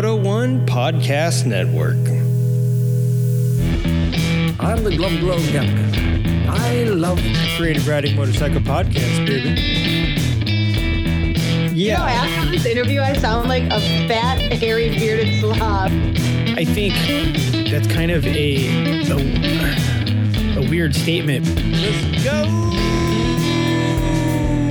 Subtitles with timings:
[0.00, 1.98] Moto One Podcast Network.
[4.58, 6.48] I'm the Glum Glum Captain.
[6.48, 7.20] I love
[7.58, 9.60] Creative Riding Motorcycle Podcast, baby.
[11.74, 11.74] Yeah.
[11.74, 13.78] You know, Yeah, after this interview, I sound like a
[14.08, 15.90] fat, hairy, bearded slob.
[15.92, 16.94] I think
[17.70, 18.68] that's kind of a
[19.10, 19.16] a,
[20.64, 21.44] a weird statement.
[21.46, 22.44] let's go.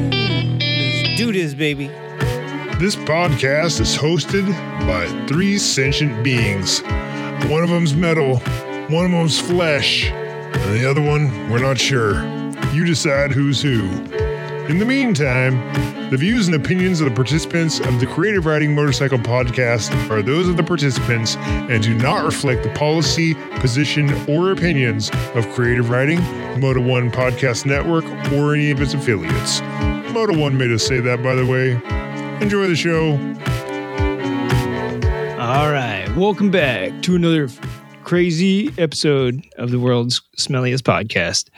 [0.09, 1.91] Let's do this, baby.
[2.79, 4.47] This podcast is hosted
[4.87, 6.81] by three sentient beings.
[7.49, 8.37] One of them's metal,
[8.87, 12.23] one of them's flesh, and the other one, we're not sure.
[12.71, 13.83] You decide who's who.
[14.69, 15.59] In the meantime,
[16.09, 20.47] the views and opinions of the participants of the Creative Riding Motorcycle podcast are those
[20.47, 26.21] of the participants and do not reflect the policy, position, or opinions of Creative Riding,
[26.61, 29.59] Moto One Podcast Network, or any of its affiliates.
[30.13, 31.77] Moto One made us say that, by the way.
[32.41, 33.11] Enjoy the show.
[35.39, 37.49] All right, welcome back to another
[38.03, 41.49] crazy episode of the world's smelliest podcast.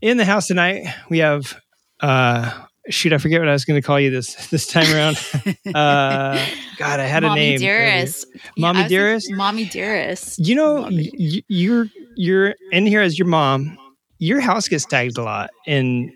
[0.00, 1.60] In the house tonight, we have
[2.00, 5.16] uh shoot, I forget what I was going to call you this this time around.
[5.74, 6.46] uh
[6.78, 7.56] God, I had a Mommy name.
[7.56, 7.58] earlier.
[7.58, 8.26] Dearest.
[8.56, 9.32] Mommy I thinking Dearest?
[9.32, 10.38] Mommy Dearest.
[10.38, 13.76] You know, y- you're you're in here as your mom.
[14.18, 16.12] Your house gets tagged a lot in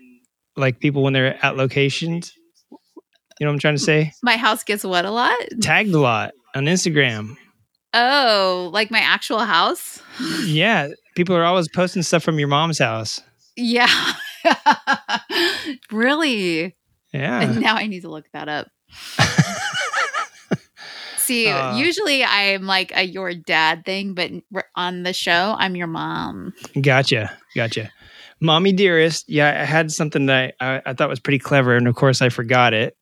[0.55, 2.33] like people when they're at locations.
[3.43, 4.13] You know what I'm trying to say?
[4.23, 5.37] My house gets what a lot?
[5.61, 7.35] Tagged a lot on Instagram.
[7.93, 10.01] Oh, like my actual house?
[10.45, 13.19] Yeah, people are always posting stuff from your mom's house.
[13.57, 13.89] Yeah.
[15.91, 16.73] really?
[17.13, 17.41] Yeah.
[17.41, 18.69] And now I need to look that up.
[21.17, 21.75] See, Uh.
[21.75, 24.31] usually I'm like a your dad thing, but
[24.75, 26.53] on the show, I'm your mom.
[26.81, 27.37] Gotcha.
[27.55, 27.91] Gotcha.
[28.41, 29.29] Mommy dearest.
[29.29, 32.21] Yeah, I had something that I, I, I thought was pretty clever, and of course
[32.21, 32.97] I forgot it.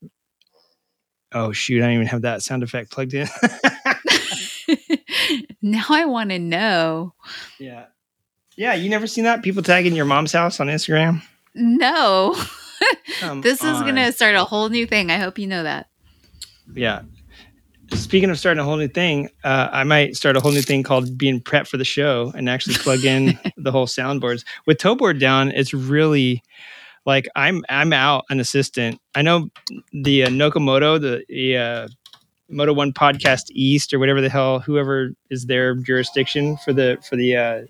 [1.34, 3.28] Oh shoot, I don't even have that sound effect plugged in.
[5.62, 7.14] now I want to know.
[7.60, 7.86] yeah.
[8.58, 9.44] Yeah, you never seen that?
[9.44, 11.24] People tagging your mom's house on Instagram?
[11.56, 12.36] No,
[13.42, 15.10] this is going to start a whole new thing.
[15.10, 15.90] I hope you know that.
[16.74, 17.04] Yeah.
[17.94, 20.84] Speaking of starting a whole new thing, uh, I might start a whole new thing
[20.84, 24.44] called being prepped for the show and actually plug in the whole soundboards.
[24.66, 26.44] With Tobor down, it's really
[27.06, 29.00] like I'm I'm out an assistant.
[29.16, 29.50] I know
[29.94, 31.88] the uh, Nokomoto, the, the uh,
[32.50, 37.16] Moto One Podcast East or whatever the hell, whoever is their jurisdiction for the for
[37.16, 37.62] the uh,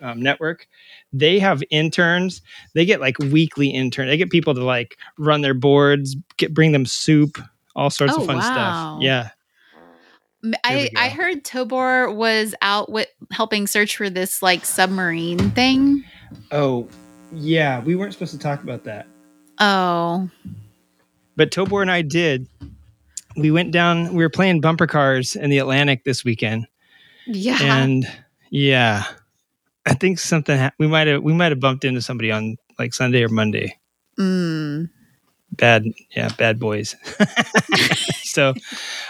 [0.00, 0.66] um, network.
[1.12, 2.42] They have interns.
[2.74, 4.08] They get like weekly intern.
[4.08, 7.38] They get people to like run their boards, get bring them soup,
[7.74, 8.42] all sorts Oh, of fun wow.
[8.42, 9.02] stuff.
[9.02, 9.30] Yeah,
[10.64, 16.04] I, I heard Tobor was out with helping search for this like submarine thing.
[16.52, 16.88] Oh,
[17.32, 17.80] yeah.
[17.80, 19.06] We weren't supposed to talk about that,
[19.58, 20.28] Oh,
[21.36, 22.48] but Tobor and I did.
[23.36, 24.14] We went down.
[24.14, 26.66] We were playing bumper cars in the Atlantic this weekend,
[27.26, 27.58] yeah.
[27.60, 28.06] and
[28.50, 29.04] yeah,
[29.84, 32.94] I think something ha- we might have we might have bumped into somebody on like
[32.94, 33.78] Sunday or Monday.
[34.18, 34.88] Mm.
[35.56, 36.94] Bad, yeah, bad boys.
[38.22, 38.54] so,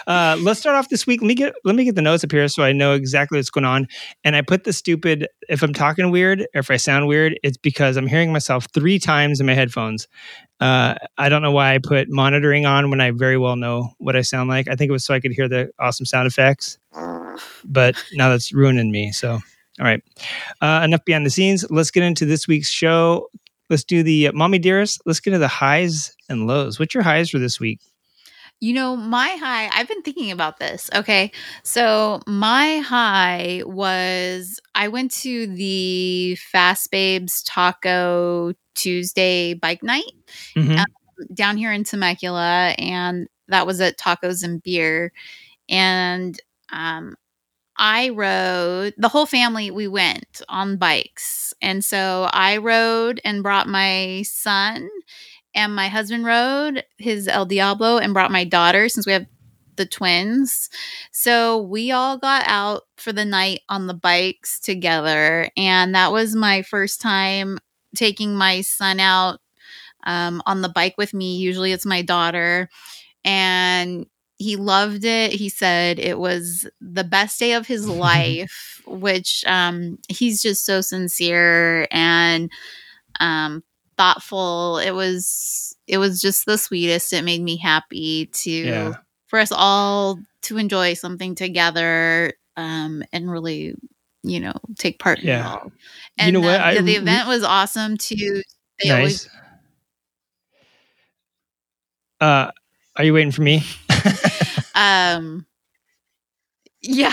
[0.07, 1.21] uh, let's start off this week.
[1.21, 3.49] Let me get let me get the notes up here so I know exactly what's
[3.49, 3.87] going on.
[4.23, 5.27] And I put the stupid.
[5.49, 8.99] If I'm talking weird or if I sound weird, it's because I'm hearing myself three
[8.99, 10.07] times in my headphones.
[10.59, 14.15] Uh, I don't know why I put monitoring on when I very well know what
[14.15, 14.67] I sound like.
[14.67, 16.79] I think it was so I could hear the awesome sound effects.
[17.65, 19.11] But now that's ruining me.
[19.11, 19.41] So, all
[19.85, 20.01] right,
[20.61, 21.69] uh, enough behind the scenes.
[21.69, 23.29] Let's get into this week's show.
[23.69, 25.01] Let's do the uh, mommy dearest.
[25.05, 26.79] Let's get to the highs and lows.
[26.79, 27.79] What's your highs for this week?
[28.59, 30.89] You know, my high, I've been thinking about this.
[30.95, 31.31] Okay.
[31.63, 40.11] So, my high was I went to the Fast Babes Taco Tuesday bike night
[40.55, 40.85] Mhm.
[41.33, 45.11] down here in Temecula, and that was at Tacos and Beer.
[45.69, 46.39] And
[46.71, 47.15] um,
[47.77, 51.53] I rode, the whole family, we went on bikes.
[51.61, 54.89] And so I rode and brought my son,
[55.55, 59.25] and my husband rode his El Diablo and brought my daughter since we have
[59.75, 60.69] the twins.
[61.11, 65.49] So we all got out for the night on the bikes together.
[65.55, 67.59] And that was my first time
[67.95, 69.39] taking my son out
[70.05, 71.37] um, on the bike with me.
[71.37, 72.69] Usually it's my daughter.
[73.25, 74.07] And
[74.37, 75.31] he loved it.
[75.33, 80.81] He said it was the best day of his life, which um, he's just so
[80.81, 82.49] sincere and
[83.19, 83.63] um,
[83.97, 84.77] thoughtful.
[84.79, 87.13] It was it was just the sweetest.
[87.13, 88.93] It made me happy to Yeah.
[89.27, 93.75] for us all to enjoy something together um, and really,
[94.23, 95.45] you know, take part in it Yeah.
[95.45, 95.71] all.
[96.17, 96.59] You And know what?
[96.59, 98.41] um, I the, event was awesome too.
[98.79, 99.29] They always nice.
[102.19, 102.51] Uh,
[102.97, 103.63] are you waiting for me?
[104.75, 105.45] um
[106.81, 107.11] Yeah.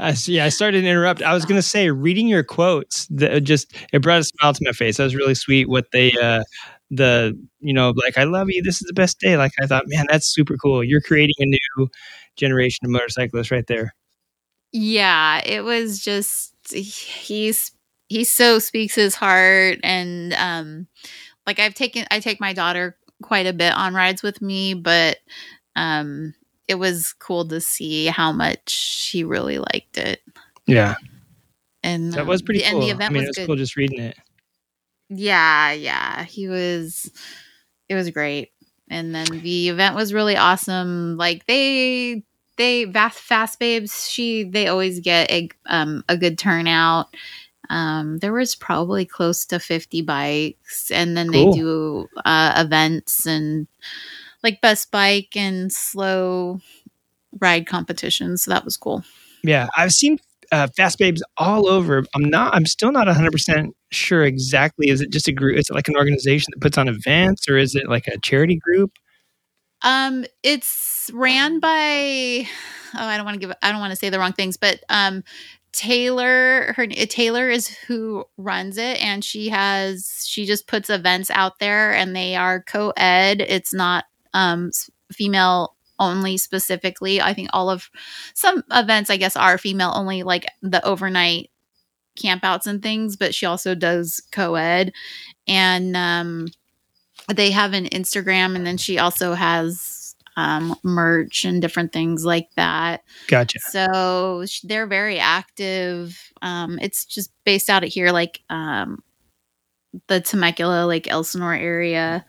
[0.00, 0.16] I.
[0.26, 1.22] Yeah, I started to interrupt.
[1.22, 4.60] I was going to say, reading your quotes, that just it brought a smile to
[4.64, 4.96] my face.
[4.96, 5.68] That was really sweet.
[5.68, 6.42] What they, uh,
[6.90, 8.62] the you know, like I love you.
[8.62, 9.36] This is the best day.
[9.36, 10.82] Like I thought, man, that's super cool.
[10.82, 11.88] You're creating a new
[12.36, 13.94] generation of motorcyclists right there.
[14.72, 17.72] Yeah, it was just he's
[18.08, 20.86] he so speaks his heart and um
[21.46, 25.18] like I've taken I take my daughter quite a bit on rides with me, but
[25.76, 26.34] um
[26.68, 30.20] it was cool to see how much she really liked it.
[30.66, 30.96] Yeah,
[31.84, 32.80] And that was um, pretty the- cool.
[32.80, 33.46] And the event I mean, was, it was good.
[33.46, 34.16] cool just reading it.
[35.08, 36.24] Yeah, yeah.
[36.24, 37.10] He was
[37.88, 38.50] it was great.
[38.90, 41.16] And then the event was really awesome.
[41.16, 42.24] Like they
[42.56, 47.14] they fast, fast babes, she they always get a um a good turnout.
[47.70, 51.52] Um there was probably close to 50 bikes and then Cool.
[51.52, 53.66] they do uh events and
[54.42, 56.60] like best bike and slow
[57.40, 58.44] ride competitions.
[58.44, 59.04] So that was cool.
[59.42, 60.18] Yeah, I've seen
[60.52, 62.04] uh, Fast Babes all over.
[62.14, 62.54] I'm not.
[62.54, 64.88] I'm still not 100 percent sure exactly.
[64.88, 65.58] Is it just a group?
[65.58, 68.56] Is it like an organization that puts on events, or is it like a charity
[68.56, 68.92] group?
[69.82, 72.46] Um, it's ran by
[72.94, 74.82] oh, I don't want to give I don't want to say the wrong things, but
[74.88, 75.22] um
[75.76, 81.58] Taylor her Taylor is who runs it and she has she just puts events out
[81.58, 83.42] there and they are co-ed.
[83.42, 84.70] It's not um
[85.12, 87.20] female only specifically.
[87.20, 87.90] I think all of
[88.32, 91.50] some events I guess are female only like the overnight
[92.18, 94.94] campouts and things, but she also does co-ed
[95.46, 96.48] and um
[97.34, 99.95] they have an Instagram and then she also has
[100.36, 103.02] um, merch and different things like that.
[103.28, 103.58] Gotcha.
[103.60, 106.20] So they're very active.
[106.42, 109.02] Um, it's just based out of here, like um,
[110.08, 112.24] the Temecula, like Elsinore area.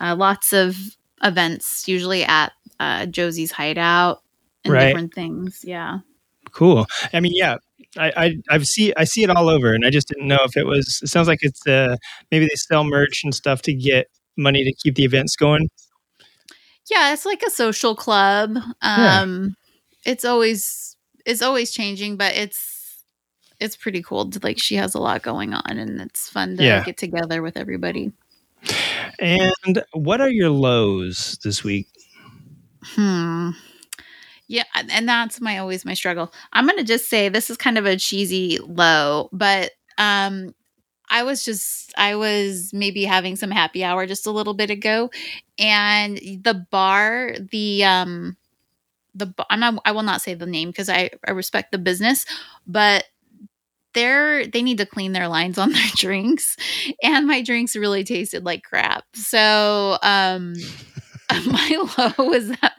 [0.00, 0.76] Uh, lots of
[1.22, 4.22] events, usually at uh, Josie's Hideout
[4.64, 4.86] and Right.
[4.86, 5.60] different things.
[5.64, 6.00] Yeah.
[6.52, 6.86] Cool.
[7.12, 7.56] I mean, yeah,
[7.96, 10.56] I, I I've see I see it all over, and I just didn't know if
[10.56, 11.00] it was.
[11.02, 11.96] It sounds like it's uh
[12.30, 14.06] maybe they sell merch and stuff to get
[14.36, 15.68] money to keep the events going.
[16.90, 18.56] Yeah, it's like a social club.
[18.82, 19.20] Yeah.
[19.22, 19.56] Um
[20.04, 20.96] it's always
[21.26, 23.04] it's always changing, but it's
[23.60, 24.30] it's pretty cool.
[24.30, 26.84] To, like she has a lot going on and it's fun to Yeah.
[26.84, 28.12] get together with everybody.
[29.18, 31.88] And what are your lows this week?
[32.82, 33.50] Hmm.
[34.46, 36.32] Yeah, and that's my always my struggle.
[36.52, 40.54] I'm going to just say this is kind of a cheesy low, but um
[41.10, 45.10] I was just I was maybe having some happy hour just a little bit ago
[45.58, 48.36] and the bar, the um
[49.14, 52.26] the I'm not I will not say the name because I I respect the business,
[52.66, 53.04] but
[53.94, 56.56] they're they need to clean their lines on their drinks
[57.02, 59.04] and my drinks really tasted like crap.
[59.14, 60.54] So, um
[61.46, 62.74] my low was that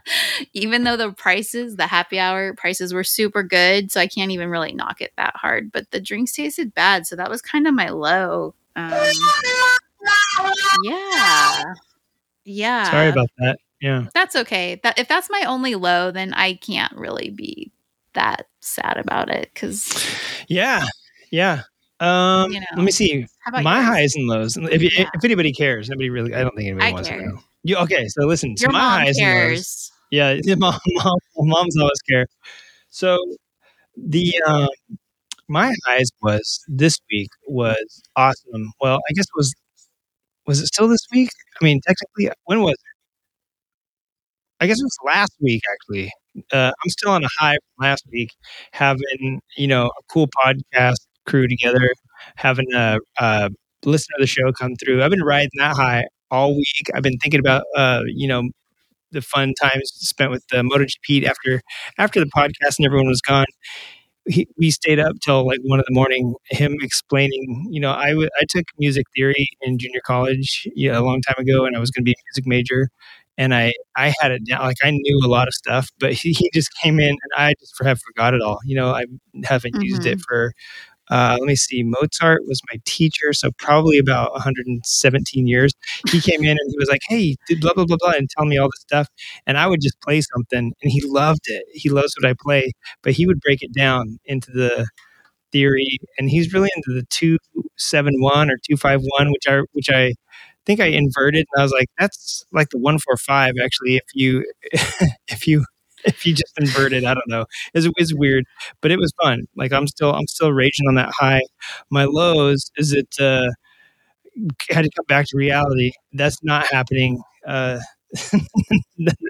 [0.53, 4.49] even though the prices, the happy hour prices were super good, so I can't even
[4.49, 7.73] really knock it that hard, but the drinks tasted bad, so that was kind of
[7.73, 8.55] my low.
[8.75, 8.91] Um,
[10.83, 11.63] yeah.
[12.45, 12.83] Yeah.
[12.91, 13.59] Sorry about that.
[13.81, 14.05] Yeah.
[14.13, 14.79] That's okay.
[14.83, 17.71] That if that's my only low, then I can't really be
[18.13, 19.93] that sad about it cuz
[20.47, 20.85] Yeah.
[21.31, 21.63] Yeah.
[21.99, 22.65] Um, You know.
[22.75, 23.25] let me see.
[23.51, 23.85] My yours?
[23.85, 24.57] highs and lows.
[24.57, 25.09] If, Yeah.
[25.13, 26.33] if anybody cares, nobody really.
[26.33, 27.19] I don't think anybody I wants care.
[27.19, 27.39] to know.
[27.69, 28.07] You okay?
[28.07, 28.57] So listen.
[28.57, 29.35] So Your my mom highs and lows.
[29.35, 29.91] cares.
[30.09, 32.25] Yeah, yeah, mom, mom, moms always care.
[32.89, 33.23] So
[33.95, 34.69] the um,
[35.47, 38.71] my highs was this week was awesome.
[38.81, 39.53] Well, I guess it was
[40.47, 41.29] was it still this week?
[41.61, 42.79] I mean, technically, when was it?
[44.61, 45.61] I guess it was last week.
[45.71, 46.11] Actually,
[46.51, 48.31] uh, I'm still on a high from last week,
[48.71, 51.87] having you know a cool podcast crew together,
[52.35, 53.51] having a, a
[53.85, 55.03] listener of the show come through.
[55.03, 56.87] I've been riding that high all week.
[56.93, 58.49] I've been thinking about uh, you know
[59.11, 61.61] the fun times spent with the MotoGP after
[61.97, 63.45] after the podcast and everyone was gone.
[64.27, 66.35] He, we stayed up till like one in the morning.
[66.49, 71.01] Him explaining, you know, I w- I took music theory in junior college yeah, a
[71.01, 72.89] long time ago, and I was going to be a music major.
[73.37, 76.33] And I I had it down, like I knew a lot of stuff, but he,
[76.33, 78.59] he just came in and I just have forgot it all.
[78.65, 79.05] You know, I
[79.45, 80.53] haven't used it for.
[81.09, 81.83] Uh, let me see.
[81.83, 85.73] Mozart was my teacher, so probably about 117 years
[86.09, 88.45] he came in and he was like, "Hey, dude, blah blah blah blah," and tell
[88.45, 89.07] me all this stuff,
[89.47, 91.65] and I would just play something, and he loved it.
[91.73, 92.71] He loves what I play,
[93.03, 94.87] but he would break it down into the
[95.51, 97.37] theory, and he's really into the two
[97.77, 100.13] seven one or two five one, which I which I
[100.65, 103.55] think I inverted, and I was like, "That's like the one four five.
[103.63, 104.45] Actually, if you
[105.29, 105.65] if you
[106.05, 107.45] if you just inverted, I don't know.
[107.73, 108.45] It's, it's weird,
[108.81, 109.43] but it was fun.
[109.55, 111.41] Like I'm still I'm still raging on that high.
[111.89, 113.07] My lows is it.
[113.19, 113.47] Uh,
[114.69, 115.91] had to come back to reality.
[116.13, 117.79] That's not happening uh,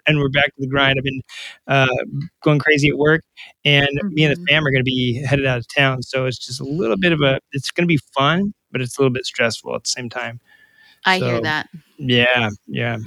[0.07, 0.97] and we're back to the grind.
[0.97, 1.21] I've been
[1.67, 1.88] uh,
[2.43, 3.23] going crazy at work,
[3.65, 4.47] and me and the Mhm.
[4.49, 6.01] fam are going to be headed out of town.
[6.03, 7.39] So it's just a little bit of a.
[7.51, 10.39] It's going to be fun, but it's a little bit stressful at the same time.
[11.05, 11.69] I So, hear that.
[11.97, 12.97] Yeah, yeah,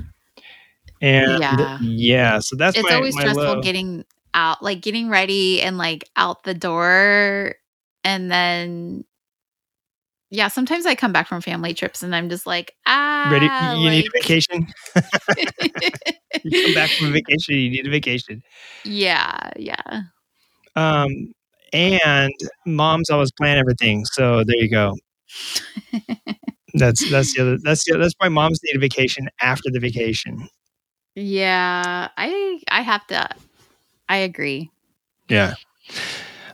[1.02, 2.40] and yeah, Yeah.
[2.40, 4.04] so that's It's my, always my stressful getting
[4.34, 7.56] out, like getting ready and like out the door.
[8.04, 9.04] And then,
[10.30, 13.50] yeah, sometimes I come back from family trips and I'm just like, ah, Ready?
[13.58, 14.66] You need a vacation.
[16.42, 17.56] you come back from vacation.
[17.56, 18.42] You need a vacation.
[18.84, 20.02] yeah, yeah.
[20.76, 21.32] Um,
[21.72, 22.32] and
[22.66, 24.04] moms always plan everything.
[24.06, 24.94] So there you go.
[26.74, 27.58] That's that's the other.
[27.62, 30.48] That's the, that's why moms need a vacation after the vacation.
[31.14, 33.28] Yeah, I I have to.
[34.08, 34.70] I agree.
[35.28, 35.54] Yeah.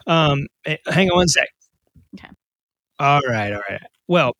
[0.07, 1.49] Um, eh, hang on one sec.
[2.15, 2.29] Okay.
[2.99, 3.83] All right, all right.
[4.09, 4.33] Well,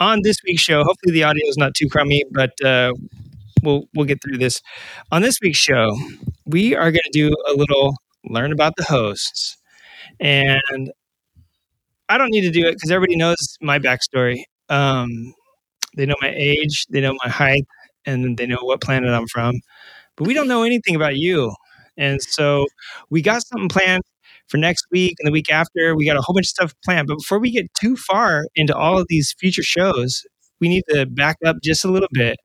[0.00, 2.92] on this week's show, hopefully the audio is not too crummy, but uh,
[3.62, 4.60] we'll we'll get through this.
[5.12, 5.96] On this week's show,
[6.46, 9.56] we are going to do a little learn about the hosts,
[10.20, 10.92] and
[12.08, 14.42] I don't need to do it because everybody knows my backstory.
[14.68, 15.34] Um,
[15.96, 17.66] they know my age, they know my height,
[18.06, 19.60] and they know what planet I'm from,
[20.16, 21.54] but we don't know anything about you.
[21.96, 22.66] And so
[23.10, 24.02] we got something planned
[24.48, 25.94] for next week and the week after.
[25.96, 27.08] We got a whole bunch of stuff planned.
[27.08, 30.22] But before we get too far into all of these future shows,
[30.60, 32.36] we need to back up just a little bit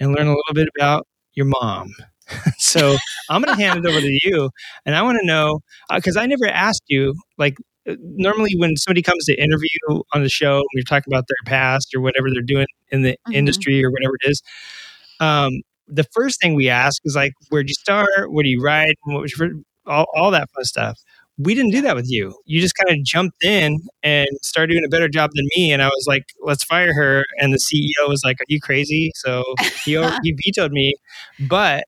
[0.00, 1.92] and learn a little bit about your mom.
[2.58, 2.96] so
[3.28, 4.50] I'm going to hand it over to you.
[4.86, 5.60] And I want to know
[5.94, 7.56] because I never asked you, like,
[7.88, 11.94] uh, normally when somebody comes to interview on the show, we're talking about their past
[11.94, 13.34] or whatever they're doing in the Mhm.
[13.34, 14.42] industry or whatever it is.
[15.20, 18.32] Um, the first thing we ask is like, where'd you start?
[18.32, 18.96] What do you write?
[19.04, 19.50] What was your,
[19.86, 20.98] all, all that fun stuff.
[21.36, 22.38] We didn't do that with you.
[22.46, 25.72] You just kind of jumped in and started doing a better job than me.
[25.72, 27.24] And I was like, let's fire her.
[27.38, 29.10] And the CEO was like, are you crazy?
[29.16, 29.42] So
[29.84, 30.94] he, he vetoed me.
[31.40, 31.84] But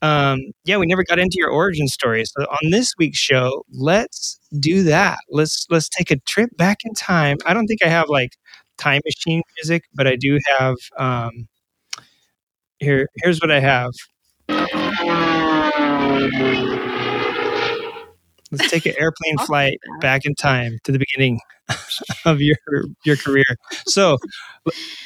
[0.00, 2.24] um, yeah, we never got into your origin story.
[2.24, 5.18] So on this week's show, let's do that.
[5.28, 7.38] Let's let's take a trip back in time.
[7.44, 8.30] I don't think I have like
[8.78, 11.48] time machine music, but I do have um
[12.80, 13.90] here here's what I have.
[18.50, 21.40] Let's take an airplane flight back in time to the beginning
[22.24, 22.56] of your
[23.04, 23.44] your career.
[23.86, 24.16] So,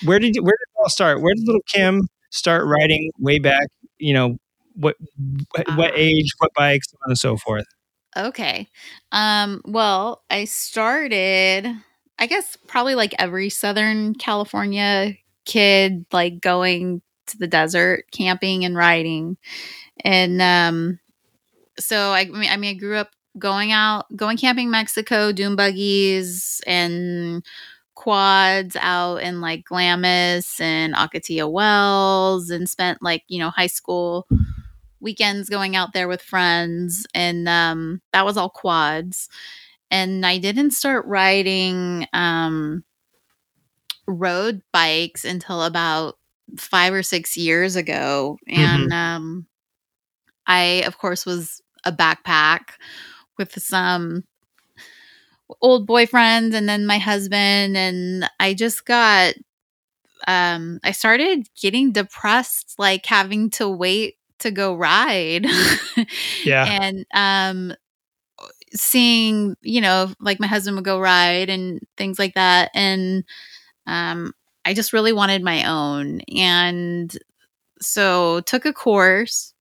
[0.04, 1.20] where did you, where did it all start?
[1.20, 3.66] Where did little Kim start riding way back?
[3.98, 4.36] You know,
[4.74, 4.96] what
[5.56, 5.96] what, what Ah.
[5.96, 7.64] age, what bikes, so on and so forth.
[8.16, 8.68] Okay.
[9.10, 11.66] Um, well, I started,
[12.18, 15.14] I guess, probably like every Southern California
[15.46, 19.36] kid, like going to the desert, camping and riding.
[20.04, 21.00] And um,
[21.78, 27.44] so I, I mean, I grew up going out, going camping Mexico, dune buggies and
[27.94, 34.26] quads out in like Glamis and Ocotillo Wells and spent like, you know, high school
[35.00, 39.28] weekends going out there with friends and um that was all quads
[39.90, 42.84] and i didn't start riding um
[44.06, 46.18] road bikes until about
[46.58, 49.46] five or six years ago and um
[50.46, 52.74] i of course was a backpack
[53.38, 54.24] with some
[55.60, 59.34] old boyfriends and then my husband and i just got
[60.28, 65.46] um i started getting depressed like having to wait to go ride
[66.44, 66.78] Yeah.
[66.82, 67.76] and um
[68.74, 73.24] seeing you know like my husband would go ride and things like that and
[73.86, 74.32] um
[74.64, 77.16] i just really wanted my own and
[77.80, 79.54] so took a course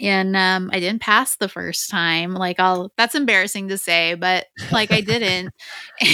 [0.00, 4.46] and um i didn't pass the first time like i'll that's embarrassing to say but
[4.72, 5.50] like i didn't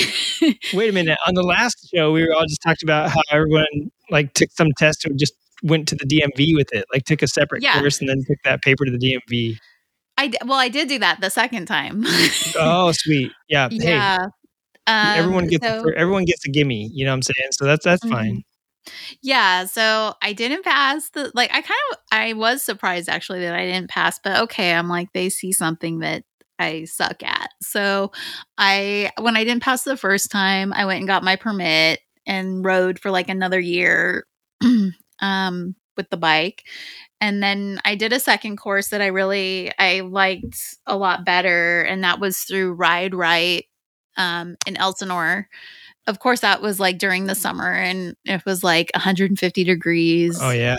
[0.73, 1.19] Wait a minute.
[1.27, 3.65] On the last show, we were all just talked about how everyone
[4.11, 7.27] like took some test and just went to the DMV with it, like took a
[7.29, 7.79] separate Yeah.
[7.79, 9.57] course and then took that paper to the DMV.
[10.19, 12.05] i d- well i did do that the second time
[12.59, 13.31] Oh, sweet.
[13.49, 13.69] Yeah.
[13.71, 14.27] Hey, yeah
[14.87, 16.91] um, everyone gets so- everyone gets a gimme.
[16.93, 17.49] You know what I'm saying?
[17.53, 18.11] So that's that's Mhm.
[18.11, 18.43] fine.
[19.23, 23.55] Yeah, so I didn't pass the like I kind of I was surprised actually that
[23.55, 26.25] I didn't pass, but okay, I'm like they see something that
[26.59, 27.51] I suck at.
[27.63, 28.13] So
[28.59, 32.65] I when I didn't pass the first time, I went and got my permit and
[32.65, 34.27] rode for like another year
[35.21, 36.65] um with the bike.
[37.21, 41.83] And then I did a second course that I really I liked a lot better
[41.83, 43.65] and that was through Ride Right
[44.17, 45.49] um in Elsinore
[46.07, 50.51] of course that was like during the summer and it was like 150 degrees Oh
[50.51, 50.77] yeah.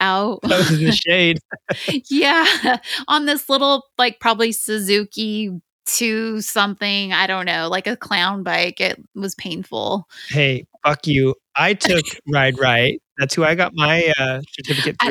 [0.00, 1.38] out That was in the shade.
[2.10, 5.50] yeah on this little like probably suzuki
[5.84, 11.34] two something i don't know like a clown bike it was painful Hey, fuck you.
[11.56, 13.02] I took Ride Right.
[13.18, 15.10] That's who I got my uh, certificate I-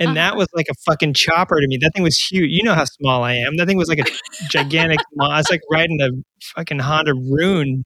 [0.00, 0.38] And that Uh-huh.
[0.38, 1.76] was like a fucking chopper to me.
[1.76, 2.50] That thing was huge.
[2.50, 3.56] You know how small I am.
[3.56, 4.10] That thing was like a
[4.48, 4.98] gigantic.
[5.14, 6.08] mo- It's like riding a
[6.56, 7.84] fucking Honda Rune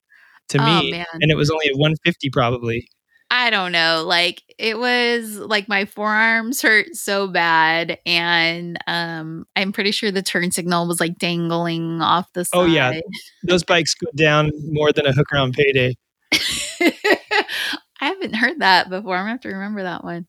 [0.48, 1.06] to Oh, me, man.
[1.20, 2.88] and it was only a 150 probably.
[3.30, 4.04] I don't know.
[4.06, 10.22] Like it was like my forearms hurt so bad, and um, I'm pretty sure the
[10.22, 12.56] turn signal was like dangling off the side.
[12.58, 12.98] Oh, yeah.
[13.42, 15.94] Those bikes go down more than a hooker on payday.
[16.32, 17.44] I
[18.00, 19.16] haven't heard that before.
[19.16, 20.26] I'm gonna have to remember that one.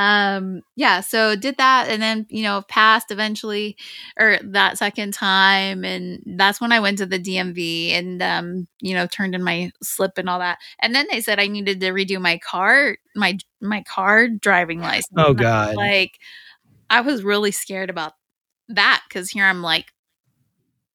[0.00, 3.76] Um, yeah, so did that and then, you know, passed eventually
[4.18, 5.84] or that second time.
[5.84, 9.70] And that's when I went to the DMV and um, you know, turned in my
[9.82, 10.56] slip and all that.
[10.80, 15.10] And then they said I needed to redo my car, my my car driving license.
[15.18, 15.76] Oh, I was God.
[15.76, 16.12] Like
[16.88, 18.14] I was really scared about
[18.68, 19.92] that because here I'm like,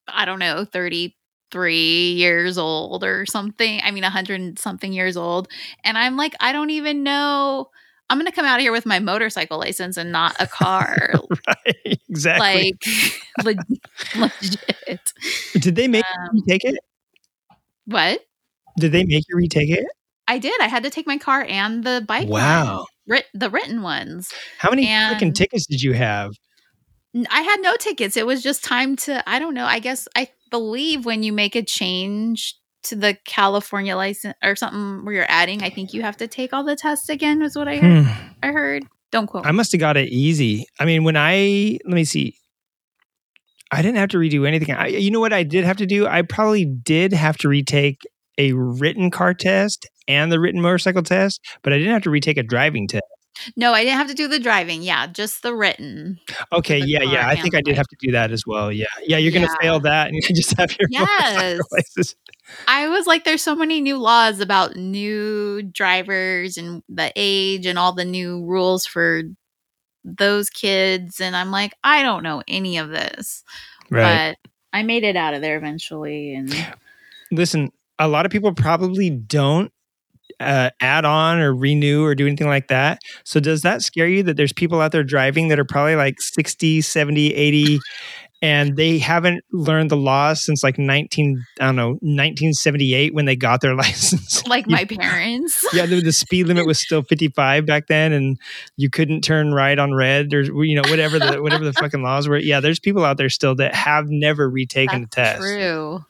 [0.08, 3.80] I don't know, 33 years old or something.
[3.84, 5.48] I mean, a 100 and something years old.
[5.84, 7.70] And I'm like, I don't even know.
[8.08, 11.12] I'm going to come out of here with my motorcycle license and not a car.
[11.48, 12.00] right.
[12.08, 12.74] Exactly.
[13.44, 13.56] like,
[14.16, 15.12] le- legit.
[15.54, 16.78] Did they make Um, you retake it?
[17.86, 18.20] What?
[18.78, 19.86] Did they make you retake it?
[20.28, 20.60] I did.
[20.60, 22.28] I had to take my car and the bike.
[22.28, 22.86] Wow.
[23.06, 23.22] one.
[23.34, 24.32] The written ones.
[24.58, 26.32] How many freaking tickets did you have?
[27.30, 28.16] I had no tickets.
[28.16, 29.64] It was just time to, I don't know.
[29.64, 32.56] I guess I believe when you make a change
[32.86, 36.52] to the California license or something where you're adding, I think you have to take
[36.52, 38.04] all the tests again, is what I heard.
[38.06, 38.28] Hmm.
[38.42, 38.84] I heard.
[39.12, 39.46] Don't quote.
[39.46, 40.66] I must have got it easy.
[40.80, 42.36] I mean, when I let me see,
[43.72, 44.74] I didn't have to redo anything.
[44.74, 46.06] I, you know what I did have to do?
[46.06, 48.02] I probably did have to retake
[48.38, 52.36] a written car test and the written motorcycle test, but I didn't have to retake
[52.38, 53.02] a driving test.
[53.56, 54.82] no, I didn't have to do the driving.
[54.82, 56.18] Yeah, just the written.
[56.52, 57.28] Okay, the yeah, yeah.
[57.28, 58.70] I think I did have to do that as well.
[58.72, 59.18] Yeah, yeah.
[59.18, 61.60] You're gonna fail that, and you can just have your Yes.
[61.72, 62.14] license.
[62.68, 67.78] I was like, there's so many new laws about new drivers and the age and
[67.78, 69.22] all the new rules for
[70.04, 71.20] those kids.
[71.20, 73.42] And I'm like, I don't know any of this.
[73.90, 74.36] Right.
[74.42, 76.34] But I made it out of there eventually.
[76.34, 76.54] And
[77.30, 79.72] Listen, a lot of people probably don't
[80.40, 83.00] uh, add on or renew or do anything like that.
[83.24, 86.20] So does that scare you that there's people out there driving that are probably like
[86.20, 87.80] 60, 70, 80
[88.42, 93.36] and they haven't learned the laws since like 19 I don't know, 1978 when they
[93.36, 94.46] got their license.
[94.46, 95.64] like my parents.
[95.72, 98.38] yeah, the, the speed limit was still 55 back then and
[98.76, 102.28] you couldn't turn right on red or you know whatever the whatever the fucking laws
[102.28, 102.36] were.
[102.38, 105.40] Yeah, there's people out there still that have never retaken the That's test.
[105.40, 106.04] true.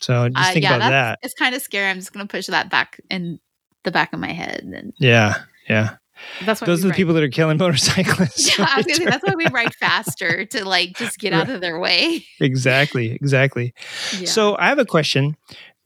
[0.00, 1.18] So just Uh, think yeah, about that.
[1.22, 1.88] it's kind of scary.
[1.88, 3.38] I'm just going to push that back in
[3.84, 4.62] the back of my head.
[4.64, 5.42] And Yeah.
[5.68, 5.96] Yeah.
[6.44, 8.58] That's why Those are the ride- people that are killing motorcyclists.
[8.58, 8.84] Yeah, right?
[8.88, 12.24] say that's why we ride faster to like just get out of their way.
[12.40, 13.12] exactly.
[13.12, 13.74] Exactly.
[14.18, 14.26] Yeah.
[14.26, 15.36] So I have a question.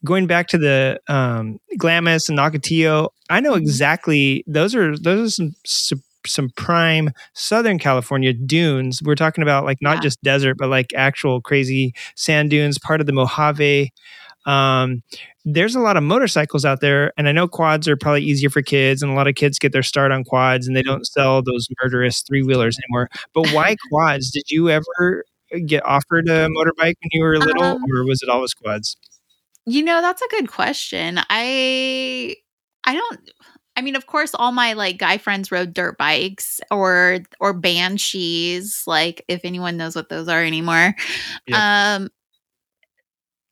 [0.05, 3.59] Going back to the um, Glamis and Nagatillo, I know Mhm.
[3.63, 9.01] exactly those are those are some some, some prime Southern California dunes.
[9.03, 10.01] We're talking about like not Yeah.
[10.03, 13.93] just desert, but like actual crazy sand dunes, part of the Mojave.
[14.47, 15.03] Um,
[15.45, 18.63] there's a lot of motorcycles out there, and I know quads are probably easier for
[18.63, 21.43] kids, and a lot of kids get their start on quads, and they don't sell
[21.43, 23.09] those murderous three wheelers anymore.
[23.35, 24.31] But why quads?
[24.31, 25.25] Did you ever
[25.67, 28.97] get offered a motorbike when you were little, Um, or was it always quads?
[29.67, 31.19] You know, that's a good question.
[31.31, 32.37] I
[32.85, 33.31] I don't
[33.77, 38.83] I mean, of course all my like guy friends rode dirt bikes or or banshees,
[38.87, 40.95] like if anyone knows what those are anymore.
[41.47, 41.59] Yep.
[41.59, 42.09] Um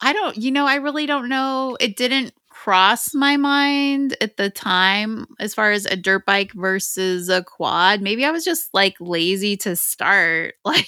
[0.02, 1.76] I don't you know, I really don't know.
[1.80, 7.28] It didn't cross my mind at the time as far as a dirt bike versus
[7.28, 8.02] a quad.
[8.02, 10.54] Maybe I was just like lazy to start.
[10.64, 10.86] Like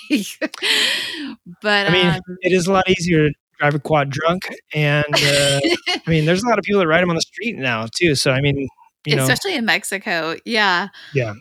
[1.62, 5.05] but I mean, um, it is a lot easier to drive a quad drunk, and
[5.05, 5.61] uh,
[6.07, 8.14] I mean, there's a lot of people that ride them on the street now too.
[8.14, 8.68] So I mean,
[9.05, 10.37] you know, especially in Mexico.
[10.44, 10.88] Yeah.
[11.12, 11.35] Yeah.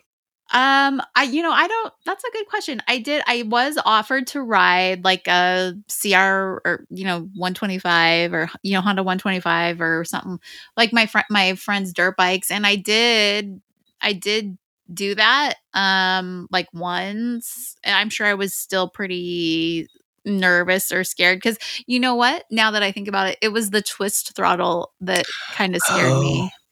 [0.53, 2.81] Um, I you know, I don't that's a good question.
[2.87, 8.49] I did I was offered to ride like a CR or you know, 125 or
[8.61, 10.39] you know, Honda 125 or something
[10.77, 13.61] like my friend my friend's dirt bikes and I did
[14.01, 14.57] I did
[14.93, 17.75] do that um like once.
[17.83, 19.87] And I'm sure I was still pretty
[20.25, 23.71] nervous or scared because you know what now that i think about it it was
[23.71, 26.62] the twist throttle that kind of scared me Oh,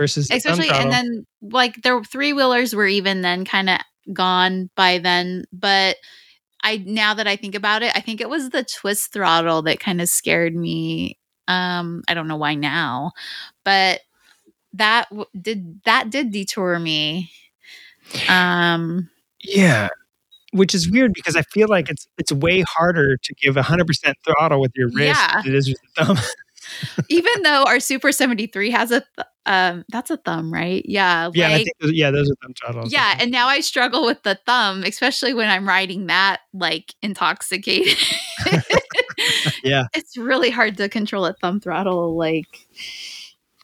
[0.00, 0.84] versus especially throttle.
[0.84, 3.78] and then like their three wheelers were even then kind of
[4.14, 5.96] gone by then but
[6.62, 9.78] i now that i think about it i think it was the twist throttle that
[9.78, 13.12] kind of scared me um i don't know why now
[13.64, 14.00] but
[14.72, 17.30] that w- did that did detour me
[18.28, 19.08] um
[19.42, 19.88] Yeah.
[20.52, 24.60] Which is weird because I feel like it's it's way harder to give 100% throttle
[24.60, 25.42] with your wrist Yeah.
[25.42, 26.18] than it is with the thumb.
[27.08, 30.82] even though our Super 73 has a th- um that's a thumb, right?
[30.86, 31.30] Yeah.
[31.34, 32.92] Yeah, like- think those, yeah, those are thumb throttles.
[32.92, 37.96] yeah, and now I struggle with the thumb, especially when I'm riding that like intoxicated.
[39.62, 39.84] Yeah.
[39.94, 42.46] It's really hard to control a thumb throttle like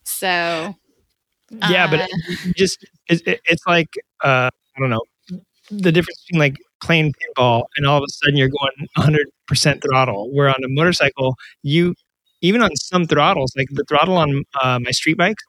[0.05, 0.75] so
[1.71, 2.07] yeah, but uh,
[2.57, 3.89] just it, it, it's like
[4.23, 5.01] uh, I don't know
[5.71, 9.83] the difference between like playing pinball and all of a sudden you're going 100 percent
[9.83, 10.31] throttle.
[10.35, 11.95] Where on a motorcycle, you
[12.43, 15.43] even on some throttles, like the throttle on uh, my street bikes,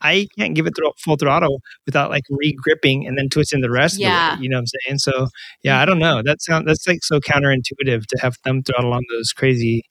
[0.00, 3.98] I can't give it thro- full throttle without like re-gripping and then twisting the rest
[3.98, 4.34] Yeah.
[4.34, 4.40] it.
[4.42, 4.98] You know what I'm saying?
[4.98, 5.28] So
[5.62, 6.22] yeah, I don't know.
[6.24, 9.82] That sound that's like so counterintuitive to have thumb throttle on those crazy,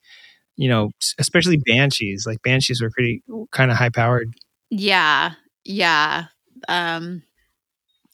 [0.56, 2.24] you know, especially banshees.
[2.26, 4.32] Like banshees were pretty kind of high powered.
[4.70, 5.32] Yeah,
[5.64, 6.26] yeah.
[6.68, 7.22] Um,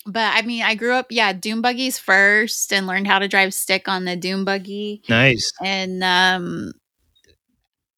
[0.07, 3.53] but I mean, I grew up, yeah, dune buggies first, and learned how to drive
[3.55, 5.51] stick on the dune buggy, Nice.
[5.65, 6.73] and um,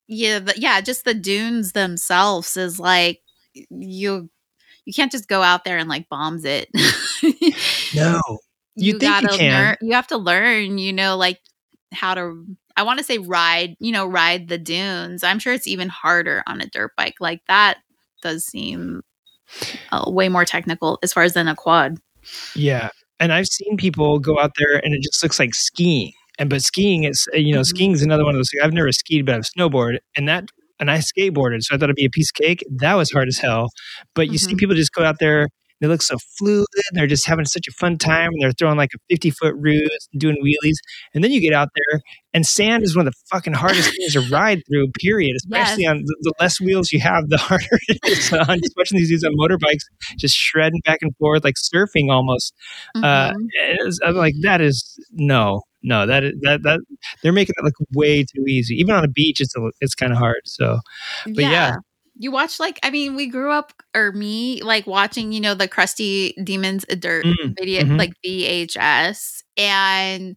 [0.08, 3.20] yeah, the, yeah, just the dunes themselves is like
[3.70, 4.30] you
[4.84, 6.68] you can't just go out there and like bombs it.
[7.94, 8.20] No.
[8.76, 9.52] You think you can.
[9.52, 9.76] learn.
[9.80, 10.78] You have to learn.
[10.78, 11.40] You know, like
[11.92, 12.44] how to.
[12.76, 13.76] I want to say ride.
[13.80, 15.24] You know, ride the dunes.
[15.24, 17.16] I'm sure it's even harder on a dirt bike.
[17.18, 17.78] Like that
[18.22, 19.02] does seem
[19.90, 21.98] uh, way more technical as far as than a quad.
[22.54, 22.90] Yeah.
[23.18, 26.12] And I've seen people go out there and it just looks like skiing.
[26.38, 27.66] And but skiing is uh, you know, Mhm.
[27.66, 28.62] skiing is another one of those things.
[28.64, 30.44] I've never skied, but I've snowboarded and that
[30.80, 32.64] and I skateboarded, so I thought it'd be a piece of cake.
[32.70, 33.70] That was hard as hell.
[34.14, 34.58] But you see Mhm.
[34.58, 35.48] people just go out there,
[35.80, 38.90] they look so fluid, they're just having such a fun time, and they're throwing like
[38.94, 40.76] a 50 foot roots and doing wheelies.
[41.14, 42.00] And then you get out there
[42.32, 45.34] and sand is one of the fucking hardest things to ride through, period.
[45.36, 49.08] Especially on the, the less wheels you have, the harder it is on watching these
[49.08, 49.82] dudes on motorbikes
[50.16, 52.54] just shredding back and forth, like surfing almost
[52.94, 53.46] uh Mhm.
[53.80, 56.80] it's- I'm like that is no no that is that that
[57.22, 60.12] they're making it look way too easy even on a beach it's a, it's kind
[60.12, 60.78] of hard so
[61.34, 61.76] but yeah.
[62.20, 65.68] You watch like I mean, we grew up or me like watching, you know, the
[65.68, 67.96] crusty demons of dirt Mm, video mhm.
[67.98, 70.36] like VHS and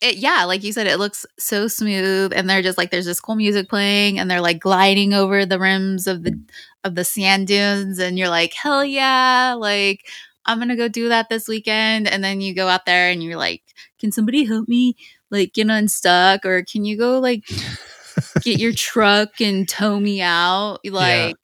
[0.00, 3.20] it yeah, like you said, it looks so smooth and they're just like there's this
[3.20, 6.38] cool music playing and they're like gliding over the rims of the
[6.84, 10.08] of the sand dunes and you're like, hell yeah, like
[10.48, 12.08] I'm gonna go do that this weekend.
[12.08, 13.62] And then you go out there and you're like,
[14.00, 14.96] Can somebody help me
[15.30, 16.44] like get unstuck?
[16.44, 17.44] Or can you go like
[18.42, 20.80] get your truck and tow me out?
[20.84, 21.36] Like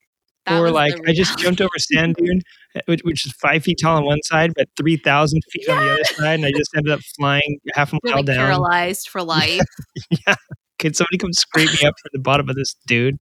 [0.46, 2.40] that or like i just jumped over sand dune
[2.76, 5.92] uh, which, which is five feet tall on one side but 3000 feet on the
[5.92, 9.22] other side and i just ended up flying half a mile like down paralyzed for
[9.22, 9.62] life.
[10.26, 10.34] Yeah,
[10.78, 13.18] could somebody come scrape me up from the bottom of this dude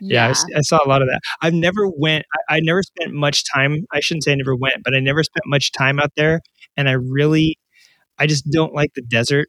[0.00, 1.20] yeah, I saw a lot of that.
[1.42, 2.24] I've never went.
[2.48, 3.84] I, I never spent much time.
[3.92, 6.40] I shouldn't say I never went, but I never spent much time out there.
[6.76, 7.58] And I really,
[8.18, 9.48] I just don't like the desert.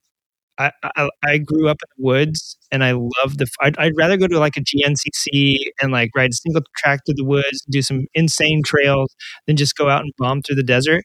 [0.58, 3.48] I I, I grew up in the woods, and I love the.
[3.62, 7.16] I'd, I'd rather go to like a GNCC and like ride a single track through
[7.16, 9.16] the woods, do some insane trails,
[9.48, 11.04] than just go out and bomb through the desert.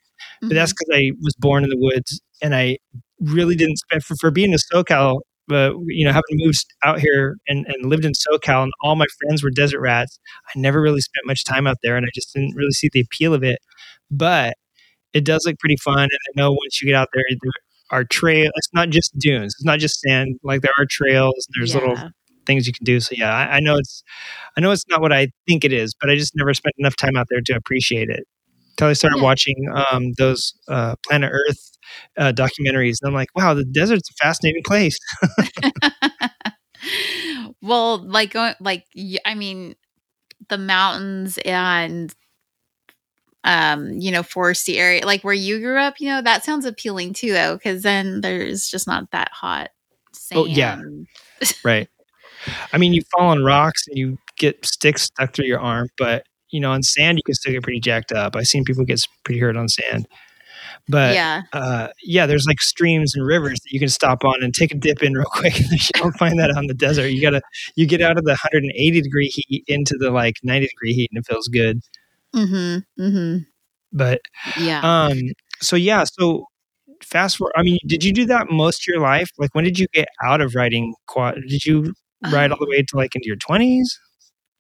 [0.49, 0.91] But that's Mm-hmm.
[0.91, 2.79] because I was born in the woods, and I
[3.21, 7.37] really didn't spend for, for being a SoCal but you know, having moved out here
[7.49, 10.19] and, and lived in SoCal, and all my friends were desert rats,
[10.55, 13.01] I never really spent much time out there, and I just didn't really see the
[13.01, 13.59] appeal of it.
[14.11, 14.57] But
[15.13, 17.53] it does look pretty fun, and I know once you get out there, there
[17.91, 18.51] are trails.
[18.57, 19.55] It's not just dunes.
[19.55, 20.39] It's not just sand.
[20.43, 21.47] Like there are trails.
[21.49, 21.97] And there's little
[22.47, 23.01] things you can do.
[23.01, 24.03] So yeah, I, I know it's,
[24.57, 26.97] I know it's not what I think it is, but I just never spent enough
[26.97, 28.25] time out there to appreciate it.
[28.79, 29.23] Until I started Yeah.
[29.23, 29.57] watching
[29.91, 31.71] um, those uh, Planet Earth
[32.19, 34.99] uh, documentaries, and I'm like, wow, the desert's a fascinating place.
[37.63, 38.85] well, like going like
[39.25, 39.75] I mean,
[40.49, 42.15] the mountains and
[43.45, 47.13] um, you know, foresty area, like where you grew up, you know, that sounds appealing
[47.13, 49.71] too, though, because then there's just not that hot
[50.13, 50.41] sand.
[50.41, 50.81] Oh, yeah.
[51.65, 51.89] Right.
[52.73, 56.25] I mean, you fall on rocks and you get sticks stuck through your arm, but
[56.57, 58.37] you know, on sand you can still get pretty jacked up.
[58.37, 60.09] I've seen people get pretty hurt on sand.
[60.89, 64.55] But yeah, uh, yeah, there's like streams and rivers that you can stop on and
[64.55, 65.59] take a dip in real quick.
[65.59, 67.09] you don't find that on the desert.
[67.09, 67.43] You gotta
[67.77, 71.19] you get out of the 180 degree heat into the like 90 degree heat, and
[71.25, 71.81] it feels good.
[72.35, 73.39] mm-hmm, mm-hmm,
[73.93, 74.21] But
[74.57, 74.83] yeah.
[74.83, 75.19] um,
[75.61, 76.47] so yeah, so
[77.03, 77.55] fast forward.
[77.57, 79.31] I mean, did you do that most of your life?
[79.39, 81.37] Like, when did you get out of riding quad?
[81.49, 81.95] Did you
[82.33, 83.87] ride all the way to like into your 20s?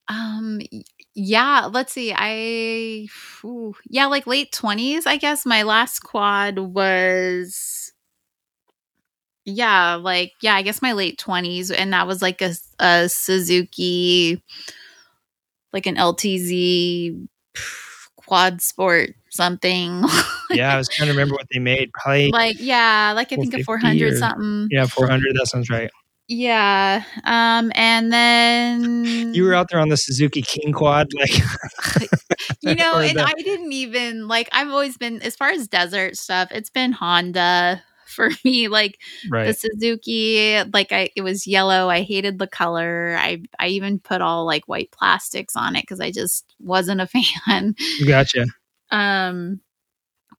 [0.08, 0.60] Um
[1.18, 2.12] yeah, let's see.
[2.14, 3.08] I
[3.42, 5.46] ooh, yeah, like late 20s, I guess.
[5.46, 7.90] My last quad was
[9.46, 14.42] yeah, like yeah, I guess my late 20s and that was like a, a Suzuki
[15.72, 17.28] like an LTZ
[18.16, 20.04] quad sport something.
[20.50, 21.92] yeah, I was trying to remember what they made.
[21.94, 24.68] Probably like yeah, like I think a 400 or- something.
[24.70, 25.34] yeah, 400.
[25.34, 25.90] That sounds right.
[26.28, 27.04] Yeah.
[27.24, 31.30] Um, and then You were out there on the Suzuki King Quad, like
[32.60, 34.48] you know, and the- I didn't even like.
[34.52, 36.48] I've always been as far as desert stuff.
[36.52, 38.68] It's been Honda for me.
[38.68, 38.98] Like
[39.46, 39.52] the.
[39.54, 41.88] Suzuki, like I, it was yellow.
[41.88, 43.16] I hated the color.
[43.18, 47.06] I, I even put all like white plastics on it because I just wasn't a
[47.06, 47.74] fan.
[48.06, 48.46] Gotcha.
[48.90, 49.60] um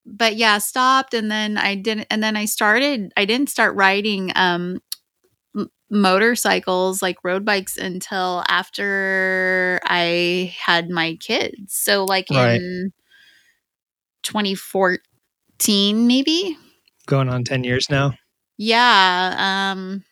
[0.05, 4.31] but yeah stopped and then i didn't and then i started i didn't start riding
[4.37, 4.81] um
[5.89, 12.59] motorcycles like road bikes until after i had my kids so like Right.
[12.59, 12.91] in
[14.23, 16.57] 2014 maybe
[17.05, 18.13] Going on ten years now.
[18.57, 20.03] yeah um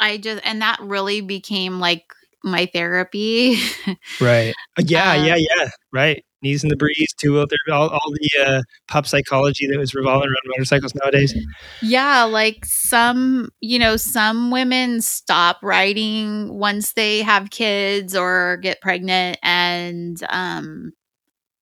[0.00, 2.04] i just and that really became like
[2.44, 3.56] my therapy
[4.20, 4.54] Right.
[4.78, 5.68] Uh, Yeah, Um, yeah, yeah.
[5.92, 6.24] Right.
[6.42, 9.94] Knees in the breeze, two wheel therapy, all, all the uh, pop psychology that was
[9.94, 11.34] revolving around motorcycles nowadays.
[11.82, 18.80] Yeah, like some, you know, some women stop riding once they have kids or get
[18.80, 20.92] pregnant and um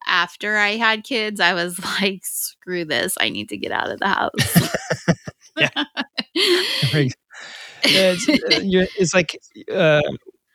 [0.06, 3.14] after I had kids, I was like, screw this.
[3.20, 4.76] I need to get out of the house.
[5.58, 5.70] Yeah.
[7.84, 9.38] Yeah, it's, uh, it's like,
[9.72, 10.02] uh,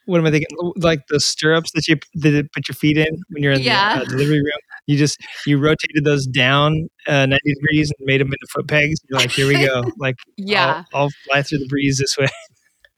[0.05, 0.49] what am I thinking?
[0.77, 3.95] Like the stirrups that you that put your feet in when you're in Yeah.
[3.99, 4.59] the uh, delivery room.
[4.87, 8.99] You just you rotated those down uh, 90 degrees and made them into foot pegs.
[9.09, 9.83] You're like, here we go.
[9.97, 10.83] Like, yeah.
[10.93, 12.27] I'll, I'll fly through the breeze this way.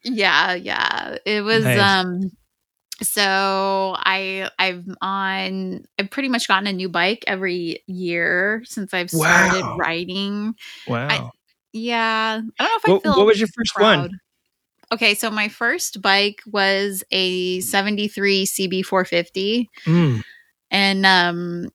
[0.04, 1.18] Yeah, yeah.
[1.26, 1.80] It was Nice.
[1.80, 2.20] um
[3.02, 9.10] so I I've on I've pretty much gotten a new bike every year since I've
[9.10, 9.78] started Wow.
[9.78, 10.54] riding.
[10.88, 11.32] Wow.
[11.74, 12.40] Yeah.
[12.60, 14.20] I don't know if I What, feel what was your first one?
[14.94, 20.22] Okay, so my first bike was a 73 CB450 Mm,
[20.72, 21.70] and um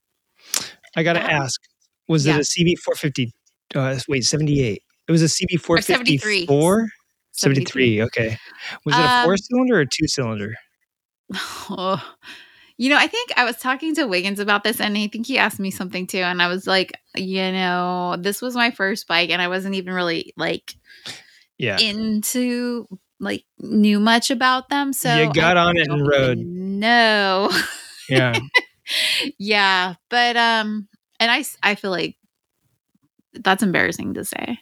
[0.97, 1.43] I got to Yeah.
[1.43, 1.61] ask,
[2.09, 2.37] was Yeah.
[2.37, 3.33] it a CB450?
[3.75, 4.83] Uh, wait, 78.
[5.09, 5.83] It was a CB454?
[5.83, 6.47] 73.
[7.33, 8.03] 73.
[8.03, 8.39] Okay.
[8.85, 10.55] Was it a Um, four cylinder or two cylinder?
[11.71, 12.03] Oh.
[12.81, 15.37] you know, I think I was talking to Wiggins about this and I think he
[15.39, 19.31] asked me something too and I was like, you know, this was my first bike
[19.31, 20.75] and I wasn't even really like
[21.59, 21.79] Yeah.
[21.81, 22.87] into
[23.21, 26.39] like knew much about them so You got I on it and rode.
[26.39, 27.51] know
[28.09, 28.39] Yeah.
[29.39, 30.89] yeah but um
[31.21, 32.17] and I, I feel like
[33.35, 34.59] that's embarrassing to say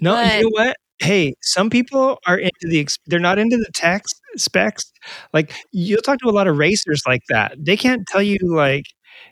[0.00, 0.76] No, But- you know what?
[0.98, 4.02] Hey, some people are into the, they're not into the tech
[4.38, 4.90] specs.
[5.34, 7.52] Like, you'll talk to a lot of racers like that.
[7.58, 8.84] They can't tell you, like,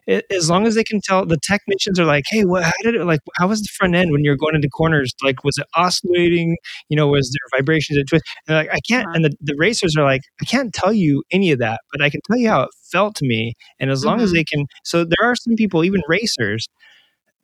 [0.08, 2.94] a- as long as they can tell the technicians are like, hey, what, how did
[2.94, 5.12] it, like, how was the front end when you're going into corners?
[5.22, 6.56] Like, was it oscillating?
[6.88, 8.24] You know, was there vibrations and twist?
[8.48, 9.14] And like, I can't, Uh-huh.
[9.16, 12.10] and the, the racers are like, I can't tell you any of that, but I
[12.10, 13.54] can tell you how it felt to me.
[13.80, 14.34] And as long as Mhm.
[14.34, 16.68] they can, so there are some people, even racers,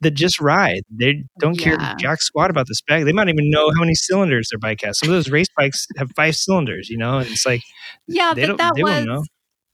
[0.01, 0.81] that just ride.
[0.89, 1.93] They don't care Yeah.
[1.99, 3.05] jack squat about the spec.
[3.05, 4.97] They might even know how many cylinders their bike has.
[4.97, 7.61] Some of those race bikes have five cylinders, you know, and it's like
[8.07, 9.23] yeah They but don't- that was know.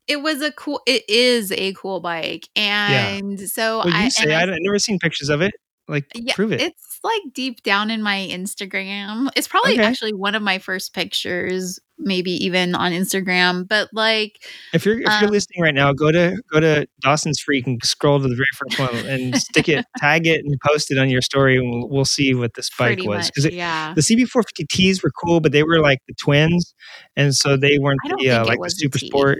[0.07, 4.23] It was a cool it is a cool bike and so well, i you say
[4.23, 5.53] and I, I- have never seen pictures of it.
[5.89, 6.61] Like, yeah, prove it.
[6.61, 9.29] It's like deep down in my Instagram.
[9.35, 9.83] It's probably Okay.
[9.83, 13.65] actually one of my first pictures, maybe even on Instagram.
[13.65, 14.43] But like,
[14.73, 17.79] if you're if you're um, listening right now, go to go to Dawson's Freak and
[17.85, 21.09] scroll to the very first one and stick it, tag it, and post it on
[21.09, 23.93] your story, and we'll, we'll see what this bike was because yeah.
[23.93, 26.75] the CB450Ts were cool, but they were like the twins,
[27.15, 28.99] and so they weren't the uh, like the Super.
[28.99, 29.39] Sport.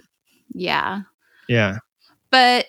[0.53, 1.03] Yeah.
[1.47, 1.79] Yeah,
[2.31, 2.65] but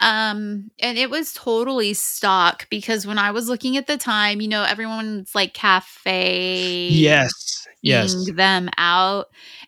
[0.00, 4.48] um and it was totally stock because when i was looking at the time you
[4.48, 9.26] know everyone's like cafe yes, yes, them out.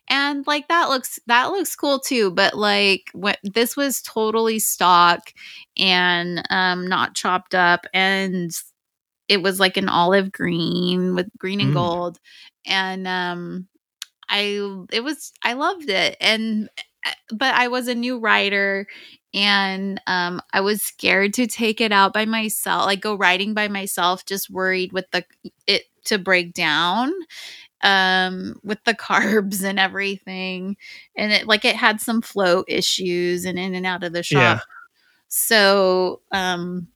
[0.09, 5.33] And like that looks that looks cool too but like what this was totally stock
[5.79, 7.87] and um not chopped up.
[7.95, 8.51] And
[9.29, 11.75] it was like an olive green with green and Mm.
[11.75, 12.19] gold.
[12.67, 13.69] And um
[14.29, 16.17] i it was i loved it.
[16.21, 16.69] And
[17.31, 18.87] but i was a new rider
[19.35, 23.69] and um i was scared to take it out by myself like go riding by
[23.69, 25.25] myself just worried with the
[25.67, 27.13] it to break down
[27.83, 30.77] um with the carbs and everything.
[31.17, 34.59] And it like it had some flow issues and in and out of the shop.
[34.59, 34.61] Yeah.
[35.29, 36.89] so um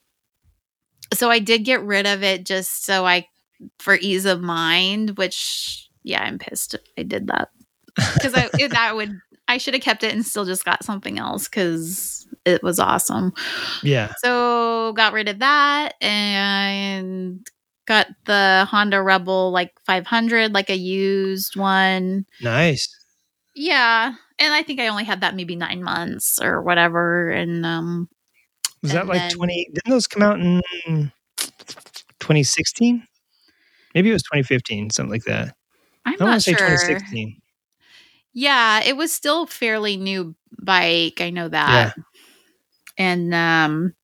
[1.12, 3.26] so i did get rid of it just so i
[3.78, 7.50] for ease of mind which yeah i'm pissed i did that.
[7.96, 9.12] Because i that would
[9.48, 13.32] i should have kept it and still just got something else because it was awesome
[13.82, 14.12] yeah.
[14.22, 17.48] so got rid of that and
[17.86, 22.26] got the Honda Rebel like 500, like a used one.
[22.40, 22.88] Nice.
[23.54, 27.28] Yeah, and I think I only had that maybe nine months or whatever.
[27.28, 28.08] And um,
[28.82, 29.70] Was that like 20?
[29.74, 30.62] Didn't those come out in
[32.20, 33.06] 2016?
[33.94, 35.54] Maybe it was 2015, something like that.
[36.06, 36.66] I'm not to say sure.
[36.66, 37.41] 2016.
[38.34, 41.20] Yeah, it was still fairly new bike.
[41.20, 41.92] I know that.
[42.98, 43.94] And um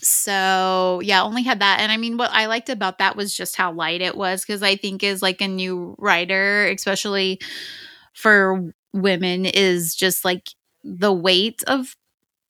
[0.00, 1.80] so yeah, only had that.
[1.80, 4.62] And I mean what I liked about that was just how light it was because
[4.62, 7.40] I think is like a new rider, especially
[8.14, 10.50] for women, is just like
[10.84, 11.96] the weight of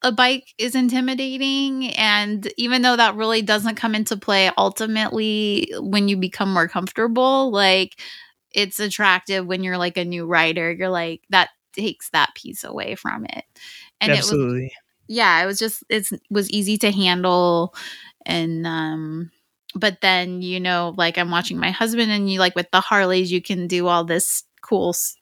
[0.03, 1.89] a bike is intimidating.
[1.97, 7.51] And even though that really doesn't come into play ultimately when you become more comfortable,
[7.53, 7.97] like
[8.57, 10.73] it's attractive when you're like a new writer.
[10.73, 13.45] You're like, that takes that piece away from it.
[14.01, 14.73] And it was Absolutely.
[15.09, 17.75] yeah it was just it was easy to handle
[18.27, 19.31] and um
[19.75, 23.31] but then you know like i'm watching my husband and you like with the harleys
[23.33, 25.17] you can do all this cool s-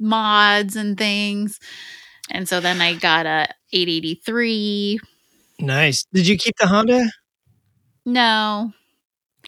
[0.00, 1.58] mods and things
[2.30, 5.00] and so then i got a 883
[5.60, 6.06] Nice.
[6.12, 7.10] Did you keep the Honda?
[8.06, 8.72] no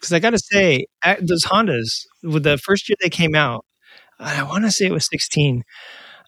[0.02, 0.86] Because I got to say,
[1.20, 3.64] those Hondas, with the first year they came out,
[4.20, 5.64] I want to say it was 16.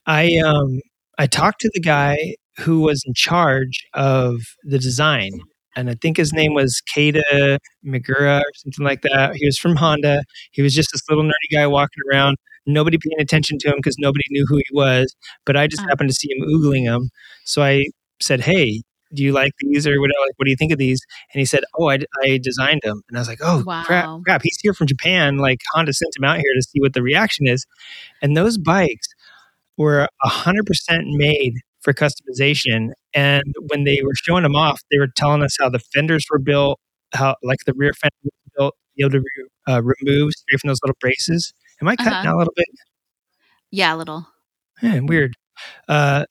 [0.07, 0.81] I um
[1.19, 2.19] I talked to the guy
[2.59, 5.33] who was in charge of the design,
[5.77, 9.37] and I think his name was Kada Magura or something like that.
[9.37, 10.23] He was from Honda.
[10.53, 13.97] He was just this little nerdy guy walking around, nobody paying attention to him because
[13.99, 15.15] nobody knew who he was.
[15.47, 15.89] But I just Uh.
[15.91, 17.11] happened to see him oogling him,
[17.45, 17.87] so I
[18.21, 18.83] said, "Hey."
[19.15, 20.11] Do you like these or what?
[20.21, 21.01] Like, what do you think of these?
[21.33, 24.23] And he said, "Oh, I, I designed them." And I was like, "Oh, crap, Wow.
[24.25, 24.43] crap!
[24.43, 25.37] He's here from Japan.
[25.39, 27.65] Like Honda sent him out here to see what the reaction is."
[28.23, 29.09] And those bikes
[29.77, 32.91] were hundred percent made for customization.
[33.15, 36.39] And when they were showing them off, they were telling us how the fenders were
[36.39, 36.81] built,
[37.13, 40.69] how like the rear fender was built, be able to re- uh, remove straight from
[40.69, 41.53] those little braces.
[41.83, 42.29] Am I cutting Uh-huh.
[42.31, 42.67] out a little bit?
[43.71, 44.27] yeah a little
[44.83, 45.35] Eh, weird.
[45.89, 46.25] Uh,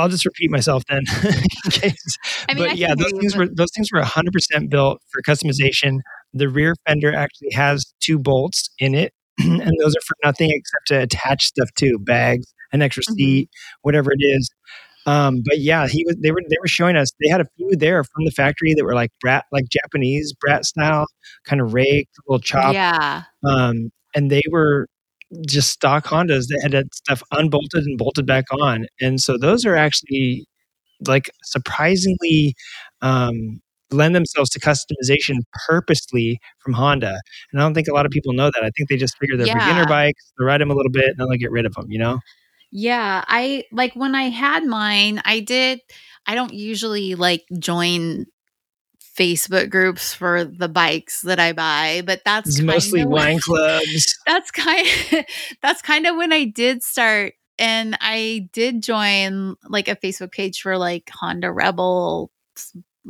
[0.00, 1.02] I'll just repeat myself then.
[1.24, 1.32] in
[1.70, 2.18] case.
[2.48, 5.98] I mean, but can yeah, those things were those things were 100% built for customization.
[6.32, 10.86] The rear fender actually has two bolts in it, and those are for nothing except
[10.88, 13.14] to attach stuff to bags, an extra Mhm.
[13.16, 13.50] seat,
[13.82, 14.50] whatever it is.
[15.06, 16.16] Um, but yeah, he was.
[16.22, 16.42] They were.
[16.48, 17.08] They were showing us.
[17.24, 20.64] They had a few there from the factory that were like brat, like Japanese brat
[20.66, 21.06] style,
[21.44, 22.74] kind of raked, little chop.
[22.74, 24.86] yeah um, and they were
[25.46, 28.86] just stock Hondas that had that stuff unbolted and bolted back on.
[29.00, 30.46] And so those are actually
[31.06, 32.54] like surprisingly
[33.02, 37.20] um, lend themselves to customization purposely from Honda.
[37.52, 38.62] And I don't think a lot of people know that.
[38.62, 39.58] I think they just figure they're Yeah.
[39.58, 41.86] beginner bikes, they ride them a little bit, and then they get rid of them.
[41.88, 42.18] You know?
[42.72, 45.80] Yeah, I like when I had mine, I did
[46.26, 48.26] I don't usually like join
[49.18, 54.18] Facebook groups for the bikes that I buy, but that's mostly when- wine clubs.
[54.26, 54.86] That's kind
[55.62, 60.62] that's kind of when I did start and I did join like a Facebook page
[60.62, 62.30] for like Honda Rebel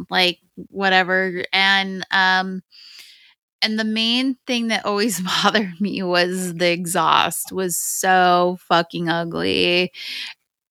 [0.08, 2.62] like whatever and um
[3.62, 9.92] and the main thing that always bothered me was the exhaust was so fucking ugly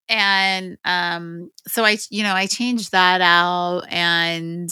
[0.07, 4.71] and um so i you know i changed that out and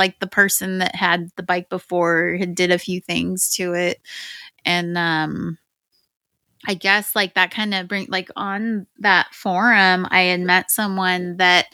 [0.00, 4.00] like the person that had the bike before had did a few things to it
[4.64, 5.58] and um
[6.66, 11.36] i guess like that kind of bring like on that forum i had met someone
[11.38, 11.66] that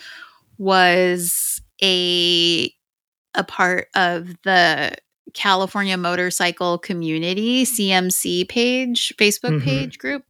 [0.59, 2.73] was a
[3.35, 4.97] a part of the
[5.35, 9.65] California motorcycle community CMC page, Facebook Mhm.
[9.65, 10.25] page group.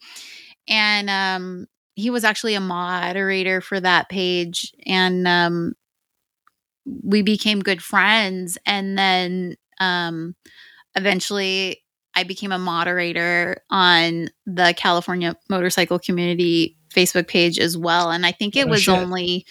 [0.68, 5.74] And um he was actually a moderator for that page and um
[7.03, 10.35] we became good friends and then um
[10.94, 11.83] eventually
[12.14, 18.33] I became a moderator on the California motorcycle community Facebook page as well and I
[18.33, 18.94] think it Oh, was shit.
[18.96, 19.46] only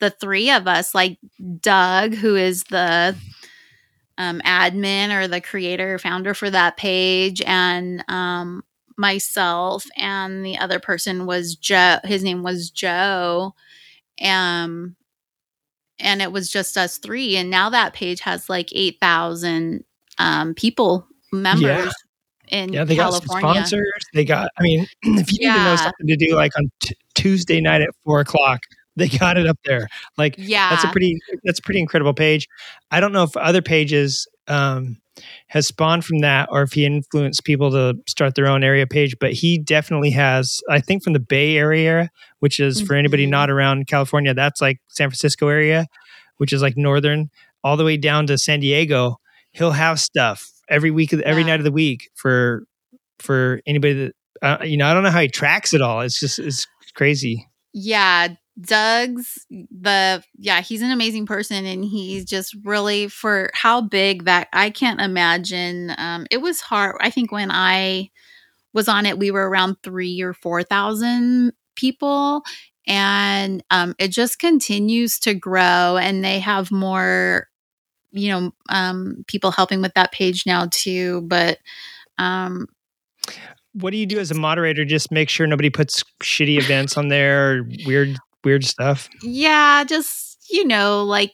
[0.00, 1.18] the three of us like
[1.60, 3.16] Doug who is the
[4.18, 8.62] um, admin or the creator founder for that page and um,
[8.96, 13.54] myself and the other person was joe his name was joe
[14.22, 14.94] um
[15.98, 19.84] and it was just us three and now that page has like 8000
[20.18, 21.92] um people members
[22.48, 24.04] in Yeah, they got some california sponsors.
[24.12, 26.96] They got, I mean, if you need to know something to do like on t-
[27.14, 28.60] Tuesday night at four o'clock,
[28.96, 29.88] they got it up there.
[30.16, 32.48] Like, yeah that's a pretty that's a pretty incredible page.
[32.90, 34.98] I don't know if other pages um,
[35.48, 39.16] has spawned from that or if he influenced people to start their own area page,
[39.20, 40.60] but he definitely has.
[40.68, 44.78] I think from the Bay Area, which is for anybody not around California, that's like
[44.88, 45.86] San Francisco area,
[46.38, 47.30] which is like northern,
[47.62, 49.16] all the way down to San Diego.
[49.52, 51.48] He'll have stuff every week, of every Yeah.
[51.48, 52.64] night of the week for
[53.20, 54.14] for anybody that
[54.60, 54.86] uh, you know.
[54.86, 56.00] I don't know how he tracks it all.
[56.00, 56.66] It's just it's
[56.96, 57.48] crazy.
[57.72, 58.28] yeah
[58.60, 64.48] doug's the yeah he's an amazing person and he's just really for how big that
[64.52, 68.08] i can't imagine um it was hard i think when i
[68.74, 72.42] was on it, we were around three or four thousand people,
[72.86, 75.96] and um, it just continues to grow.
[75.96, 77.48] And they have more,
[78.10, 81.22] you know, um, people helping with that page now too.
[81.22, 81.58] But
[82.18, 82.66] um,
[83.72, 84.84] What do you do as a moderator?
[84.84, 89.08] Just make sure nobody puts shitty events on there weird weird stuff.
[89.22, 91.32] yeah, just you know, like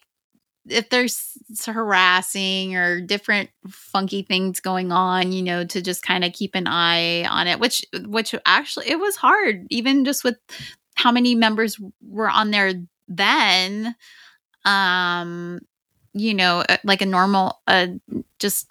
[0.68, 1.36] if there's
[1.66, 6.66] harassing or different funky things going on, you know, to just kind of keep an
[6.66, 10.36] eye on it, which which actually it was hard, even just with
[10.94, 12.74] how many members were on there
[13.08, 13.94] then.
[14.64, 15.60] Um,
[16.12, 17.86] you know, uh, like a normal, uh,
[18.38, 18.66] just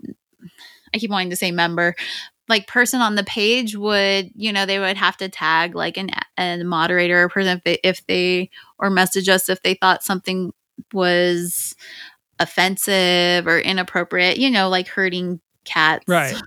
[0.93, 1.95] I keep wanting to say member,
[2.49, 6.09] like person on the page would, you know, they would have to tag like an
[6.37, 10.51] a moderator or person if they, if they or message us if they thought something
[10.91, 11.75] was
[12.39, 16.05] offensive or inappropriate, you know, like hurting cats.
[16.07, 16.35] Right.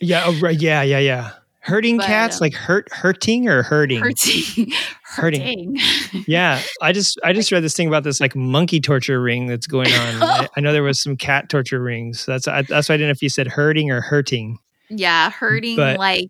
[0.00, 0.56] Yeah, oh, right.
[0.60, 1.32] Yeah, yeah, yeah.
[1.58, 3.98] Hurting But, cats, um, like hurt hurting or hurting?
[3.98, 4.72] Hurting.
[5.02, 5.76] Hurting.
[5.76, 6.24] hurting.
[6.28, 9.66] Yeah, I just I just read this thing about this like monkey torture ring that's
[9.66, 10.22] going on.
[10.22, 12.24] I, I know there was some cat torture rings.
[12.26, 14.60] That's I, that's why I didn't know if you said hurting or hurting.
[14.98, 16.28] Yeah, hurting But- like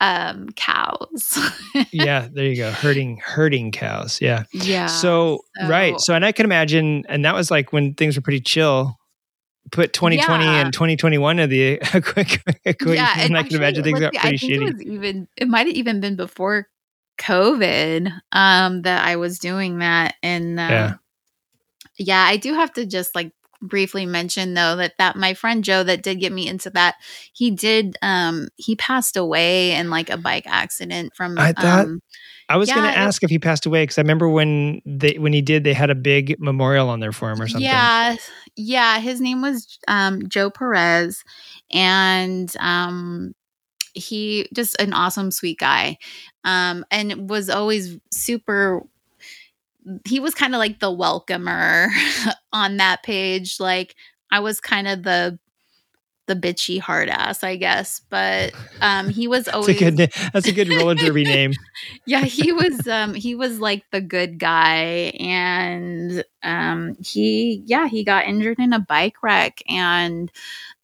[0.00, 1.38] um cows.
[1.92, 2.70] Yeah, there you go.
[2.70, 4.20] Hurting hurting cows.
[4.20, 4.44] Yeah.
[4.52, 4.86] yeah.
[4.86, 5.92] so, right.
[6.00, 8.96] so- So and I can imagine, and that was like when things were pretty chill.
[9.72, 10.60] Put 2020 Yeah.
[10.62, 14.38] and 2021 of the equation, yeah, and I can imagine things got see, pretty I
[14.38, 14.68] think shitty.
[14.68, 16.66] It was even it might have even been before
[17.20, 20.94] COVID um that I was doing that and uh, Yeah.
[21.98, 23.32] yeah, I do have to just like
[23.62, 26.94] briefly mention though that that my friend Joe that did get me into that
[27.32, 32.00] he did um he passed away in like a bike accident from I thought- um
[32.48, 34.82] I was going yeah, to it- ask if he passed away because I remember when
[34.84, 37.62] they when he did, they had a big memorial on there for him or something.
[37.62, 38.16] Yeah,
[38.56, 38.98] yeah.
[38.98, 41.22] His name was um, Joe Perez,
[41.70, 43.34] and um,
[43.94, 45.96] he just an awesome, sweet guy,
[46.42, 48.82] um, and was always super.
[50.06, 51.88] He was kind of like the welcomer
[52.52, 53.58] on that page.
[53.60, 53.94] Like
[54.30, 55.38] I was kind of the
[56.26, 60.12] the bitchy hard ass, I guess, but um, he was That's always a good.
[60.32, 61.52] That's a good roller derby name.
[62.06, 68.04] yeah he was um he was like the good guy and um he yeah he
[68.04, 70.30] got injured in a bike wreck and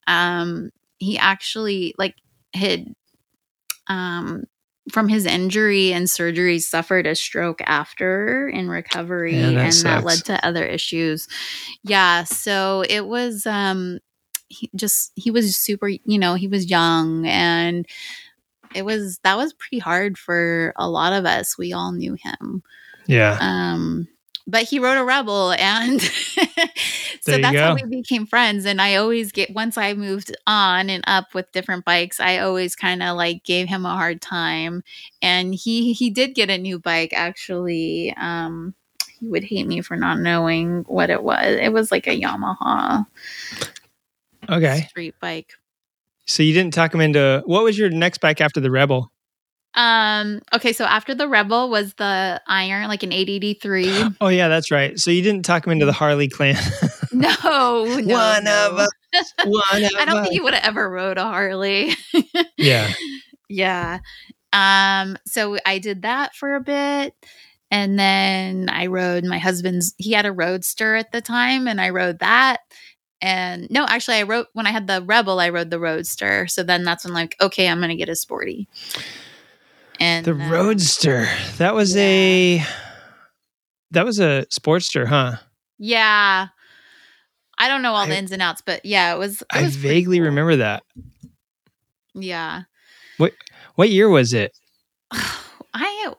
[0.08, 2.16] um he actually like
[2.54, 2.92] had
[3.86, 4.44] um
[4.90, 10.04] from his injury and surgery suffered a stroke after in recovery Man, that and that
[10.04, 11.28] led to other issues.
[11.82, 13.98] Yeah so it was um
[14.48, 17.86] he just he was super you know he was young and
[18.74, 21.56] it was that was pretty hard for a lot of us.
[21.58, 22.62] We all knew him.
[23.06, 23.38] Yeah.
[23.40, 24.08] um
[24.46, 26.00] but he wrote a rebel and
[27.20, 31.02] so that's how we became friends and i always get once i moved on and
[31.06, 34.82] up with different bikes i always kind of like gave him a hard time
[35.22, 38.74] and he he did get a new bike actually um
[39.18, 43.06] he would hate me for not knowing what it was it was like a yamaha
[44.48, 44.88] Okay.
[44.88, 45.54] street bike
[46.26, 49.10] So you didn't talk him into what was your next bike after the Rebel?
[49.76, 54.70] Um okay so after the rebel was the iron like an 883 Oh yeah, that's
[54.70, 54.98] right.
[54.98, 56.56] So you didn't talk him into the Harley clan.
[57.12, 58.68] no, no One no.
[58.70, 58.88] of us.
[59.44, 60.22] One of I don't us.
[60.24, 61.92] think he would have ever rode a Harley.
[62.58, 62.92] Yeah.
[63.48, 63.98] yeah.
[64.52, 67.14] Um, so I did that for a bit.
[67.70, 71.90] And then I rode my husband's, he had a roadster at the time, and I
[71.90, 72.60] rode that.
[73.20, 76.46] And no, actually, I wrote when I had the Rebel, I rode the Roadster.
[76.46, 78.68] So then that's when, like, okay, I'm going to get a sporty.
[80.00, 81.28] And The uh, Roadster.
[81.58, 82.62] That was a
[83.92, 85.36] that was a Sportster, huh?
[85.78, 86.48] Yeah.
[87.58, 89.40] I don't know all the ins and outs, but yeah, it was.
[89.40, 90.26] It I was vaguely cool.
[90.26, 90.82] remember that.
[92.14, 92.62] Yeah.
[93.16, 93.32] What
[93.76, 94.52] What year was it?
[95.12, 96.12] I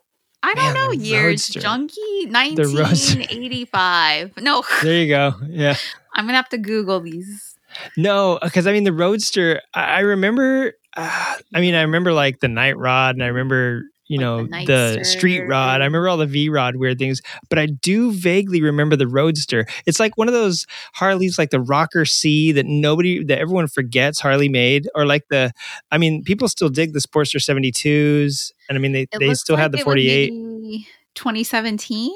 [0.44, 1.50] I don't Man, know years.
[1.50, 1.60] Roadster.
[1.60, 4.38] Junkie 1985.
[4.38, 5.34] No, There you go.
[5.48, 5.76] Yeah.
[6.14, 7.56] I'm gonna have to Google these.
[7.96, 9.62] No, because I mean the Roadster.
[9.74, 10.74] I, I remember.
[10.98, 14.44] Uh, I mean, I remember like the Night Rod, and I remember you Like know
[14.66, 15.82] the the, Street Rod.
[15.82, 19.66] I remember all the V Rod weird things, but I do vaguely remember the Roadster.
[19.86, 24.20] It's like one of those Harleys, like the Rocker C, that nobody, that everyone forgets
[24.20, 25.52] Harley made, or like the.
[25.92, 29.34] I mean, people still dig the Sportster seventy twos, and I mean they It they
[29.34, 30.34] still like have the forty eight.
[30.34, 32.14] maybe 2017.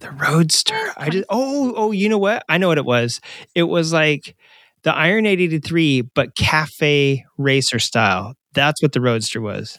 [0.00, 0.92] The Roadster.
[0.96, 2.44] I just oh oh you know what?
[2.48, 3.20] I know what it was.
[3.54, 4.36] It was like
[4.84, 8.34] the Iron 883 but cafe racer style.
[8.54, 9.78] That's what the Roadster was.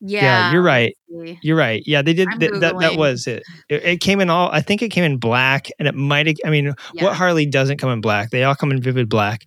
[0.00, 0.94] Yeah, you're right.
[1.42, 1.82] You're right.
[1.86, 3.42] Yeah, they did th- that that was it.
[3.70, 3.84] it.
[3.84, 6.50] It came in all I think it came in black and it might have I
[6.50, 7.04] mean Yeah.
[7.04, 8.30] what Harley doesn't come in black?
[8.30, 9.46] They all come in vivid black.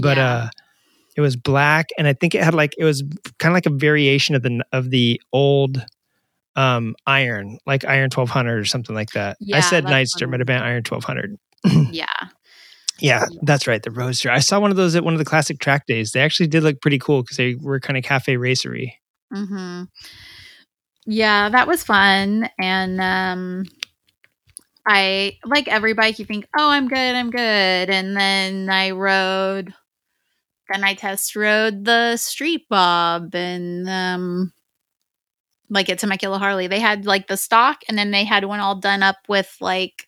[0.00, 0.28] But Yeah.
[0.34, 0.48] uh
[1.16, 3.02] It was black, and I think it had like it was
[3.38, 5.84] kind of like a variation of the of the old
[6.54, 9.38] um iron, like Iron Twelve Hundred or something like that.
[9.52, 11.36] I said Nightster, might have been Iron Twelve Hundred.
[11.90, 12.06] Yeah.
[13.00, 13.82] Yeah, that's right.
[13.82, 14.30] The Roadster.
[14.30, 16.12] I saw one of those at one of the classic track days.
[16.12, 18.98] They actually did look pretty cool because they were kind of cafe racery.
[19.32, 19.84] hmm
[21.06, 22.48] Yeah, that was fun.
[22.58, 23.64] And um
[24.86, 27.90] I like every bike you think, oh I'm good, I'm good.
[27.90, 29.74] And then I rode
[30.70, 34.52] then I test rode the street bob and um
[35.68, 36.66] like at Temecula Harley.
[36.68, 40.06] They had like the stock and then they had one all done up with like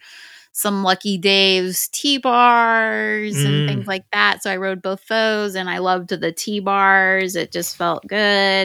[0.53, 3.47] some Lucky Dave's T bars Mm.
[3.47, 4.43] and things like that.
[4.43, 7.37] So I rode both those and I loved the T bars.
[7.37, 8.19] It just felt good.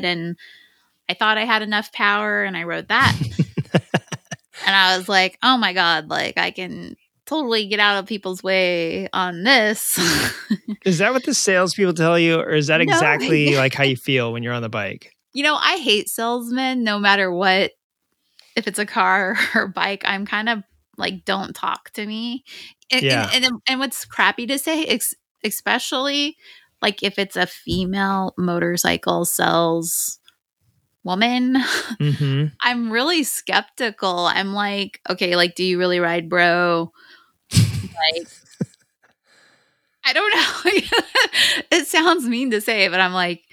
[0.05, 0.35] And
[1.09, 3.15] I thought I had enough power and I rode that.
[4.65, 8.43] and I was like, oh my God, like I can totally get out of people's
[8.43, 9.97] way on this.
[10.85, 12.83] Is that what the salespeople tell you, or is that No.
[12.83, 15.11] exactly like how you feel when you're on the bike?
[15.35, 17.71] you know, I hate salesmen no matter what.
[18.55, 20.63] If it's a car or bike, I'm kind of
[20.97, 22.43] like, don't talk to me.
[22.91, 23.29] And, Yeah.
[23.33, 26.37] and, and, and what's crappy to say, ex- especially
[26.81, 30.19] like if it's a female motorcycle sales
[31.03, 31.57] woman,
[31.99, 34.27] hmm I'm really skeptical.
[34.27, 36.91] I'm like, okay, like, do you really ride, bro?
[37.53, 38.27] like,
[40.05, 40.71] I don't know.
[41.77, 43.43] it sounds mean to say, but I'm like,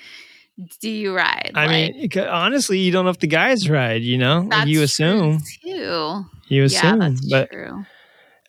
[0.81, 1.53] do you ride?
[1.55, 4.03] I Like, mean, honestly, you don't know if the guys ride.
[4.03, 5.41] You know, Like, you assume.
[5.63, 6.25] too.
[6.49, 7.85] You Yeah, assume, that's but true.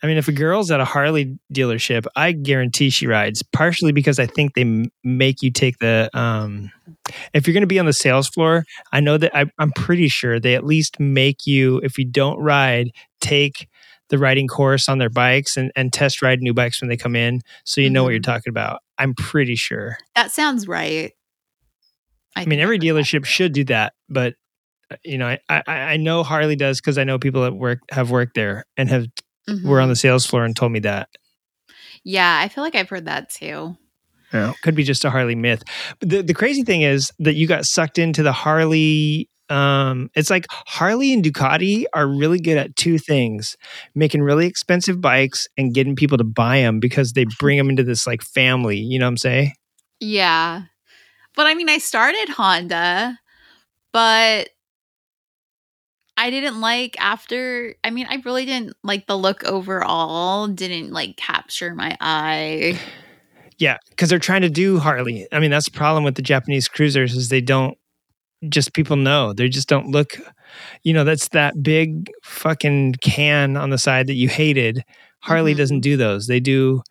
[0.02, 3.42] I mean, if a girl's at a Harley dealership, I guarantee she rides.
[3.42, 6.10] Partially because I think they m- make you take the.
[6.12, 6.70] um
[7.32, 10.08] If you're going to be on the sales floor, I know that I, I'm pretty
[10.08, 12.90] sure they at least make you, if you don't ride,
[13.20, 13.68] take
[14.08, 17.14] the riding course on their bikes and, and test ride new bikes when they come
[17.16, 18.12] in, so you know what Mhm.
[18.12, 18.80] you're talking about.
[18.98, 19.96] I'm pretty sure.
[20.16, 21.12] That sounds right.
[22.36, 24.34] I mean, every dealership should do that, but
[24.90, 27.80] uh, you know, I I, I know Harley does because I know people that work
[27.90, 29.06] have worked there and have
[29.48, 29.64] Mhm.
[29.64, 31.08] were on the sales floor and told me that.
[32.04, 33.76] Yeah, I feel like I've heard that too.
[34.32, 34.52] Yeah.
[34.62, 35.62] Could be just a Harley myth.
[35.98, 39.28] But the, the crazy thing is that you got sucked into the Harley.
[39.48, 43.56] Um, it's like Harley and Ducati are really good at two things
[43.96, 47.82] making really expensive bikes and getting people to buy them because they bring them into
[47.82, 48.78] this like family.
[48.78, 49.52] You know what I'm saying?
[50.00, 50.62] Yeah.
[51.34, 53.18] But I mean, I started Honda,
[53.92, 54.50] but
[56.16, 57.74] I didn't like after.
[57.84, 62.78] I mean, I really didn't like the look overall, didn't like capture my eye.
[63.58, 63.76] Yeah.
[63.90, 65.28] Because they're trying to do Harley.
[65.30, 67.78] I mean, that's the problem with the Japanese cruisers is they don't
[68.48, 69.32] just people know.
[69.32, 70.18] They just don't look,
[70.84, 74.84] you know, that's that big fucking can on the side that you hated.
[75.20, 75.58] Harley Mhm.
[75.58, 76.26] doesn't do those.
[76.26, 76.82] They do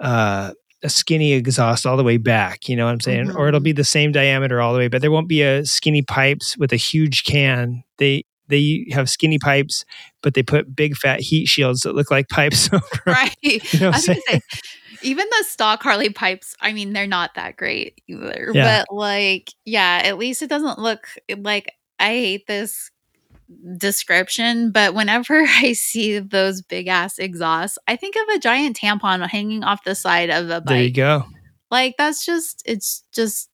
[0.00, 0.52] uh,
[0.84, 2.68] a skinny exhaust all the way back.
[2.68, 3.32] You know what I'm saying?
[3.32, 3.64] Or it'll Mhm.
[3.64, 6.72] be the same diameter all the way, but there won't be a skinny pipes with
[6.72, 7.82] a huge can.
[7.98, 9.86] They they have skinny pipes,
[10.22, 12.84] but they put big fat heat shields that look like pipes over.
[13.06, 13.34] Right.
[13.42, 14.40] You know I what I'm gonna say,
[15.02, 18.50] even the stock Harley pipes, I mean, they're not that great either.
[18.54, 18.84] Yeah.
[18.86, 21.06] But like, yeah, at least it doesn't look
[21.38, 22.90] like I hate this
[23.76, 29.26] description, but whenever I see those big ass exhausts, I think of a giant tampon
[29.26, 30.66] hanging off the side of a bike.
[30.66, 31.24] There you go.
[31.70, 33.48] Like that's just it's just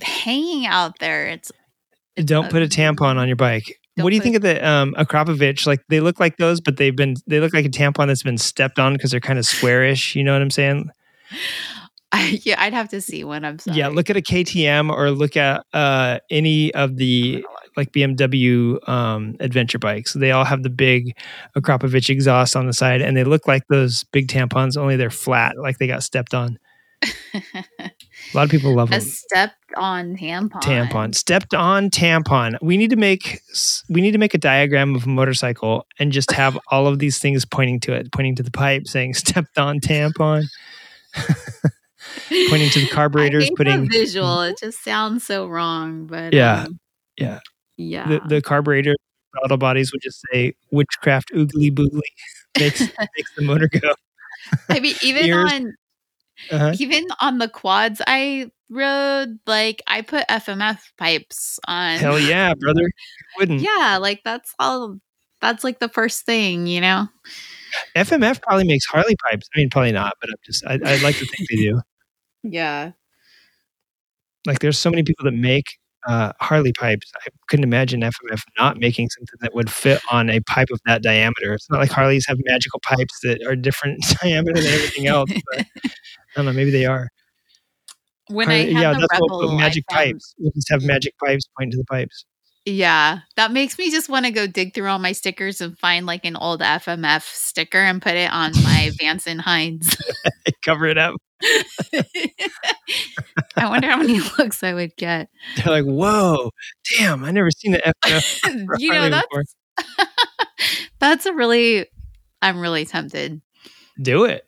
[0.00, 1.26] hanging out there.
[1.26, 1.52] It's
[2.16, 3.78] Don't put a tampon on your bike.
[3.96, 5.66] What do you put- think of the um Akrapovic?
[5.66, 8.38] Like they look like those, but they've been they look like a tampon that's been
[8.38, 10.14] stepped on because they're kind of squarish.
[10.14, 10.90] You know what I'm saying?
[12.42, 13.44] Yeah, I'd have to see one.
[13.44, 13.78] I'm sorry.
[13.78, 17.44] Yeah, look at a KTM or look at uh any of the
[17.76, 20.14] like BMW um adventure bikes.
[20.14, 21.16] They all have the big
[21.56, 25.56] Akrapovic exhaust on the side and they look like those big tampons, only they're flat,
[25.58, 26.58] like they got stepped on.
[27.04, 27.90] A
[28.34, 29.00] lot of people love a them.
[29.00, 30.60] stepped on tampon.
[30.60, 33.40] tampon stepped on tampon we need to make
[33.88, 37.18] we need to make a diagram of a motorcycle and just have all of these
[37.20, 40.42] things pointing to it pointing to the pipe saying stepped on tampon
[42.48, 44.42] pointing to the carburetors putting visual.
[44.42, 46.64] It just sounds so wrong, but Yeah.
[46.64, 46.78] um,
[47.16, 47.40] Yeah.
[47.76, 48.06] yeah.
[48.08, 48.94] the, the carburetor
[49.38, 52.00] throttle bodies would just say witchcraft oogly boogly
[52.58, 53.92] makes makes the motor go
[54.70, 55.52] I mean, even ears.
[55.52, 55.74] on
[56.50, 56.74] uh-huh.
[56.78, 61.98] even on the quads I rode, like I put FMF pipes on.
[61.98, 64.98] hell yeah brother Who wouldn't Yeah, like that's all.
[65.40, 67.06] That's like the first thing, you know.
[67.94, 71.16] fmf probably makes harley pipes i mean probably not but i'm just I, i'd like
[71.18, 71.80] to think they do
[72.42, 72.92] Yeah.
[74.46, 75.64] like there's so many people that make
[76.06, 77.10] uh, Harley pipes.
[77.26, 81.02] I couldn't imagine FMF not making something that would fit on a pipe of that
[81.02, 81.52] diameter.
[81.54, 85.30] It's not like Harleys have magical pipes that are different diameter than everything else.
[85.50, 85.90] But I
[86.36, 86.52] don't know.
[86.52, 87.08] Maybe they are.
[88.28, 90.34] when I had yeah, the that's what Rebel, what magic found- pipes.
[90.38, 92.24] We'll just have magic pipes point to the pipes.
[92.64, 96.04] Yeah, that makes me just want to go dig through all my stickers and find
[96.06, 99.96] like an old FMF sticker and put it on my Vance and Hines.
[100.62, 101.14] Cover it up.
[103.56, 105.28] I wonder how many looks I would get.
[105.56, 106.50] They're like, whoa,
[106.98, 108.40] damn, I never seen an FF.
[108.78, 109.54] you know, that's
[110.98, 111.86] that's a really
[112.42, 113.40] I'm really tempted.
[114.00, 114.44] Do it.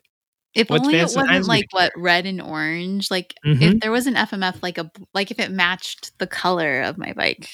[0.53, 3.09] If What's only it Vance and Hines wasn't like what red and orange.
[3.09, 3.61] Like Mhm.
[3.61, 7.13] if there was an FMF like a like if it matched the color of my
[7.13, 7.47] bike.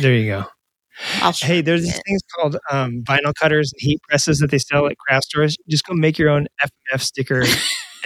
[0.00, 0.44] There you go.
[1.22, 4.58] I'll Hey, there's sharpie these things called um, vinyl cutters and heat presses that they
[4.58, 5.56] sell at craft stores.
[5.68, 6.46] Just go make your own
[6.92, 7.44] FF sticker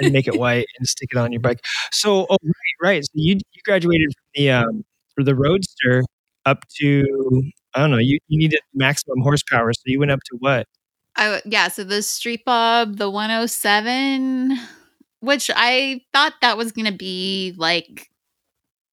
[0.01, 1.61] and make it white and stick it on your bike.
[1.92, 3.05] So, oh, right, right.
[3.05, 4.84] So you you graduated from the um,
[5.16, 6.03] the Roadster
[6.46, 7.05] up to
[7.74, 7.99] I don't know.
[7.99, 10.66] You you needed maximum horsepower, so you went up to what?
[11.16, 14.59] I yeah, so the Street Bob, the 107,
[15.20, 18.09] which I thought that was gonna be like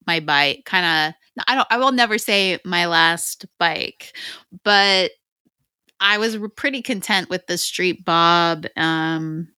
[0.07, 1.15] my bike, kind of.
[1.47, 1.67] I don't.
[1.69, 4.15] I will never say my last bike,
[4.63, 5.11] but
[5.99, 8.65] I was pretty content with the Street Bob.
[8.77, 9.49] Um,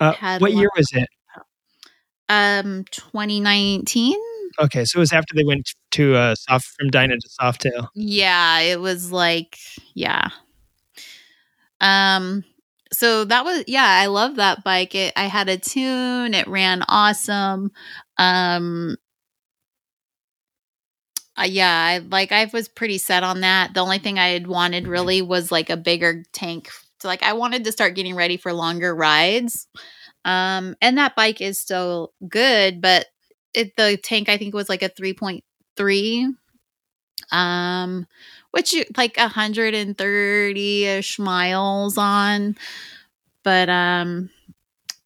[0.00, 1.08] Uh, what year was it?
[2.28, 4.16] um, 2019.
[4.58, 7.88] Okay, so it was after they went to uh, soft from Dyna to Softail.
[7.94, 9.58] Yeah, it was like
[9.94, 10.28] yeah.
[11.80, 12.44] Um
[12.92, 14.94] so that was yeah, I love that bike.
[14.94, 17.70] It I had a tune, it ran awesome.
[18.18, 18.96] Um
[21.38, 23.74] uh, yeah, I like I was pretty set on that.
[23.74, 26.70] The only thing I had wanted really was like a bigger tank.
[27.00, 29.68] So like I wanted to start getting ready for longer rides.
[30.24, 33.06] Um and that bike is still good, but
[33.54, 36.26] it the tank I think was like a 3.3
[37.32, 38.06] um
[38.52, 42.56] which you like 130ish miles on
[43.44, 44.30] but um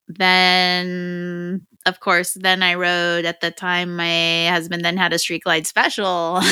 [0.08, 5.42] then of course then i rode at the time my husband then had a street
[5.44, 6.40] glide special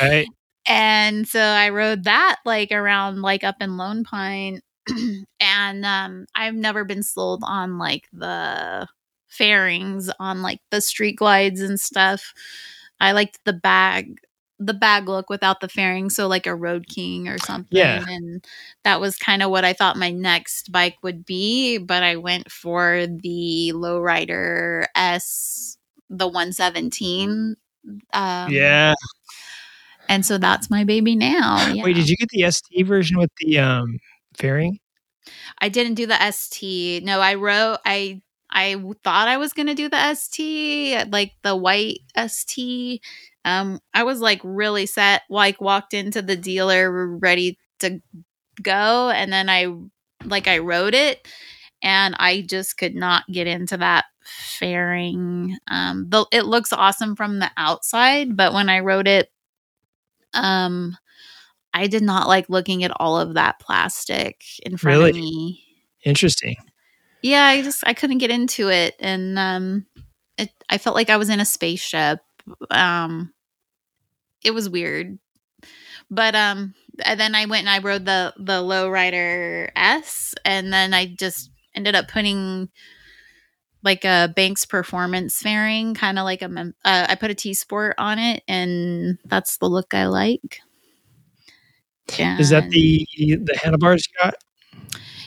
[0.00, 0.26] Right.
[0.66, 4.60] And so i rode that like around like up in lone pine
[5.40, 8.86] and um i've never been sold on like the
[9.28, 12.32] fairings on like the street glides and stuff
[13.00, 14.18] i liked the bag
[14.60, 18.04] the bag look without the fairing so like a road king or something Yeah.
[18.06, 18.44] and
[18.84, 22.50] that was kind of what i thought my next bike would be but i went
[22.52, 25.76] for the lowrider s
[26.08, 27.56] the 117
[28.14, 28.94] um, yeah.
[30.08, 31.82] And so that's my baby now yeah.
[31.84, 33.98] Wait, did you get the ST version with the um,
[34.36, 34.78] fairing?
[35.60, 37.04] I didn't do the ST.
[37.04, 41.56] No, I wrote I I thought I was going to do the ST, like the
[41.56, 43.02] white ST.
[43.44, 48.00] Um I was like really set, like walked into the dealer ready to
[48.62, 49.66] go and then I
[50.24, 51.26] like I wrote it
[51.82, 55.56] and I just could not get into that fairing.
[55.70, 59.30] Um the, it looks awesome from the outside, but when I wrote it
[60.34, 60.96] um
[61.72, 65.10] I did not like looking at all of that plastic in front Really?
[65.10, 65.64] of me.
[66.04, 66.56] Interesting.
[67.22, 69.86] Yeah, I just I couldn't get into it and um
[70.38, 72.20] it I felt like I was in a spaceship.
[72.70, 73.32] Um
[74.44, 75.18] it was weird.
[76.10, 76.74] But um
[77.04, 81.50] and then I went and I rode the the lowrider S and then I just
[81.74, 82.68] ended up putting
[83.84, 87.54] like a Banks performance fairing, kind of like a mem- uh, I put a T
[87.54, 90.60] Sport on it and that's the look I like.
[92.38, 94.34] Is that the the handlebars got?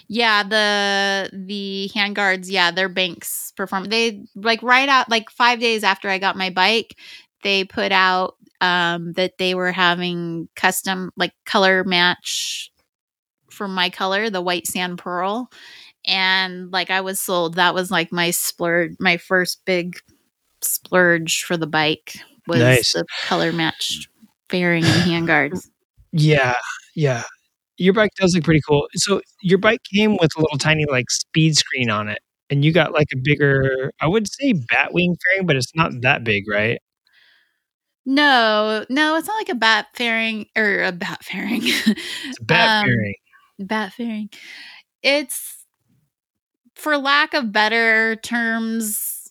[0.08, 3.86] yeah, the the handguards, yeah, they're Banks perform.
[3.86, 6.98] They like right out like 5 days after I got my bike,
[7.44, 12.72] they put out um that they were having custom like color match
[13.52, 15.50] for my color, the white sand pearl.
[16.08, 17.56] And like I was sold.
[17.56, 19.98] That was like my splurge, my first big
[20.62, 22.16] splurge for the bike
[22.48, 22.94] was Nice.
[22.94, 24.08] the color matched
[24.50, 24.94] fairing and
[25.28, 25.68] handguards.
[26.14, 26.56] Yeah,
[26.96, 27.24] yeah.
[27.78, 28.88] Your bike does look pretty cool.
[28.96, 32.72] So your bike came with a little tiny like speed screen on it, and you
[32.72, 36.80] got like a bigger, I would say batwing fairing, but it's not that big, right?
[38.06, 41.62] No, no, it's not like a bat fairing or a bat fairing.
[41.64, 43.16] It's a bat Um, fairing.
[43.60, 44.30] bat fairing.
[45.04, 45.57] It's
[46.78, 49.30] for lack of better terms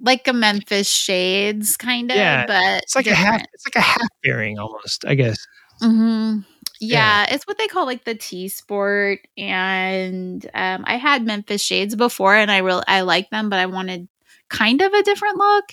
[0.00, 3.34] like a Memphis shades kind of, Yeah, but It's like a half.
[3.34, 3.48] different.
[3.54, 5.38] It's like a half fairing almost, I guess.
[5.82, 6.44] Mhm.
[6.80, 7.24] Yeah.
[7.26, 11.94] Yeah, it's what they call like the T Sport, and um, I had Memphis shades
[11.96, 14.08] before, and I real I like them, but I wanted
[14.50, 15.64] kind of a different look,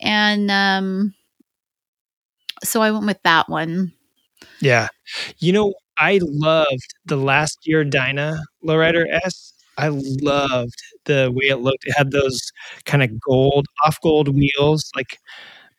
[0.00, 1.14] and um,
[2.62, 3.92] so I went with that one.
[4.60, 4.88] Yeah.
[5.38, 9.53] You know, I loved the last year Dyna Lowrider S.
[9.78, 11.84] I loved the way it looked.
[11.86, 12.40] It had those
[12.84, 15.18] kind of gold, off gold wheels, like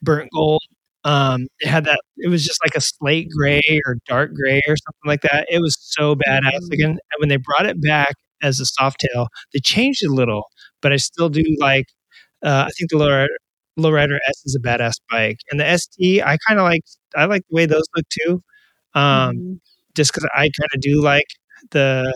[0.02, 0.62] burnt gold.
[1.06, 2.02] Um, it had that.
[2.18, 5.48] It was just like a slate gray or dark gray or something like that.
[5.50, 6.91] It was so badass again.
[6.91, 10.43] And when they brought it back as a soft tail, they changed it a little,
[10.82, 11.86] but I still do like.
[12.43, 13.28] Uh, I think the lower
[13.80, 16.82] lowrider S is a badass bike, and the ST I kind of like.
[17.16, 18.41] I like the way those look too.
[18.96, 19.60] Um, Mhm.
[19.96, 21.28] just because I kind of do like
[21.72, 22.14] the,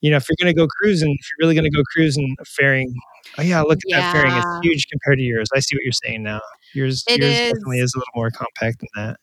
[0.00, 2.94] you know, if you're gonna go cruising, if you're really gonna go cruising, a fairing.
[3.38, 5.48] Oh yeah, look at that fairing; it's huge compared to yours.
[5.54, 6.40] I see what you're saying now.
[6.72, 7.48] Yours, It yours is.
[7.48, 9.16] definitely is a little more compact than that.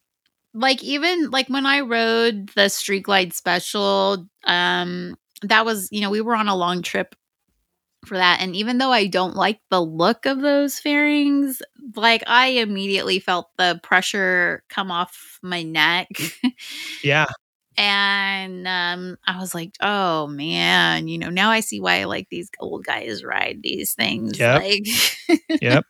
[0.54, 6.10] like even like when I rode the Street Glide Special, um, that was you know
[6.10, 7.16] we were on a long trip
[8.06, 11.62] for that, and even though I don't like the look of those fairings,
[11.96, 16.10] like I immediately felt the pressure come off my neck.
[17.02, 17.26] Yeah,
[17.78, 22.50] And um, I was like, "Oh man, you know now I see why like these
[22.60, 24.62] old guys ride these things." Yep.
[24.62, 24.84] Like,
[25.62, 25.86] yep.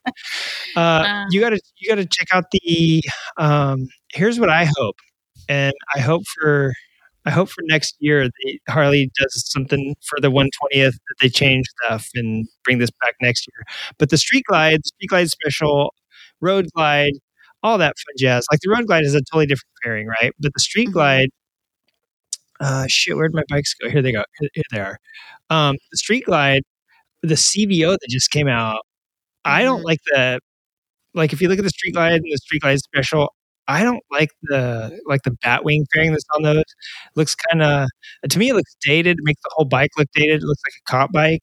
[0.76, 3.02] Uh, you gotta you gotta check out the.
[3.38, 4.96] Um, here's what I hope,
[5.48, 6.72] and I hope for
[7.26, 11.66] I hope for next year they, Harley does something for the 120th that they change
[11.84, 13.64] stuff and bring this back next year.
[13.98, 15.94] But the Street Glide, the Street Glide Special,
[16.40, 17.12] Road Glide,
[17.62, 18.46] all that fun jazz.
[18.50, 20.32] Like the Road Glide is a totally different pairing, right?
[20.40, 20.92] But the Street Mhm.
[20.92, 21.28] Glide,
[22.60, 23.88] uh, shit, where'd my bikes go?
[23.90, 24.24] Here they go.
[24.54, 24.98] Here, they are.
[25.50, 26.62] Um, the Street Glide,
[27.22, 28.80] the CVO that just came out.
[29.44, 29.84] I don't Mhm.
[29.84, 30.40] like the
[31.14, 33.34] like if you look at the Street Glide and the Street Glide Special.
[33.68, 36.64] I don't like the like the Batwing fairing that's on those.
[37.16, 37.88] looks kind of
[38.30, 39.18] to me it looks dated.
[39.18, 40.42] It makes the whole bike look dated.
[40.42, 41.42] It looks like a cop bike.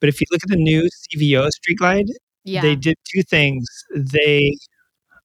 [0.00, 2.06] But if you look at the new CVO Street Glide,
[2.44, 3.66] yeah, they did two things.
[3.94, 4.56] They,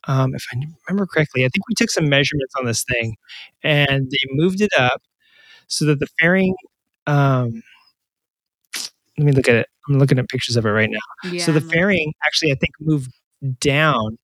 [0.05, 0.57] um, if I
[0.89, 3.15] remember correctly, I think we took some measurements on this thing,
[3.63, 5.01] and they moved it up
[5.68, 6.55] so that the fairing.
[7.07, 7.61] Um,
[9.18, 9.68] let me look at it.
[9.88, 11.30] I'm looking at pictures of it right now.
[11.32, 13.11] yeah, so the fairing actually, I think, moved
[13.59, 14.18] down,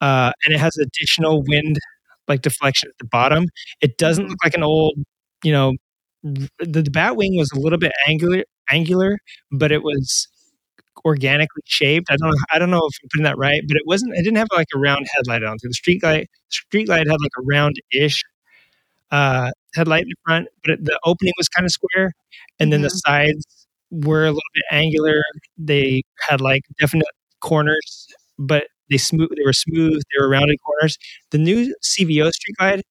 [0.00, 1.78] uh, and it has additional wind
[2.26, 3.46] like deflection at the bottom.
[3.80, 4.96] It doesn't look like an old,
[5.42, 5.74] you know,
[6.22, 9.18] the, the bat wing was a little bit angular, angular,
[9.50, 10.28] but it was
[11.04, 12.08] organically shaped.
[12.10, 12.36] I don't know.
[12.52, 14.14] I don't know if I'm putting that right, but it wasn't.
[14.14, 15.54] It didn't have like a round headlight on.
[15.54, 15.60] it.
[15.62, 18.22] The Street Glide, Street Glide had like a round-ish
[19.10, 22.12] uh, headlight in the front, but it, the opening was kind of square,
[22.60, 23.00] and then the Mhm.
[23.06, 25.22] sides were a little bit angular.
[25.58, 27.06] They had like definite
[27.40, 28.06] corners,
[28.38, 29.30] but they smooth.
[29.36, 29.94] They were smooth.
[30.12, 30.98] They were rounded corners.
[31.30, 32.82] The new CVO Street Glide.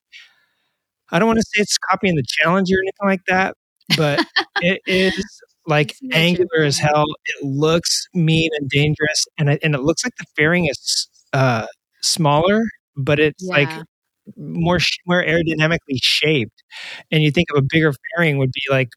[1.12, 3.56] I don't want to say it's copying the Challenger or anything like that,
[3.96, 4.20] but
[4.60, 5.26] it is
[5.66, 7.06] like angular as hell.
[7.26, 11.66] It looks mean and dangerous, and I, and it looks like the fairing is uh,
[12.02, 12.62] smaller,
[12.96, 13.84] but it's like Yeah.
[14.36, 16.64] More more aerodynamically shaped.
[17.12, 18.90] And you think of a bigger fairing would be like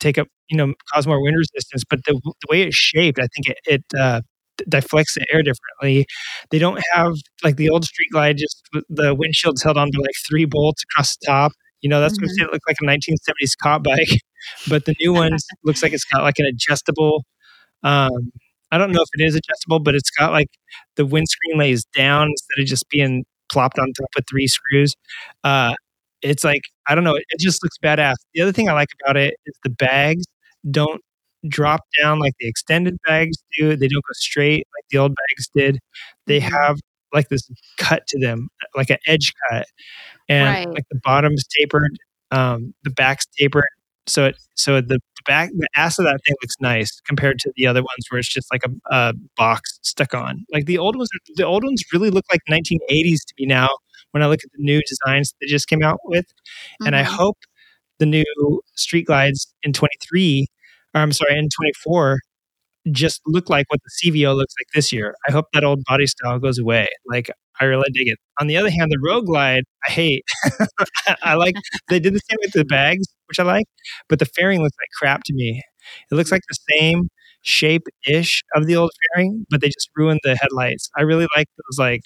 [0.00, 3.26] take up you know cause more wind resistance, but the the way it's shaped, I
[3.34, 4.22] think it it uh,
[4.68, 6.06] deflects the air differently.
[6.50, 7.14] They don't have
[7.44, 11.26] like the old Street Glide, just the windshield's held onto like three bolts across the
[11.26, 11.52] top.
[11.82, 12.44] You know, that's what Mhm.
[12.46, 14.08] it looked like a 1970s cop bike.
[14.68, 17.24] But the new ones looks like it's got like an adjustable.
[17.84, 18.32] Um,
[18.72, 20.48] I don't know if it is adjustable, but it's got like
[20.96, 24.96] the windscreen lays down instead of just being plopped on top with three screws.
[25.44, 25.74] Uh,
[26.22, 27.16] it's like I don't know.
[27.16, 28.14] It, just looks badass.
[28.34, 30.24] The other thing I like about it is the bags
[30.70, 31.00] don't
[31.48, 33.76] drop down like the extended bags do.
[33.76, 35.78] They don't go straight like the old bags did.
[36.26, 36.50] They Mhm.
[36.52, 36.78] have
[37.14, 37.48] like this
[37.78, 39.66] cut to them, like an edge cut,
[40.28, 40.68] and Right.
[40.74, 41.96] like the bottom's tapered,
[42.32, 43.66] um, the back's tapered.
[44.06, 47.66] So it so the, back the ass of that thing looks nice compared to the
[47.66, 50.44] other ones where it's just like a, a box stuck on.
[50.52, 53.68] Like the old ones, the old ones really look like 1980s to me now.
[54.10, 56.26] When I look at the new designs they just came out with,
[56.84, 57.06] and I Mhm.
[57.06, 57.38] hope
[57.98, 60.46] the new street glides in 23
[60.94, 62.20] or I'm sorry in 24
[62.90, 65.14] just look like what the CVO looks like this year.
[65.28, 66.88] I hope that old body style goes away.
[67.06, 67.30] Like
[67.60, 68.18] I really dig it.
[68.40, 70.24] On the other hand, the Road Glide I hate.
[71.22, 71.54] I like
[71.88, 73.66] they did the same with the bags, which I like,
[74.08, 75.62] but the fairing looks like crap to me.
[76.10, 77.08] It looks like the same
[77.42, 80.90] shape ish of the old fairing, but they just ruined the headlights.
[80.96, 82.02] I really like those like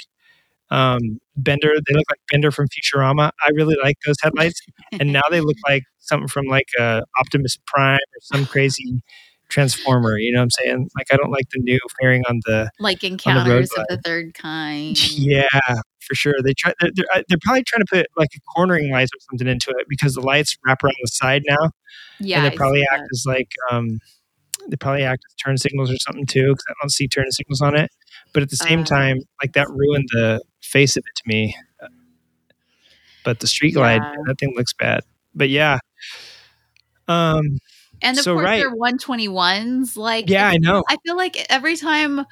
[0.70, 1.00] um
[1.36, 1.74] Bender.
[1.86, 3.30] They look like Bender from Futurama.
[3.46, 4.60] I really like those headlights,
[4.98, 9.02] and now they look like something from like uh, Optimus Prime or some crazy
[9.48, 10.18] transformer.
[10.18, 10.88] You know what I'm saying?
[10.96, 14.96] Like I don't like the new fairing on the like encounters of the third kind.
[15.18, 15.48] yeah,
[16.00, 16.34] for sure.
[16.42, 16.72] They try.
[16.80, 19.70] They're, they're, uh, they're probably trying to put like a cornering lights or something into
[19.70, 21.70] it because the lights wrap around the side now,
[22.20, 23.08] Yeah, and they probably act that.
[23.12, 23.98] as like um,
[24.68, 26.48] they probably act as turn signals or something too.
[26.52, 27.90] Because I don't see turn signals on it.
[28.32, 28.84] But at the same Uh.
[28.84, 31.56] time, like that ruined the face of it to me.
[33.24, 34.14] But the street glide, Yeah.
[34.26, 35.00] that thing looks bad.
[35.34, 35.78] But yeah,
[37.08, 37.58] um,
[38.02, 38.58] And of So, course, right.
[38.60, 39.96] they're 121s.
[39.96, 40.84] Like, Yeah, I know.
[40.88, 42.24] I feel like every time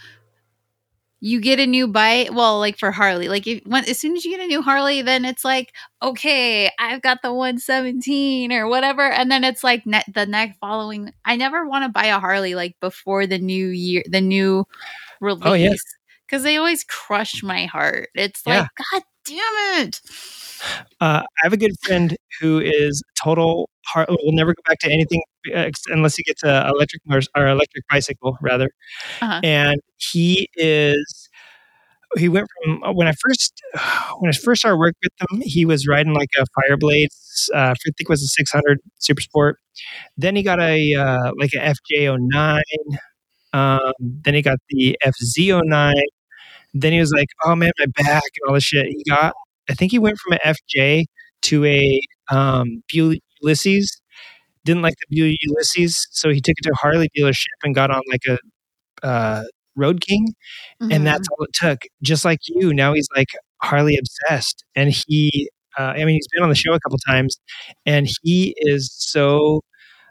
[1.20, 4.24] you get a new bike, well, like for Harley, like if, when, as soon as
[4.26, 9.02] you get a new Harley, then it's like, okay, I've got the 117 or whatever.
[9.02, 11.12] And then it's like ne- the next following.
[11.24, 14.66] I never want to buy a Harley like before the new year, the new
[15.20, 15.42] release.
[15.46, 15.74] Oh, yeah.
[16.30, 18.08] Cause they always crush my heart.
[18.14, 18.60] It's Yeah.
[18.62, 20.00] like, God damn it.
[21.00, 23.70] Uh, I have a good friend who is total.
[23.86, 25.22] Har- will never go back to anything
[25.88, 28.70] unless he gets a electric motor- or electric bicycle rather.
[29.20, 29.40] Uh-huh.
[29.42, 31.28] And he is.
[32.16, 33.60] He went from when I first
[34.20, 35.42] when I first started working with him.
[35.44, 37.48] He was riding like a Fireblades.
[37.52, 39.58] Uh, I think it was a 600 Super Sport.
[40.16, 42.62] Then he got a uh, like a FJ09.
[43.52, 45.94] Um, then he got the FZ09.
[46.74, 49.34] Then he was like, "Oh man, my back and all this shit." He got
[49.68, 51.06] I think he went from an FJ
[51.42, 52.82] to a um,
[53.44, 54.00] Ulysses.
[54.64, 57.90] Didn't like the Buell Ulysses, so he took it to a Harley dealership and got
[57.90, 58.38] on like a
[59.06, 59.44] uh,
[59.76, 60.34] Road King,
[60.82, 60.94] Mhm.
[60.94, 61.82] and that's all it took.
[62.02, 63.28] Just like you, now he's like
[63.62, 65.50] Harley obsessed, and he.
[65.78, 67.38] Uh, I mean, he's been on the show a couple times,
[67.86, 69.62] and he is so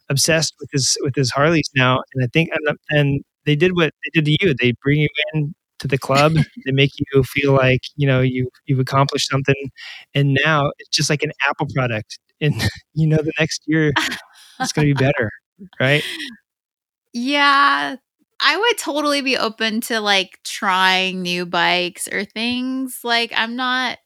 [0.10, 2.02] obsessed with his with his Harleys now.
[2.14, 4.56] And I think, and, and they did what they did to you.
[4.60, 6.34] They bring you in to the club.
[6.66, 9.72] they make you feel like you know you you've accomplished something,
[10.16, 12.20] and now it's just like an Apple product.
[12.42, 12.56] And
[12.94, 13.94] you know, the next year
[14.60, 15.30] it's going to be better,
[15.80, 16.04] right?
[17.14, 17.98] Yeah,
[18.40, 23.00] I would totally be open to like trying new bikes or things.
[23.04, 24.00] Like, I'm not,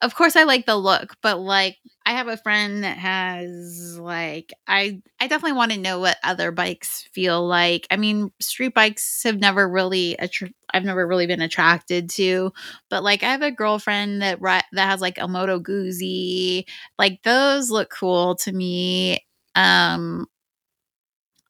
[0.00, 1.76] of course, I like the look, but like,
[2.06, 6.52] I have a friend that has like, I, I definitely want to know what other
[6.52, 7.86] bikes feel like.
[7.90, 12.52] I mean, street bikes have never really, attr- I've never really been attracted to,
[12.88, 16.64] but like, I have a girlfriend that ri- that has like a Moto Guzzi.
[16.98, 19.26] Like, those look cool to me.
[19.56, 20.28] Um,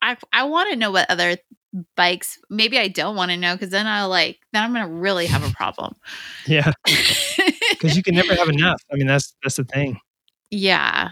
[0.00, 1.36] I I want to know what other
[1.96, 2.38] bikes.
[2.48, 5.48] Maybe I don't want to know because then I'll like then I'm gonna really have
[5.48, 5.94] a problem.
[6.46, 6.72] Yeah,
[7.78, 8.82] because you can never have enough.
[8.92, 9.98] I mean, that's that's the thing.
[10.50, 11.10] yeah,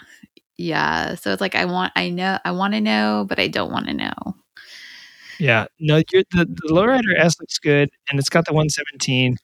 [0.59, 1.15] yeah.
[1.17, 3.87] So it's like I want I know I want to know, but I don't want
[3.89, 4.13] to know.
[5.39, 9.37] Yeah, no, you're, the the lowrider S looks good, and it's got the 117.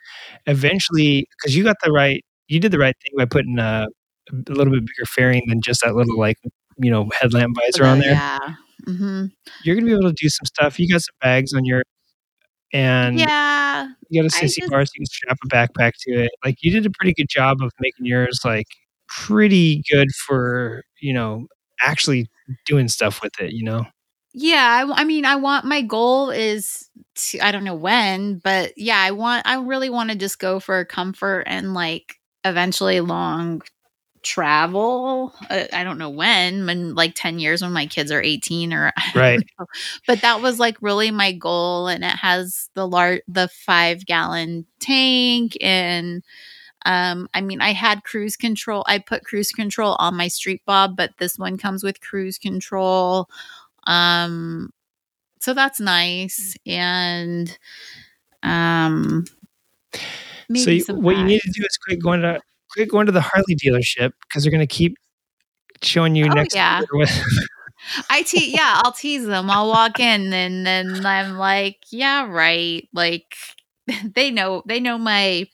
[0.46, 3.86] Eventually, because you got the right, you did the right thing by putting a,
[4.32, 6.38] a little bit bigger fairing than just that little like
[6.78, 8.12] you know headlamp visor on Uh, there.
[8.14, 8.38] Yeah.
[8.86, 9.24] hmm
[9.64, 10.78] You're gonna be able to do some stuff.
[10.78, 11.82] You got some bags on your,
[12.72, 13.88] and Yeah.
[14.10, 16.30] you got a sissy bar so you can strap a backpack to it.
[16.44, 18.66] Like you did a pretty good job of making yours like
[19.08, 21.46] pretty good for you know
[21.82, 22.28] actually
[22.66, 23.52] doing stuff with it.
[23.52, 23.84] You know.
[24.34, 28.98] Yeah, I mean, I want my goal is to, I don't know when, but yeah,
[28.98, 32.14] I want, I really want to just go for comfort and like
[32.44, 33.60] eventually long
[34.22, 35.34] travel.
[35.50, 38.92] Uh, I don't know when, in like 10 years when my kids are 18 or,
[39.14, 39.40] Right.
[40.06, 41.88] but that was like really my goal.
[41.88, 46.22] And it has the large, the five gallon tank and,
[46.84, 48.84] um, I mean, I had cruise control.
[48.88, 53.28] I put cruise control on my street bob, but this one comes with cruise control.
[53.86, 54.70] Um,
[55.40, 56.56] so that's nice.
[56.66, 57.56] And
[58.42, 59.24] um,
[60.54, 62.40] so you, what you need to do is quit going to
[62.72, 64.96] quit going to the Harley dealership because they're going to keep
[65.82, 66.80] showing you Oh, next yeah.
[68.10, 69.50] I te- yeah, I'll tease them.
[69.50, 72.88] I'll walk in and then I'm like, yeah, right.
[72.92, 73.34] Like
[74.14, 75.46] they know they know my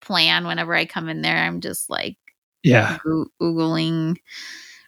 [0.00, 1.36] plan whenever I come in there.
[1.36, 2.16] I'm just like
[2.62, 4.16] yeah goo- oogling.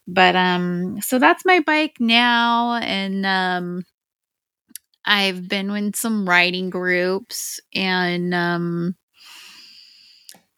[0.06, 3.84] But um so that's my bike now and um
[5.04, 8.96] I've been in some riding groups and um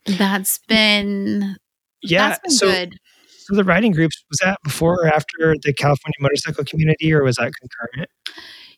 [0.06, 1.56] that's been
[2.02, 2.98] yeah that's been so good.
[3.28, 7.36] so the riding groups was that before or after the California motorcycle community or was
[7.36, 8.08] that concurrent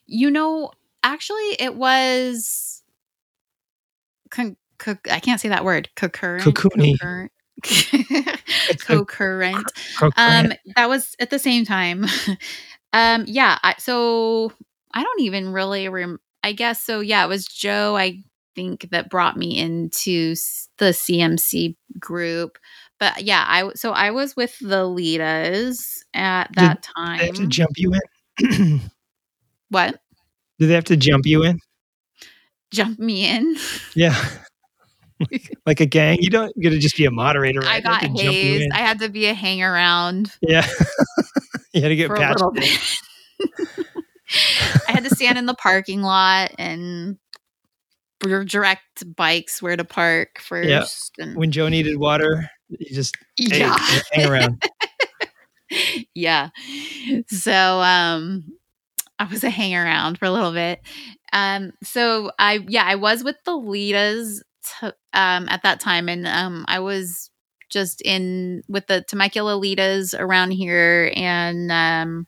[0.07, 0.71] You know,
[1.03, 2.81] actually, it was.
[4.29, 5.89] Con- co- I can't say that word.
[5.95, 6.43] Concurrent.
[6.43, 7.31] Concurrent.
[8.79, 9.65] Concurrent.
[9.97, 10.13] concurrent?
[10.15, 12.05] Um, that was at the same time.
[12.93, 13.57] um, yeah.
[13.63, 14.51] I, so
[14.93, 16.19] I don't even really rem.
[16.43, 16.99] I guess so.
[16.99, 17.97] Yeah, it was Joe.
[17.97, 18.23] I
[18.57, 20.31] think that brought me into
[20.79, 22.57] the CMC group.
[22.99, 26.87] But yeah, I so I was with the Litas at Did that
[27.19, 27.49] they have to time.
[27.49, 27.93] jump you
[28.41, 28.81] in
[29.69, 29.99] What?
[30.59, 31.59] do they have to jump you in
[32.71, 33.55] Jump me in.
[33.95, 34.15] yeah
[35.67, 37.75] like a gang you don't get to just be a moderator right?
[37.77, 38.71] I got to jump you hazed.
[38.73, 40.65] I had to be a hang around yeah
[41.73, 42.41] you had to get patched.
[44.87, 47.17] I had to stand in the parking lot and
[48.19, 51.13] direct bikes where to park first.
[51.19, 53.77] And when Joe needed water you just yeah,
[54.11, 54.61] hang around
[56.13, 56.49] yeah.
[57.27, 58.45] So um
[59.19, 60.79] I was a hang around for a little bit.
[61.33, 64.39] Um so I yeah, I was with the Litas
[64.79, 67.29] t- um at that time and um I was
[67.69, 72.27] just in with the Temecula Litas around here and um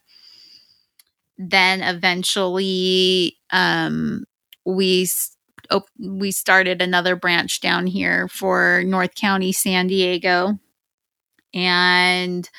[1.38, 4.26] then eventually um
[4.66, 5.36] we s-
[5.72, 10.60] op- we started another branch down here for North County San Diego.
[11.54, 12.50] And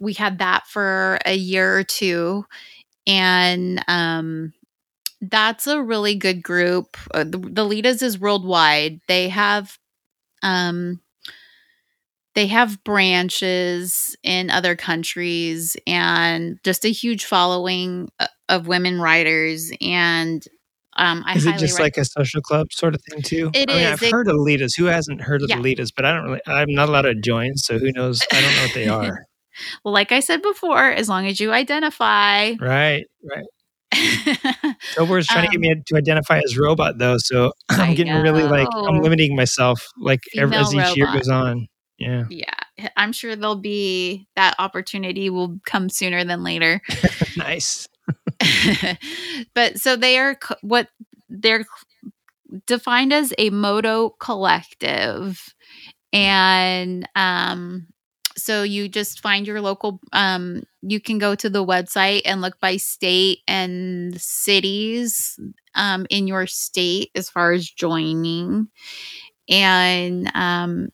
[0.00, 2.44] we had that for a year or two.
[3.06, 4.52] And um
[5.22, 6.96] that's a really good group.
[7.14, 9.00] Uh, the, the Litas is worldwide.
[9.08, 9.78] They have
[10.42, 11.00] um
[12.34, 18.10] they have branches in other countries and just a huge following
[18.48, 19.72] of women writers.
[19.80, 20.46] And
[20.96, 23.50] um i Is it just like a social club sort of thing too?
[23.54, 24.72] It I mean, I've It- heard of Litas.
[24.76, 25.60] Who hasn't heard of Yeah.
[25.60, 25.90] the Litas?
[25.94, 26.40] But I don't really.
[26.46, 28.22] I'm not allowed to join, so who knows?
[28.32, 29.24] I don't know what they are.
[29.84, 33.44] well like i said before as long as you identify right, right.
[34.94, 38.42] Tobor's trying to get Um, me to identify as robot though, so I'm getting really
[38.42, 41.66] like I'm limiting myself like ev- as each year goes on.
[41.98, 42.52] Yeah, yeah
[42.98, 46.82] i'm sure there'll be that opportunity will come sooner than later
[47.38, 47.88] nice.
[49.54, 50.88] but so they are co- what
[51.28, 51.64] they're
[52.66, 55.42] defined as a moto collective.
[56.12, 57.88] And um
[58.36, 62.60] so you just find your local um you can go to the website and look
[62.60, 65.38] by state and cities
[65.74, 68.68] um in your state as far as joining.
[69.48, 70.88] And um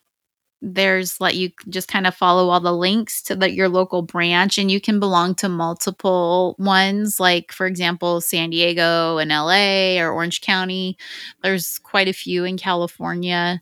[0.63, 4.59] there's like you just kind of follow all the links to the, your local branch
[4.59, 10.13] and you can belong to multiple ones like for example san diego and la or
[10.13, 10.97] orange county.
[11.43, 13.61] There's quite a few in california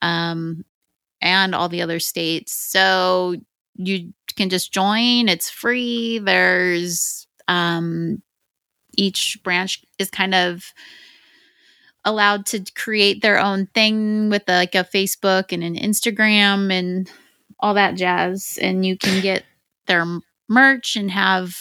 [0.00, 0.64] um,
[1.20, 2.54] and all the other states.
[2.54, 3.36] So
[3.76, 6.20] you can just join it's free.
[6.20, 8.22] There's um,
[8.96, 10.72] each branch is kind of
[12.04, 17.10] allowed to create their own thing with like a Facebook and an Instagram and
[17.60, 18.58] all that jazz.
[18.60, 19.44] And you can get
[19.86, 20.04] their
[20.48, 21.54] merch and have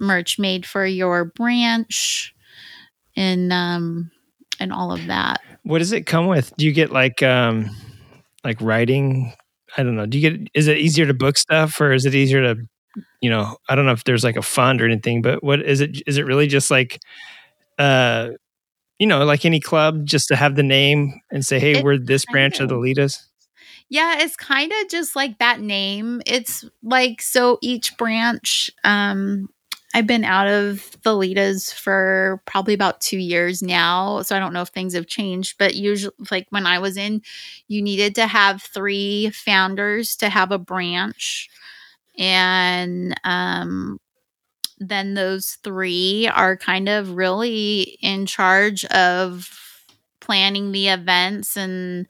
[0.00, 2.34] merch made for your branch
[3.16, 4.10] and um
[4.58, 5.40] and all of that.
[5.62, 6.54] What does it come with?
[6.56, 7.70] Do you get like um
[8.44, 9.32] like writing?
[9.76, 10.06] I don't know.
[10.06, 10.48] Do you get?
[10.54, 12.60] Is it easier to book stuff, or is it easier to,
[13.20, 13.56] you know?
[13.68, 16.02] I don't know if there's like a fund or anything, but what is it?
[16.06, 17.00] Is it really just like,
[17.78, 18.28] uh,
[18.98, 22.24] you know, like any club, just to have the name and say, hey, we're this
[22.26, 23.20] branch of the Litas?
[23.88, 26.22] Yeah, it's kind of just like that name.
[26.26, 29.48] It's like so each branch um
[29.96, 34.52] I've been out of the Litas for probably about 2 years now, so I don't
[34.52, 37.22] know if things have changed, but usually like when I was in
[37.68, 41.48] you needed to have 3 founders to have a branch
[42.18, 43.98] and um
[44.88, 49.50] then those 3 are kind of really in charge of
[50.20, 52.06] planning the events and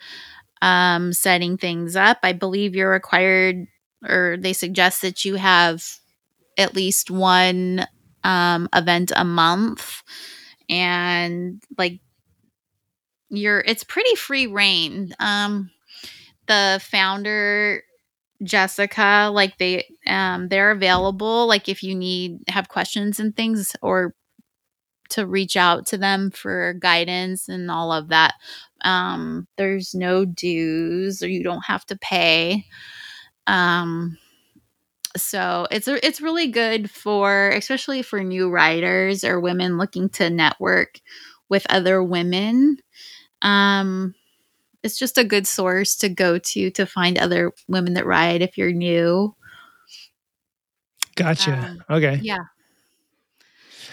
[0.62, 2.18] um, setting things up.
[2.22, 3.66] I believe you're required,
[4.08, 5.84] or they suggest that you have
[6.58, 7.86] at least one
[8.24, 10.02] um, event a month,
[10.68, 12.00] and like
[13.30, 15.14] you're, it's pretty free reign.
[15.18, 15.70] Um,
[16.46, 17.82] the founder
[18.44, 21.46] Jessica, like they, um, they're available.
[21.46, 24.14] Like if you need have questions and things, or
[25.10, 28.34] to reach out to them for guidance and all of that.
[28.84, 32.64] Um, there's no dues or you don't have to pay.
[33.46, 34.18] Um,
[35.16, 41.00] so it's it's really good for especially for new writers or women looking to network
[41.48, 42.78] with other women.
[43.42, 44.14] Um,
[44.84, 48.56] it's just a good source to go to to find other women that write if
[48.56, 49.34] you're new.
[51.16, 51.56] Gotcha.
[51.56, 52.20] Um, okay.
[52.22, 52.38] Yeah.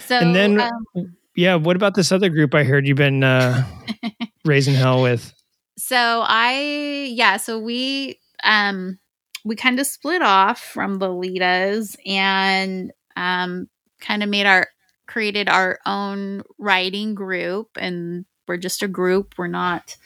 [0.06, 3.66] So and then, um, yeah, what about this other group I heard you've been uh,
[4.46, 5.34] raising hell with?
[5.82, 9.00] so i yeah so we um
[9.44, 13.68] we kind of split off from the Litas and um
[14.00, 14.68] kind of made our
[15.08, 19.98] created our own writing group and we're just a group we're not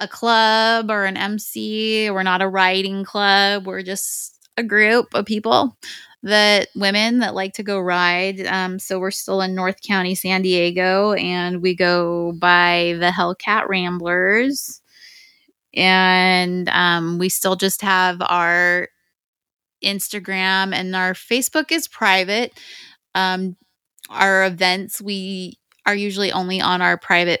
[0.00, 3.66] a club or an mc we're not a writing club.
[3.66, 5.76] We're just a group of people
[6.22, 8.46] that women that like to go ride.
[8.46, 13.68] Um, so we're still in north county san diego and we go by the hellcat
[13.68, 14.80] ramblers.
[15.74, 18.88] And um, we still just have our
[19.84, 22.58] instagram and our facebook is private.
[23.14, 23.56] Um,
[24.10, 27.40] our events we are usually only on our private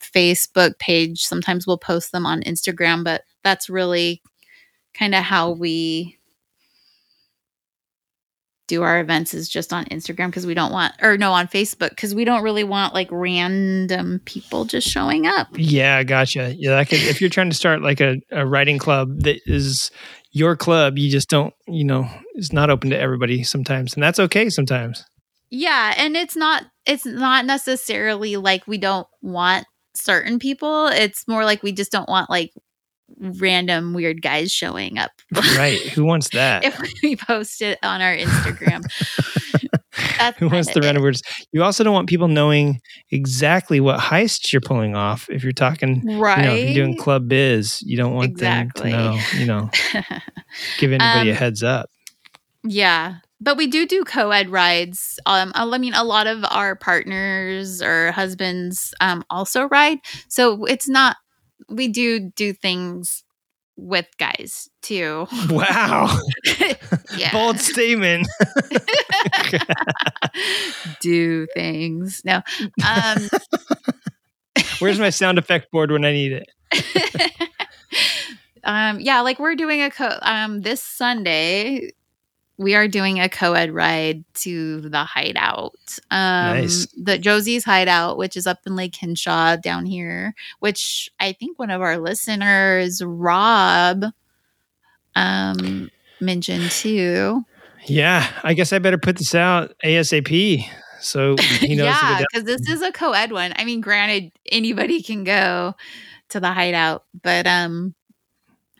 [0.00, 4.22] facebook page sometimes we'll post them on instagram but that's really
[4.94, 6.18] kind of how we
[8.66, 11.90] do our events is just on Instagram because we don't want, or no, on Facebook
[11.90, 15.48] because we don't really want like random people just showing up.
[15.54, 16.54] Yeah, gotcha.
[16.56, 19.90] Yeah, that could, if you're trying to start like a, a writing club that is
[20.32, 24.18] your club, you just don't, you know, it's not open to everybody sometimes, and that's
[24.18, 25.04] okay sometimes.
[25.48, 29.66] Yeah, and it's not it's not necessarily like we don't want
[29.96, 30.88] certain people.
[30.88, 32.52] It's more like we just don't want like
[33.18, 35.10] random weird guys showing up.
[35.56, 35.78] Right?
[35.90, 36.64] Who wants that?
[36.64, 38.84] if we post it on our Instagram.
[40.38, 41.22] Who wants the random words?
[41.52, 42.80] You also don't want people knowing
[43.10, 45.26] exactly what heists you're pulling off.
[45.30, 46.38] If you're talking, right.
[46.38, 48.90] you know, if you're doing club biz, you don't want Exactly.
[48.92, 49.38] them to know.
[49.38, 49.70] You know,
[50.78, 51.88] give anybody a Um, heads up.
[52.62, 53.16] Yeah.
[53.40, 55.18] But we do do co-ed rides.
[55.26, 59.98] Um, I mean, a lot of our partners or husbands um, also ride.
[60.28, 61.16] So it's not,
[61.68, 63.24] we do do things
[63.76, 65.26] with guys too.
[65.50, 66.18] Wow,
[67.32, 68.26] bold statement.
[71.00, 72.22] do things.
[72.24, 72.42] No.
[72.88, 73.28] Um,
[74.78, 76.48] Where's my sound effect board when I need it?
[78.64, 81.90] um, yeah, like we're doing a co um this Sunday.
[82.58, 85.74] We are doing a co-ed ride to the hideout.
[86.10, 86.86] Um Nice.
[86.96, 91.70] the Josie's hideout, which is up in Lake Henshaw down here, which I think one
[91.70, 94.04] of our listeners, Rob,
[95.14, 95.90] um
[96.20, 97.44] mentioned too.
[97.86, 100.66] Yeah, I guess I better put this out ASAP
[101.00, 101.86] so he knows.
[101.86, 103.52] yeah, because this is a co-ed one.
[103.56, 105.74] I mean, granted, anybody can go
[106.30, 107.94] to the hideout, but um,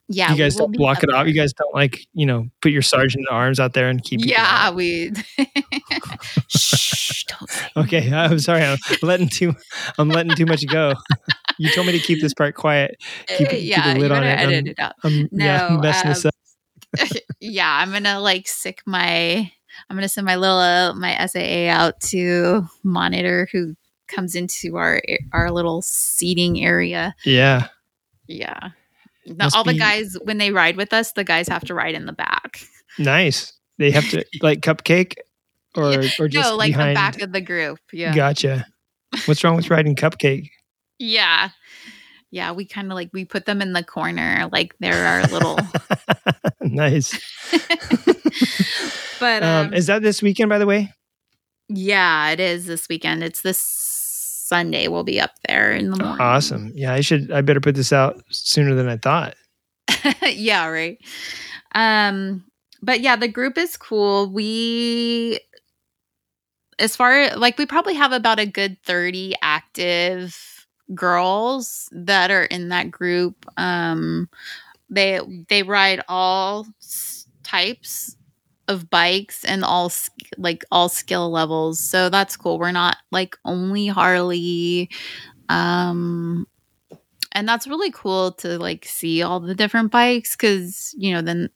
[0.09, 1.27] yeah, you guys we'll don't block it off.
[1.27, 4.21] You guys don't like, you know, put your sergeant arms out there and keep.
[4.23, 5.13] Yeah, we.
[6.49, 7.25] Shh!
[7.25, 7.63] Don't.
[7.77, 8.63] Okay, I'm sorry.
[8.65, 9.55] I'm letting too.
[9.99, 10.95] I'm letting too much go.
[11.59, 12.97] you told me to keep this part quiet.
[13.27, 14.29] Keep, keep yeah, a you lid on it.
[14.29, 14.93] edit I'm, it out.
[15.05, 17.09] I'm, yeah, I'm No, messing this um, up.
[17.41, 19.51] yeah, I'm gonna like sick my.
[19.91, 23.75] I'm gonna send my little uh, my SAA out to monitor who
[24.09, 25.03] comes into our
[25.33, 27.15] our little seating area.
[27.25, 27.69] Yeah,
[28.29, 28.71] Yeah.
[29.27, 32.07] Must all the guys when they ride with us, the guys have to ride in
[32.07, 32.61] the back.
[32.99, 33.53] nice.
[33.79, 35.15] They have to like cupcake,
[35.77, 36.91] or or just no, like behind.
[36.91, 37.79] the back of the group.
[37.93, 38.15] Yeah.
[38.15, 38.67] Gotcha.
[39.27, 40.51] What's wrong with riding cupcake?
[40.99, 41.51] Yeah.
[42.31, 45.59] Yeah, we kind of like we put them in the corner, like they're our little.
[46.61, 47.13] nice.
[49.21, 50.93] but um, Um, is that this weekend, by the way?
[51.69, 53.23] yeah, it is this weekend.
[53.25, 53.61] It's this
[54.47, 54.89] Sunday.
[54.89, 56.21] We'll be up there in the morning.
[56.21, 56.71] Awesome.
[56.75, 57.31] Yeah, I should.
[57.33, 59.35] I better put this out sooner than I thought.
[60.23, 60.99] yeah, right.
[61.75, 62.45] Um,
[62.81, 64.31] but yeah, the group is cool.
[64.31, 65.41] We,
[66.79, 72.69] as far like, we probably have about a good thirty active girls that are in
[72.69, 73.45] that group.
[73.57, 74.29] Um,
[74.89, 76.67] they they ride all
[77.43, 78.17] types
[78.69, 79.93] of bikes and all
[80.39, 81.79] like all skill levels.
[81.81, 82.59] So that's cool.
[82.59, 84.91] We're not like only Harley.
[85.49, 86.47] Um
[87.33, 91.51] and that's really cool to like see all the different bikes cuz you know then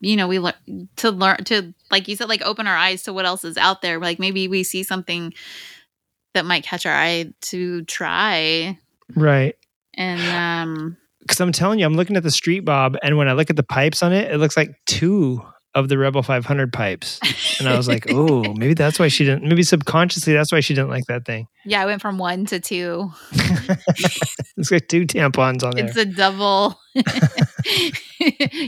[0.00, 3.12] you know we learn to learn to like you said like open our eyes to
[3.12, 5.32] what else is out there like maybe we see something
[6.34, 8.78] that might catch our eye to try
[9.16, 9.56] Right.
[9.94, 10.96] and um
[11.28, 13.56] Because I'm telling you, I'm looking at the Street Bob, and when I look at
[13.56, 15.42] the pipes on it, it looks like two
[15.74, 17.20] of the Rebel 500 pipes.
[17.60, 19.44] And I was like, oh, maybe that's why she didn't.
[19.46, 21.46] Maybe subconsciously, that's why she didn't like that thing.
[21.66, 23.12] yeah i went from one to two
[24.56, 25.84] It's like two tampons on there.
[25.86, 26.80] it's a double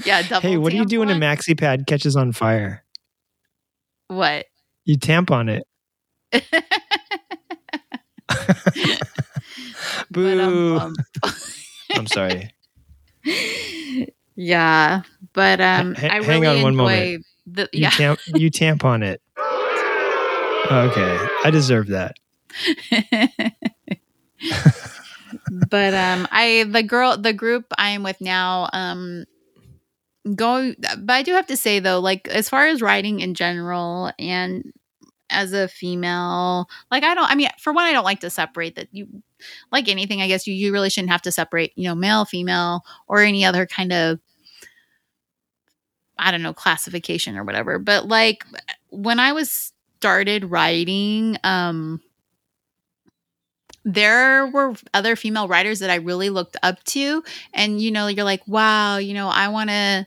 [0.04, 2.84] yeah double Hey, what do you do when a maxi pad catches on fire?
[4.08, 4.44] what
[4.84, 5.64] You tampon it.
[10.12, 10.94] But, Boo.
[11.94, 12.54] I'm sorry.
[14.36, 15.02] yeah
[15.34, 17.26] but um Ha- i really hang on one enjoy moment.
[17.46, 19.20] the You, yeah tamp, you tampon it.
[20.70, 21.18] Okay.
[21.44, 22.14] I deserve that.
[25.68, 29.24] but um i the girl the group i am with now um
[30.34, 34.10] go but i do have to say though like as far as writing in general
[34.18, 34.72] and
[35.30, 38.74] as a female like i don't i mean for one i don't like to separate
[38.76, 39.06] that you
[39.72, 42.84] like anything i guess you, you really shouldn't have to separate you know male female
[43.08, 44.18] or any other kind of
[46.18, 48.44] i don't know classification or whatever but like
[48.90, 52.00] when i was started writing um
[53.84, 57.22] there were other female writers that I really looked up to.
[57.54, 60.06] And, you know, you're like, wow, you know, I want to,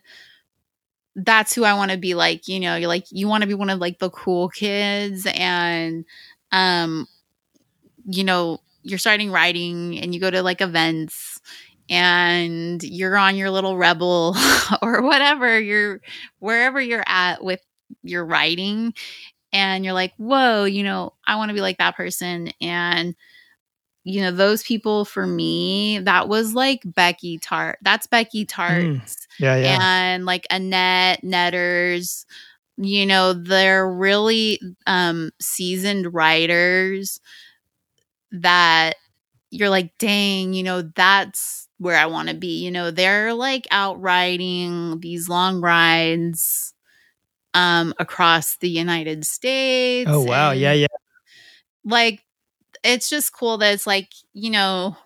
[1.15, 2.47] that's who I want to be like.
[2.47, 5.27] You know, you're like, you want to be one of like the cool kids.
[5.33, 6.05] And,
[6.51, 7.07] um,
[8.05, 11.39] you know, you're starting writing and you go to like events
[11.89, 14.35] and you're on your little rebel
[14.81, 16.01] or whatever you're
[16.39, 17.61] wherever you're at with
[18.03, 18.93] your writing
[19.51, 22.51] and you're like, whoa, you know, I want to be like that person.
[22.61, 23.15] And,
[24.03, 27.77] you know, those people for me, that was like Becky Tart.
[27.81, 29.77] That's Becky Tarts Yeah, yeah.
[29.81, 32.25] and like Annette Netters.
[32.77, 37.19] You know, they're really um seasoned writers
[38.33, 38.95] that
[39.51, 42.63] you're like, dang, you know, that's where I want to be.
[42.63, 46.73] You know, they're like out riding these long rides
[47.53, 50.09] um across the United States.
[50.11, 50.87] oh wow, and, yeah, yeah.
[51.85, 52.23] Like
[52.83, 54.97] it's just cool that it's like, you know,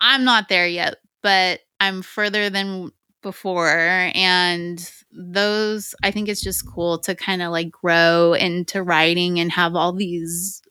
[0.00, 2.92] I'm not there yet, but I'm further than
[3.22, 9.40] before and those I think it's just cool to kind of like grow into writing
[9.40, 10.62] and have all these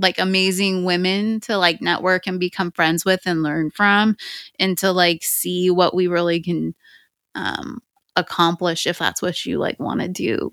[0.00, 4.16] like amazing women to like network and become friends with and learn from
[4.58, 6.74] and to like see what we really can
[7.34, 7.80] um
[8.16, 10.50] accomplish if that's what you like want to do.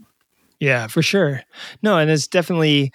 [0.60, 1.42] Yeah, for sure.
[1.82, 2.92] No, and it's definitely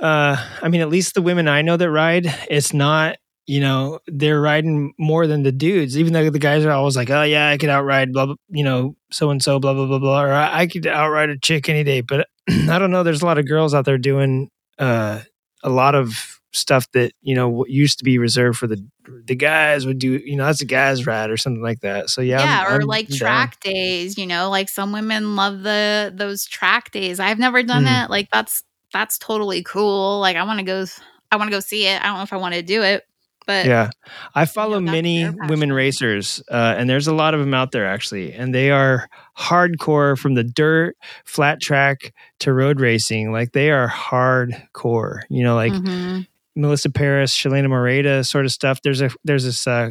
[0.00, 3.16] uh I mean at least the women I know that ride, it's not,
[3.46, 5.98] you know, they're riding more than the dudes.
[5.98, 8.64] Even though the guys are always like, "Oh yeah, I could outride blah blah, you
[8.64, 11.68] know, so and so blah blah blah blah," or I, I could outride a chick
[11.68, 12.00] any day.
[12.00, 13.02] But I don't know.
[13.02, 15.20] There's a lot of girls out there doing uh
[15.62, 18.84] a lot of stuff that you know what used to be reserved for the
[19.26, 20.20] the guys would do.
[20.24, 22.10] You know, that's a guys ride or something like that.
[22.10, 23.18] So yeah, yeah, I'm- or I'm like down.
[23.18, 27.20] track days, you know, like some women love the those track days.
[27.20, 28.04] I've never done Mm.
[28.04, 28.10] it.
[28.10, 28.62] Like that's
[28.92, 30.18] that's totally cool.
[30.20, 30.84] Like I want to go
[31.30, 32.02] I want to go see it.
[32.02, 33.04] I don't know if I want to do it,
[33.46, 33.90] but yeah.
[34.34, 37.86] I follow that's many women racers uh, and there's a lot of them out there
[37.86, 39.08] actually and they are
[39.38, 45.54] hardcore from the dirt flat track to road racing like they are hardcore you know
[45.54, 46.26] like Mhm.
[46.56, 48.80] melissa paris Shelina Moreda sort of stuff.
[48.82, 49.90] There's a there's this uh,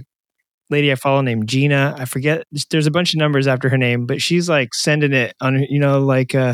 [0.72, 4.06] lady i follow named gina i forget there's a bunch of numbers after her name
[4.06, 6.54] but she's like sending it on you know like uh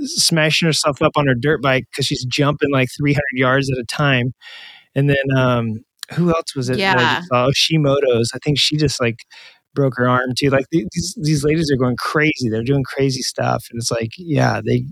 [0.00, 3.84] smashing herself up on her dirt bike because she's jumping like 300 yards at a
[3.86, 4.34] time
[4.96, 7.22] and then um who else was it Yeah.
[7.32, 8.30] Oh, Shimoto's.
[8.34, 9.20] I think she just like
[9.74, 10.50] broke her arm too.
[10.50, 12.48] Like these these ladies are going crazy.
[12.50, 14.84] They're doing crazy stuff, and it's like, yeah, they,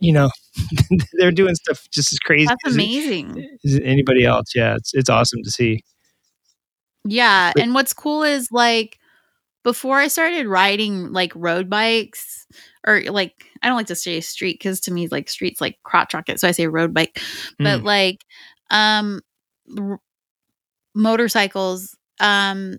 [0.00, 0.30] you know,
[1.14, 3.48] they're doing stuff just as crazy that's as, amazing.
[3.64, 4.52] as anybody else.
[4.54, 5.82] Yeah, it's it's awesome to see.
[7.04, 8.98] Yeah, But- and what's cool is like
[9.64, 12.46] before I started riding like road bikes
[12.86, 16.14] or like I don't like to say street because to me like streets like crotch
[16.14, 17.20] rocket, so I say road bike.
[17.58, 17.84] But Mm.
[17.84, 18.24] like
[18.70, 19.20] um
[19.78, 20.00] r-
[20.94, 22.78] motorcycles, um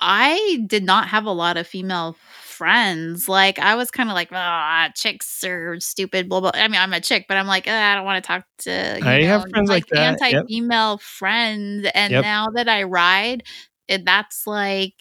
[0.00, 3.28] I did not have a lot of female friends.
[3.28, 6.52] Like I was kind of like, ah, chicks are stupid, blah blah.
[6.54, 8.98] I mean, I'm a chick, but I'm like, "Ah, I don't want to talk to.
[9.00, 10.20] You I know, have friends like that.
[10.22, 12.22] Anti-female friends, and Yep.
[12.22, 13.44] now that I ride,
[13.88, 14.94] it, that's like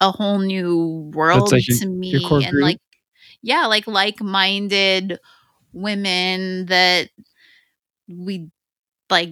[0.00, 2.10] a whole new world like your- to me.
[2.12, 2.64] your and group?
[2.64, 2.78] like,
[3.42, 5.18] yeah, like like-minded
[5.72, 7.10] women that
[8.08, 8.50] we
[9.10, 9.30] like.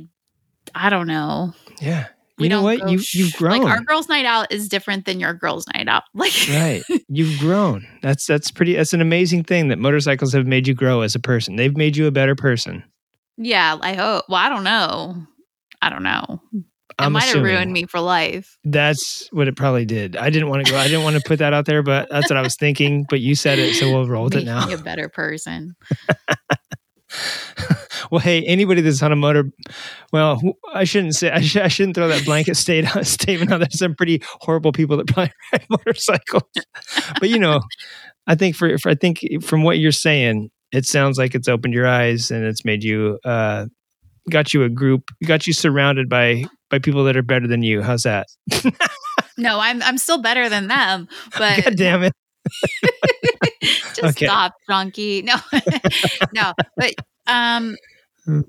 [0.74, 1.54] I don't know.
[1.80, 2.06] Yeah,
[2.38, 2.90] you know what?
[2.90, 3.62] you you've grown.
[3.62, 6.02] Like our girls' night out is different than your girls' night out.
[6.14, 10.66] Like right you've grown that's that's pretty that's an amazing thing that motorcycles have made
[10.68, 12.82] you grow as a person they've made you a better person
[13.36, 14.24] Yeah, I hope.
[14.28, 15.26] Well, I don't know.
[15.82, 16.40] I don't know.
[16.54, 16.64] It
[16.98, 18.56] I'm might have ruined me for life.
[18.64, 20.16] That's what it probably did.
[20.16, 20.78] I didn't want to go.
[20.78, 23.04] I didn't want to put that out there, but that's what I was thinking.
[23.10, 24.66] But you said it, so we'll roll with it now.
[24.72, 25.76] a better person.
[28.10, 29.50] well, hey, anybody that's on a motor,
[30.12, 30.40] well,
[30.72, 31.30] I shouldn't say.
[31.30, 33.58] I, sh- I shouldn't throw that blanket state statement out.
[33.60, 36.42] There's some pretty horrible people that probably ride motorcycles.
[37.20, 37.60] but you know,
[38.26, 41.74] I think for, for I think from what you're saying, it sounds like it's opened
[41.74, 43.66] your eyes and it's made you uh,
[44.30, 47.82] got you a group, got you surrounded by by people that are better than you.
[47.82, 48.26] How's that?
[49.38, 51.08] No, I'm I'm still better than them.
[51.38, 52.12] But God damn it!
[53.94, 54.26] just Okay.
[54.26, 55.22] stop, donkey.
[55.22, 55.34] No,
[56.34, 56.94] no, but
[57.26, 57.76] um.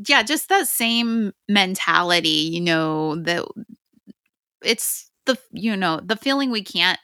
[0.07, 2.29] Yeah, just that same mentality.
[2.51, 3.45] You know that
[4.63, 6.99] it's the you know the feeling we can't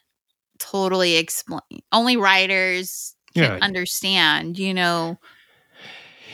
[0.60, 1.62] totally explain.
[1.92, 3.60] Only writers can Yeah.
[3.62, 4.58] understand.
[4.60, 5.20] You know,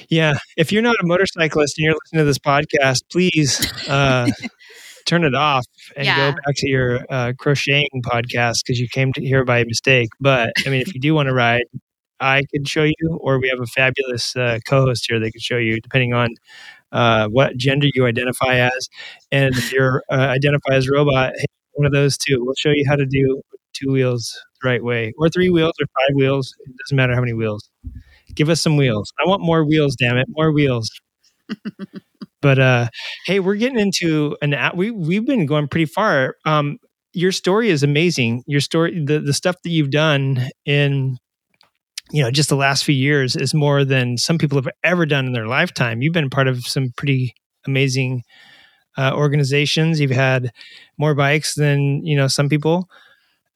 [0.09, 0.33] Yeah.
[0.57, 4.29] If you're not a motorcyclist and you're listening to this podcast, please uh,
[5.05, 6.15] turn it off and Yeah.
[6.15, 10.09] go back to your uh, crocheting podcast because you came to here by mistake.
[10.19, 11.63] But I mean, if you do want to ride,
[12.19, 15.41] I could show you, or we have a fabulous uh, co host here that could
[15.41, 16.29] show you, depending on
[16.91, 18.89] uh, what gender you identify as.
[19.31, 21.33] And if you're uh, identify as robot,
[21.73, 22.43] one of those two.
[22.43, 23.41] We'll show you how to do
[23.73, 26.53] two wheels the right way, or three wheels, or five wheels.
[26.65, 27.69] It doesn't matter how many wheels.
[28.35, 29.11] Give us some wheels.
[29.23, 30.91] I want more wheels, damn it, more wheels.
[32.41, 32.89] but uh,
[33.25, 36.35] hey, we're getting into an we we've been going pretty far.
[36.45, 36.79] Um,
[37.13, 38.43] your story is amazing.
[38.45, 41.17] Your story, the the stuff that you've done in
[42.11, 45.25] you know, just the last few years is more than some people have ever done
[45.25, 46.01] in their lifetime.
[46.01, 47.33] You've been part of some pretty
[47.65, 48.23] amazing
[48.97, 49.99] uh, organizations.
[49.99, 50.51] You've had
[50.97, 52.89] more bikes than you know some people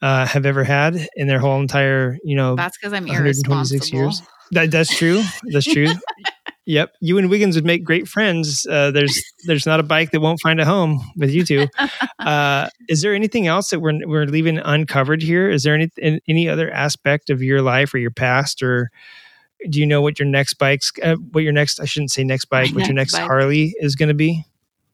[0.01, 3.99] uh, have ever had in their whole entire you know That's because I'm 126 irresponsible.
[3.99, 4.21] years.
[4.51, 5.23] That, that's true.
[5.51, 5.87] That's true.
[6.65, 6.95] yep.
[7.01, 8.65] You and Wiggins would make great friends.
[8.65, 11.67] Uh, there's there's not a bike that won't find a home with you two.
[12.19, 15.49] Uh, is there anything else that we're we're leaving uncovered here?
[15.49, 18.91] Is there any any other aspect of your life or your past, or
[19.69, 22.45] do you know what your next bike's uh, what your next I shouldn't say next
[22.45, 23.27] bike, what your next next bike.
[23.27, 24.45] Harley is going to be?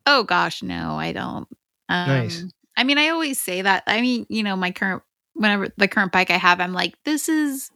[0.08, 1.48] Oh gosh, no, I don't.
[1.88, 2.46] Um, Nice.
[2.76, 3.84] I mean, I always say that.
[3.86, 7.30] I mean, you know, my current whenever the current bike I have, I'm like, this
[7.30, 7.70] is.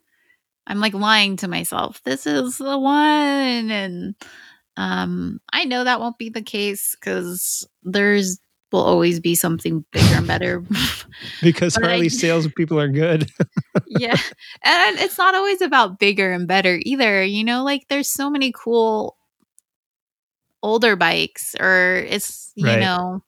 [0.67, 2.01] I'm like lying to myself.
[2.03, 4.15] This is the one, and
[4.77, 8.39] um, I know that won't be the case because there's
[8.71, 10.63] will always be something bigger and better.
[11.41, 13.29] Because But I- Harley sales people are good.
[13.87, 14.17] yeah,
[14.63, 17.23] and it's not always about bigger and better either.
[17.23, 19.15] You know, like there's so many cool
[20.63, 22.79] older bikes, or it's you Right.
[22.79, 23.23] know.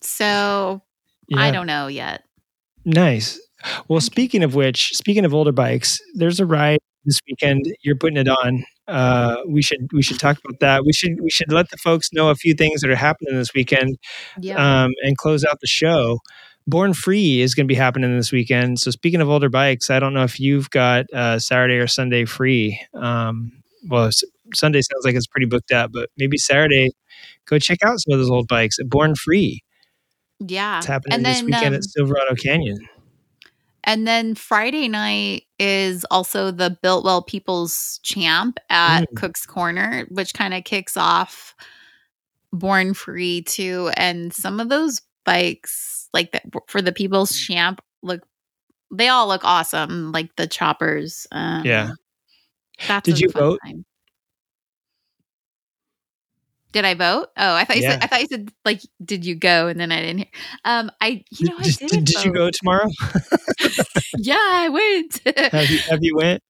[0.00, 0.82] So
[1.36, 2.22] I don't know yet.
[2.84, 3.38] Nice.
[3.88, 7.64] Well, speaking of which, speaking of older bikes, there's a ride this weekend.
[7.82, 8.64] You're putting it on.
[8.86, 10.84] Uh, we should we should talk about that.
[10.84, 13.52] We should we should let the folks know a few things that are happening this
[13.54, 13.98] weekend,
[14.40, 14.56] Yeah.
[14.84, 16.20] um, and close out the show.
[16.66, 18.78] Born Free is going to be happening this weekend.
[18.78, 22.24] So speaking of older bikes, I don't know if you've got uh, Saturday or Sunday
[22.26, 22.78] free.
[22.94, 23.52] Um,
[23.88, 24.10] well,
[24.54, 26.90] Sunday sounds like it's pretty booked up, but maybe Saturday,
[27.46, 29.62] go check out some of those old bikes at Born Free.
[30.40, 30.78] yeah.
[30.78, 32.78] It's happening and this then, weekend um, at Silverado Canyon.
[33.88, 39.16] And then Friday night is also the Biltwell People's Champ at Mm.
[39.16, 41.54] Cook's Corner, which kind of kicks off
[42.52, 43.90] Born Free too.
[43.96, 48.20] And some of those bikes, like the, for the People's Champ, look
[48.90, 50.12] they all look awesome.
[50.12, 51.26] Like the choppers.
[51.32, 51.92] Um, Yeah.
[52.86, 53.58] That's Did you vote?
[53.64, 53.86] time.
[56.72, 57.28] Did I vote?
[57.36, 57.92] Oh, I thought you Yeah.
[57.92, 60.26] said I thought you said like did you go and then I didn't hear.
[60.64, 62.88] Um I you know I did, did, did, did you go tomorrow?
[64.16, 65.20] Yeah, I went.
[65.52, 66.42] have you have you went?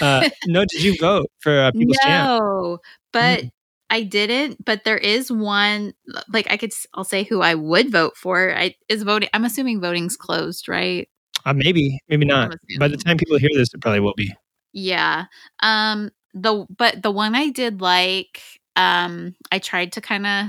[0.00, 2.28] Uh, no, did you vote for uh, People's Champ?
[2.28, 2.78] no,
[3.12, 3.50] but Mm.
[3.90, 4.64] I didn't.
[4.64, 5.94] But there is one.
[6.32, 8.54] Like I could, I'll say who I would vote for.
[8.54, 9.28] I is voting.
[9.32, 11.08] I'm assuming voting's closed, right?
[11.44, 12.54] Uh, maybe, maybe not.
[12.78, 14.32] By the time people hear this, it probably will be.
[14.72, 15.26] Yeah.
[15.60, 16.10] Um.
[16.34, 18.40] The but the one I did like.
[18.76, 19.34] Um.
[19.50, 20.46] I tried to kind of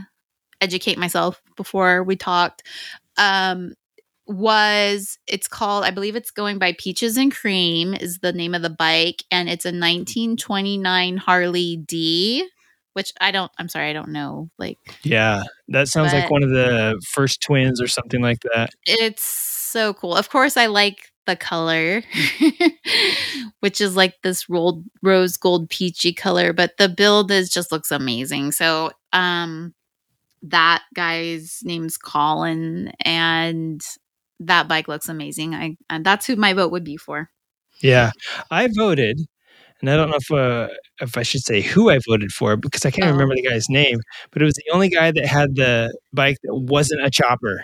[0.62, 2.64] educate myself before we talked.
[3.18, 3.74] Um.
[4.26, 5.84] Was it's called?
[5.84, 9.50] I believe it's going by Peaches and Cream is the name of the bike, and
[9.50, 12.48] it's a 1929 Harley D.
[12.94, 13.52] Which I don't.
[13.58, 14.50] I'm sorry, I don't know.
[14.58, 18.70] Like Yeah, that sounds like one of the first twins or something like that.
[18.86, 20.16] it's so cool.
[20.16, 22.04] Of course, I like the color,
[23.60, 27.91] which is like this rolled rose gold peachy color, but the build is just looks
[27.91, 28.52] amazing.
[28.52, 29.74] So, um,
[30.44, 33.82] that guy's name's Colin, and
[34.41, 35.54] that bike looks amazing.
[35.56, 37.30] I and that's who my vote would be for.
[37.82, 38.12] Yeah,
[38.52, 39.20] I voted,
[39.82, 40.70] and I don't know if uh,
[41.02, 43.12] if I should say who I voted for because I can't Oh.
[43.12, 44.00] remember the guy's name,
[44.32, 47.62] but it was the only guy that had the bike that wasn't a chopper.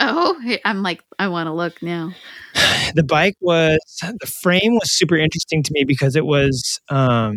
[0.00, 2.12] Oh, I'm like, I want to look now.
[2.94, 7.34] the bike was the frame was super interesting to me because it was um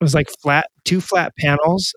[0.00, 1.92] it was like flat two flat panels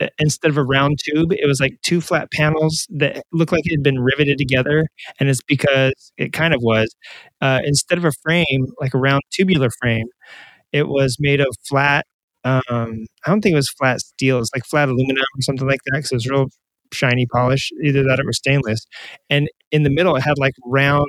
[0.00, 3.62] uh, instead of a round tube it was like two flat panels that looked like
[3.66, 4.86] it had been riveted together
[5.20, 6.94] and it's because it kind of was
[7.40, 10.06] uh, instead of a frame like a round tubular frame
[10.72, 12.06] it was made of flat
[12.44, 15.80] um i don't think it was flat steel it's like flat aluminum or something like
[15.86, 16.46] that because it was real
[16.92, 18.86] shiny polish either that or it was stainless.
[19.30, 21.08] And in the middle it had like round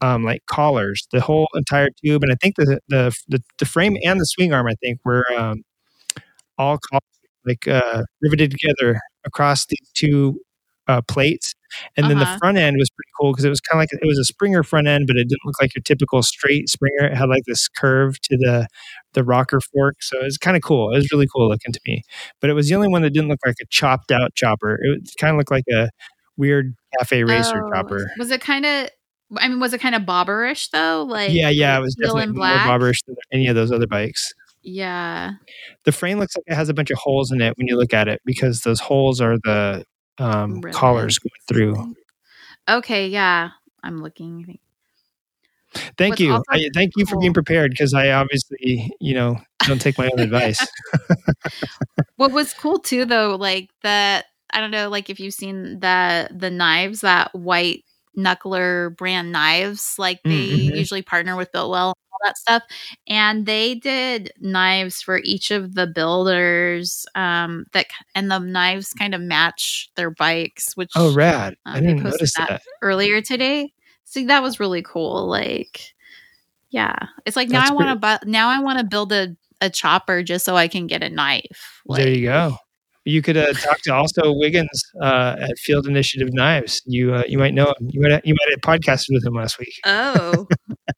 [0.00, 3.96] um, like collars, the whole entire tube, and I think the the the, the frame
[4.04, 5.62] and the swing arm, I think, were um,
[6.58, 6.78] all
[7.46, 10.40] like uh, riveted together across these two
[10.88, 11.54] uh, plates.
[11.96, 12.38] And then the Uh-huh.
[12.38, 14.62] front end was pretty cool because it was kind of like it was a Springer
[14.62, 17.06] front end, but it didn't look like your typical straight Springer.
[17.10, 18.68] It had like this curve to the
[19.14, 20.92] the rocker fork, so it was kind of cool.
[20.92, 22.02] It was really cool looking to me.
[22.40, 24.78] But it was the only one that didn't look like a chopped out chopper.
[24.80, 25.90] It kind of looked like a
[26.36, 28.10] weird cafe racer Oh, chopper.
[28.18, 28.88] Was it kind of?
[29.36, 31.02] I mean, was it kind of bobberish though?
[31.08, 34.32] Like yeah, yeah, it was definitely more bobberish than any of those other bikes.
[34.62, 35.32] Yeah.
[35.84, 37.92] The frame looks like it has a bunch of holes in it when you look
[37.94, 39.84] at it because those holes are the
[40.18, 40.74] um, Rivet.
[40.74, 41.94] collars going through.
[42.68, 43.50] Okay, yeah.
[43.82, 44.58] I'm looking.
[45.98, 49.36] Thank What's you, I, thank you for being prepared because I obviously, you know,
[49.66, 50.66] don't take my own advice.
[52.16, 54.26] What was cool too, though, like that.
[54.52, 57.84] I don't know, like if you've seen the the knives, that white
[58.16, 60.76] knuckler brand knives, like they Mm, mhm.
[60.78, 62.62] usually partner with Biltwell all that stuff.
[63.08, 69.14] And they did knives for each of the builders um, that, and the knives kind
[69.14, 71.56] of match their bikes, which Oh, rad!
[71.64, 72.62] I um, didn't posted notice that that.
[72.82, 73.72] earlier today.
[74.04, 75.26] See, that was really cool.
[75.26, 75.80] Like,
[76.70, 78.18] yeah, it's like now I want to buy.
[78.24, 81.82] Now I want to build a a chopper just so I can get a knife.
[81.88, 82.56] there you go.
[83.04, 86.82] You could uh, talk to also Wiggins uh, at Field Initiative Knives.
[86.86, 87.88] You uh, you might know him.
[87.88, 89.72] You might you might have podcasted with him last week.
[89.84, 90.46] Oh,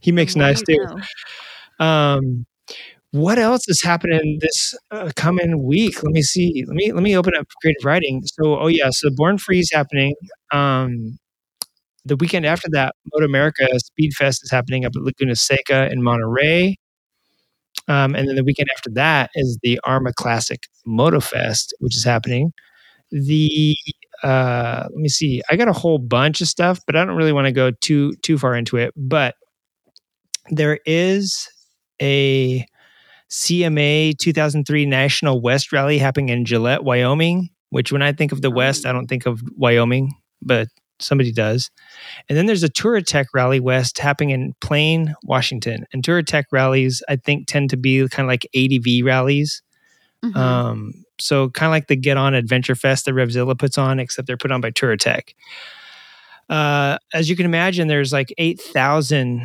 [0.00, 1.84] He makes the more too.
[1.84, 2.46] Um,
[3.12, 6.02] what else is happening this uh, coming week?
[6.02, 6.64] Let me see.
[6.66, 8.22] Let me let me open up Creative Riding.
[8.24, 10.14] So, oh yeah, so Born Free is happening.
[10.52, 11.18] Um,
[12.04, 16.02] the weekend after that, Moto America Speed Fest is happening up at Laguna Seca in
[16.02, 16.76] Monterey.
[17.88, 22.04] Um, and then the weekend after that is the Arma Classic Moto Fest, which is
[22.04, 22.52] happening.
[23.10, 23.76] The
[24.22, 25.42] uh, let me see.
[25.50, 28.14] I got a whole bunch of stuff, but I don't really want to go too
[28.22, 28.92] too far into it.
[28.96, 29.34] But
[30.50, 31.48] there is
[32.00, 32.66] a
[33.30, 37.48] CMA 2003 National West Rally happening in Gillette, Wyoming.
[37.70, 40.12] Which, when I think of the West, I don't think of Wyoming,
[40.42, 40.68] but
[41.00, 41.70] somebody does.
[42.28, 45.86] And then there's a Touratech Rally West happening in Plain, Washington.
[45.90, 49.62] And Touratech rallies, I think, tend to be kind of like ADV rallies.
[50.22, 50.36] Mhm.
[50.36, 54.26] Um, so kind of like the Get On Adventure Fest that Revzilla puts on, except
[54.26, 55.30] they're put on by Touratech.
[56.48, 59.40] Uh, as you can imagine, there's like 8,000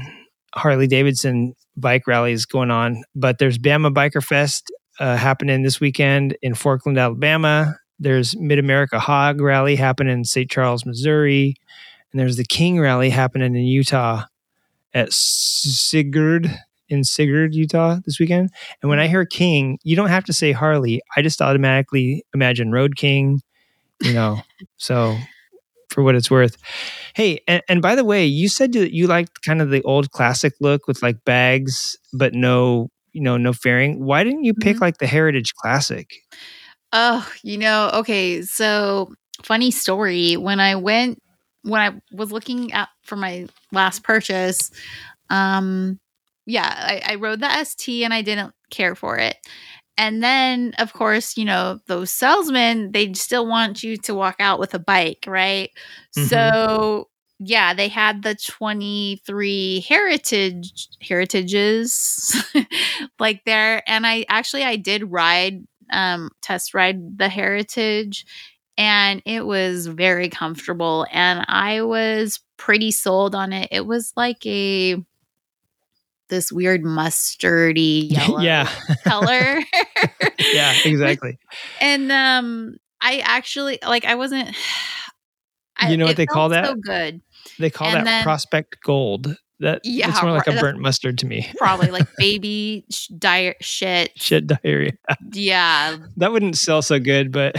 [0.56, 6.38] Harley Davidson bike rallies going on, but there's Bama Biker Fest uh, happening this weekend
[6.42, 7.76] in Forkland, Alabama.
[8.00, 10.50] There's Mid America Hog Rally happening in St.
[10.50, 11.56] Charles, Missouri.
[12.12, 14.24] And there's the King Rally happening in Utah
[14.94, 16.58] at Sigurd
[16.90, 18.50] in Sigurd, Utah this weekend.
[18.82, 21.02] And when I hear King, you don't have to say Harley.
[21.16, 23.42] I just automatically imagine Road King,
[24.02, 24.40] you know.
[24.78, 25.18] so
[25.98, 26.58] for what it's worth.
[27.16, 30.12] Hey, and, and by the way, you said that you liked kind of the old
[30.12, 34.06] classic look with like bags, but no, you know, no fairing.
[34.06, 34.82] Why didn't you pick Mhm.
[34.82, 36.08] like the Heritage Classic?
[36.94, 38.44] Oh, you know, okay.
[38.44, 39.12] So,
[39.42, 40.38] funny story.
[40.38, 41.18] When I went,
[41.64, 44.70] when I was looking at for my last purchase,
[45.32, 46.00] um,
[46.46, 49.36] yeah, I, I rode the ST and I didn't care for it.
[49.98, 54.60] And then, of course, you know, those salesmen, they still want you to walk out
[54.60, 55.72] with a bike, right?
[56.18, 56.28] Mhm.
[56.30, 57.10] So,
[57.40, 62.36] yeah, they had the 23 heritage heritages
[63.20, 68.26] like there and I actually I did ride um test ride the heritage
[68.78, 73.70] and it was very comfortable and I was pretty sold on it.
[73.72, 74.98] It was like a
[76.30, 78.70] this weird mustardy yellow yeah.
[79.04, 79.60] color.
[80.54, 81.38] yeah, exactly.
[81.82, 84.56] and um I actually like I wasn't
[85.78, 86.66] I- You know what they call that?
[86.66, 87.22] So good.
[87.60, 89.36] They call And that then- Prospect Gold.
[89.60, 91.50] That Yeah, it's more like a burnt mustard to me.
[91.58, 94.12] Probably like baby sh- diet shit.
[94.16, 94.92] Shit diarrhea.
[95.34, 97.56] Yeah, That wouldn't sell so good, but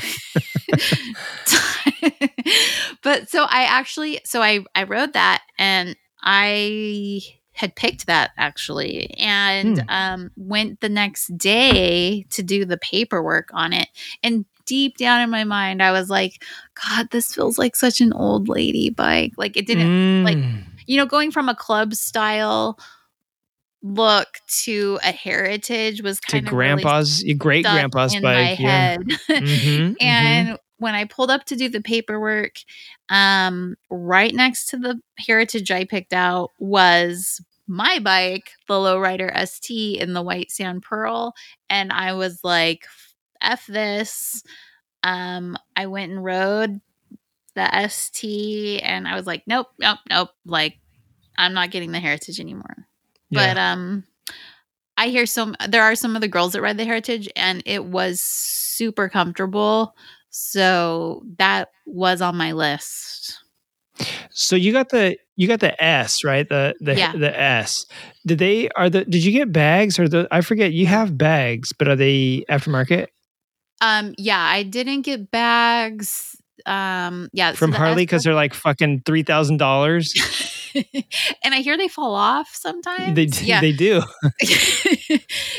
[3.03, 7.20] but so I actually so I I wrote that and I
[7.59, 9.89] had picked that actually and Hmm.
[9.90, 13.89] um went the next day to do the paperwork on it
[14.22, 16.43] and deep down in my mind I was like
[16.86, 20.62] god this feels like such an old lady bike like it didn't like, Mm.
[20.86, 22.78] you know going from a club style
[23.82, 28.35] look to a heritage was to kind of to grandpa's, your great grandpa's in my
[28.35, 28.59] bike.
[28.59, 28.68] Yeah.
[28.68, 30.02] head Mhm, mhm.
[30.02, 32.56] and when I pulled up to do the paperwork,
[33.09, 40.01] um, right next to the heritage I picked out was my bike, the Lowrider ST
[40.01, 41.35] in the white sand pearl.
[41.69, 42.86] And I was like,
[43.40, 44.43] F this.
[45.03, 46.81] Um, I went and rode
[47.55, 50.31] the ST and I was like, nope, nope, nope.
[50.45, 50.78] Like,
[51.36, 52.86] I'm not getting the heritage anymore.
[53.31, 53.55] Yeah.
[53.55, 54.05] But um
[54.97, 57.85] I hear some there are some of the girls that ride the heritage and it
[57.85, 59.95] was super comfortable.
[60.31, 63.39] So that was on my list.
[64.31, 67.12] So you got the you got the S right the the Yeah.
[67.12, 67.87] the S.
[68.27, 71.73] Did they are the did you get bags or the I forget you have bags
[71.73, 73.07] but are they aftermarket
[73.81, 76.37] Um yeah, I didn't get bags.
[76.66, 80.12] Um yeah, from the Harley because they're like fucking three thousand dollars.
[81.45, 83.15] and I hear they fall off sometimes.
[83.15, 83.61] They d- yeah.
[83.61, 84.03] they do.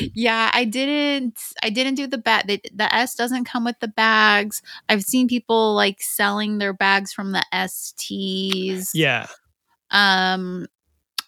[0.14, 2.46] yeah, I didn't I didn't do the bag.
[2.46, 4.62] The, the S doesn't come with the bags.
[4.88, 8.90] I've seen people like selling their bags from the STs.
[8.94, 9.26] Yeah.
[9.90, 10.66] Um,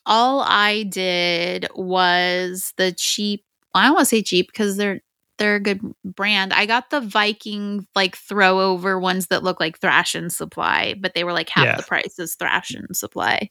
[0.06, 3.44] all I did was the cheap.
[3.74, 5.00] I don't want to say cheap because they're
[5.38, 6.52] they're a good brand.
[6.52, 11.24] I got the Viking like throw over ones that look like Thrashin Supply, but they
[11.24, 11.76] were like half Yeah.
[11.76, 13.48] the price as Thrashin Supply.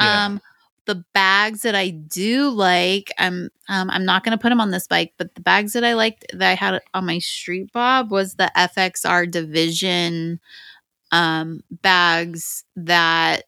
[0.00, 0.26] Yeah.
[0.26, 0.40] Um,
[0.86, 4.72] the bags that I do like, I'm um, I'm not going to put them on
[4.72, 8.10] this bike, but the bags that I liked that I had on my street bob
[8.10, 10.40] was the FXR Division
[11.12, 13.44] um, bags that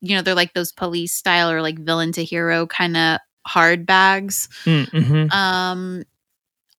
[0.00, 3.84] you know they're like those police style or like villain to hero kind of hard
[3.84, 4.48] bags.
[4.64, 5.30] Mm-hmm.
[5.32, 6.04] Um,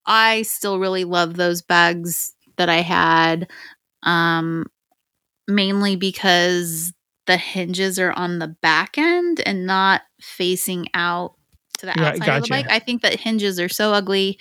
[0.07, 3.49] I still really love those bags that I had,
[4.03, 4.65] um,
[5.47, 6.93] mainly because
[7.25, 11.33] the hinges are on the back end and not facing out
[11.79, 12.49] to the Right, outside of the gotcha.
[12.49, 12.67] bike.
[12.71, 14.39] I think that hinges are so ugly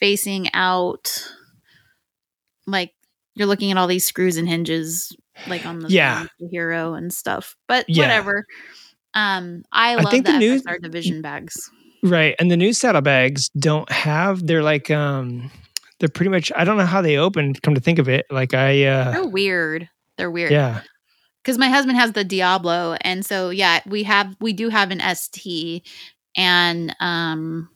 [0.00, 1.28] facing out.
[2.66, 2.94] Like
[3.34, 5.14] you're looking at all these screws and hinges,
[5.46, 6.24] like on the Yeah.
[6.40, 7.56] the hero and stuff.
[7.68, 8.02] But Yeah.
[8.02, 8.44] whatever.
[9.14, 11.70] Um, I I love think the, the new- FXR division bags.
[12.04, 12.34] Right.
[12.38, 15.50] And the new saddlebags don't have they're like um
[15.98, 18.26] they're pretty much I don't know how they open, come to think of it.
[18.30, 19.88] Like I uh They're weird.
[20.16, 20.52] They're weird.
[20.52, 20.82] yeah.
[21.42, 25.00] because my husband has the Diablo, and so yeah, we have we do have an
[25.14, 25.82] ST,
[26.36, 27.68] and um,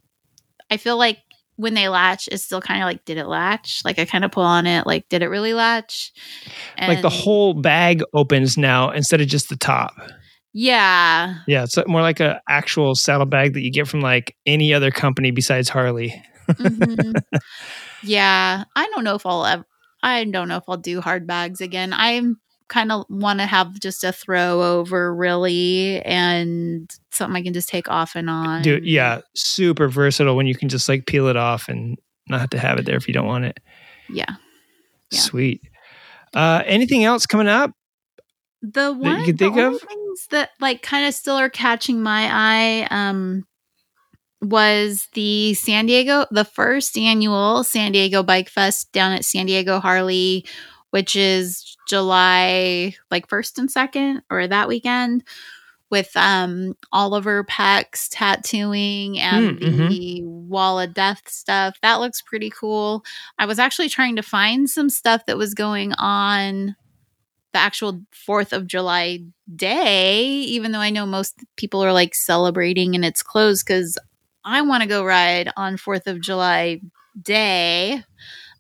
[0.70, 1.18] I feel like
[1.56, 3.82] when they latch, it's still kind of like, did it latch?
[3.84, 6.12] Like I kind of pull on it, like, did it really latch?
[6.78, 9.94] like the whole bag opens now instead of just the top.
[10.60, 14.90] Yeah, Yeah, it's more like a actual saddlebag that you get from like any other
[14.90, 16.20] company besides Harley.
[16.48, 17.14] Mhm.
[18.02, 18.64] yeah.
[18.74, 19.64] I don't know if I'll ever.
[20.02, 21.92] I don't know if I'll do hard bags again.
[21.92, 27.54] I'm kind of want to have just a throw over really and something I can
[27.54, 28.62] just take off and on.
[28.62, 31.96] Dude, yeah, super versatile when you can just like peel it off and
[32.28, 33.60] not have to have it there if you don't want it.
[34.10, 34.34] Yeah.
[35.12, 35.20] Yeah.
[35.20, 35.62] Sweet.
[36.34, 37.70] Uh anything else coming up?
[38.62, 39.80] the one you can think of?
[40.18, 43.44] Things that like kind of still are catching my eye um
[44.40, 49.80] was the San Diego the first annual San Diego Bike Fest down at San Diego
[49.80, 50.44] Harley
[50.90, 55.24] which is July like 1st and 2nd or that weekend
[55.90, 61.78] with um Oliver Peck's tattooing and Mm, the wall of death stuff.
[61.82, 63.04] That looks pretty cool.
[63.38, 66.76] I was actually trying to find some stuff that was going on
[67.52, 69.20] the actual 4th of July
[69.54, 73.98] day, even though I know most people are like celebrating and it's closed because
[74.44, 76.80] I want to go ride on 4th of July
[77.20, 78.02] day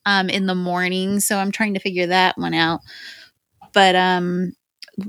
[0.06, 1.20] um, in the morning.
[1.20, 2.80] So I'm trying to figure that one out.
[3.72, 4.52] But um,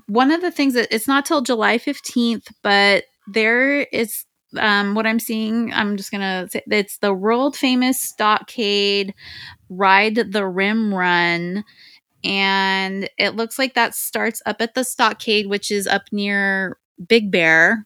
[0.08, 4.26] one of the things that it's not till July 15th, but there is
[4.58, 5.72] um, what I'm seeing.
[5.74, 9.14] I'm just going to say it's the world famous stockade
[9.70, 11.64] ride the rim run
[12.24, 16.78] and it looks like that starts up at the stockade which is up near
[17.08, 17.86] big bear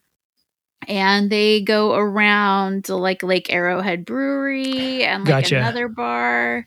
[0.88, 5.56] and they go around like lake arrowhead brewery and like Gotcha.
[5.58, 6.66] another bar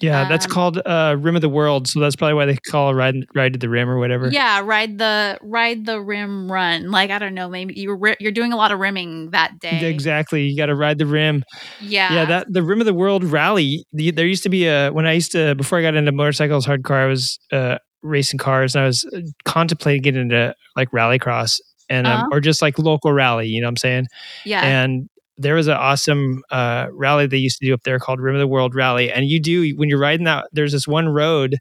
[0.00, 2.94] Yeah, that's Um, called uh Rim of the World, so that's probably why they call
[2.94, 4.30] ride ride to the rim or whatever.
[4.30, 8.52] yeah ride the ride the rim run like i don't know maybe you're you're doing
[8.52, 10.44] a lot of rimming that day Exactly.
[10.46, 11.42] You got to ride the rim.
[11.80, 13.84] yeah Yeah, that the Rim of the World rally.
[13.92, 16.66] The, there used to be a when I used to before I got into motorcycles
[16.66, 21.58] hardcore, I was uh, racing cars and I was uh, contemplating getting into like rallycross
[21.88, 22.28] and um, Uh-huh.
[22.32, 23.48] or just like local rally.
[23.48, 24.06] You know what I'm saying?
[24.44, 28.20] yeah And there was an awesome uh, rally they used to do up there called
[28.20, 29.12] Rim of the World Rally.
[29.12, 30.46] And you do when you're riding that.
[30.52, 31.58] There's this one road.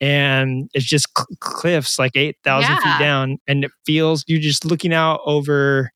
[0.00, 2.78] And it's just cl- cliffs, like eight thousand Yeah.
[2.98, 5.90] feet down, and it feels you're just looking out over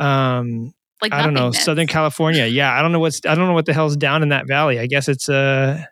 [0.00, 1.52] um like I don't know.
[1.52, 2.46] Southern California.
[2.46, 4.80] Yeah, I don't know what's I don't know what the hell's down in that valley.
[4.80, 5.84] I guess it's uh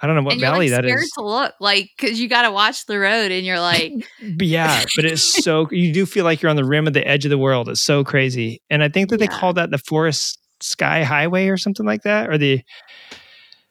[0.00, 2.42] I don't know what and valley like that scared to look like because you got
[2.42, 3.92] to watch the road and you're like
[4.36, 7.06] But yeah, but it's so you do feel like you're on the rim of the
[7.06, 7.68] edge of the world.
[7.68, 8.60] It's so crazy.
[8.68, 12.28] And I think that they call that the Forest Sky Highway or something like that
[12.28, 12.62] or the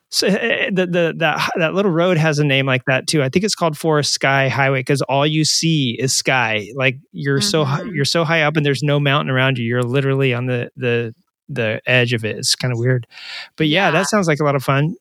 [0.09, 3.21] so eh, the, the that that little road has a name like that too.
[3.21, 6.67] I think it's called Forest Sky Highway because all you see is sky.
[6.75, 7.95] Like you're so high, Mhm.
[7.95, 9.65] you're so high up and there's no mountain around you.
[9.65, 11.13] You're literally on the the
[11.49, 12.37] the edge of it.
[12.37, 13.05] It's kind of weird,
[13.57, 13.91] but yeah, Yeah.
[13.91, 14.95] that sounds like a lot of fun.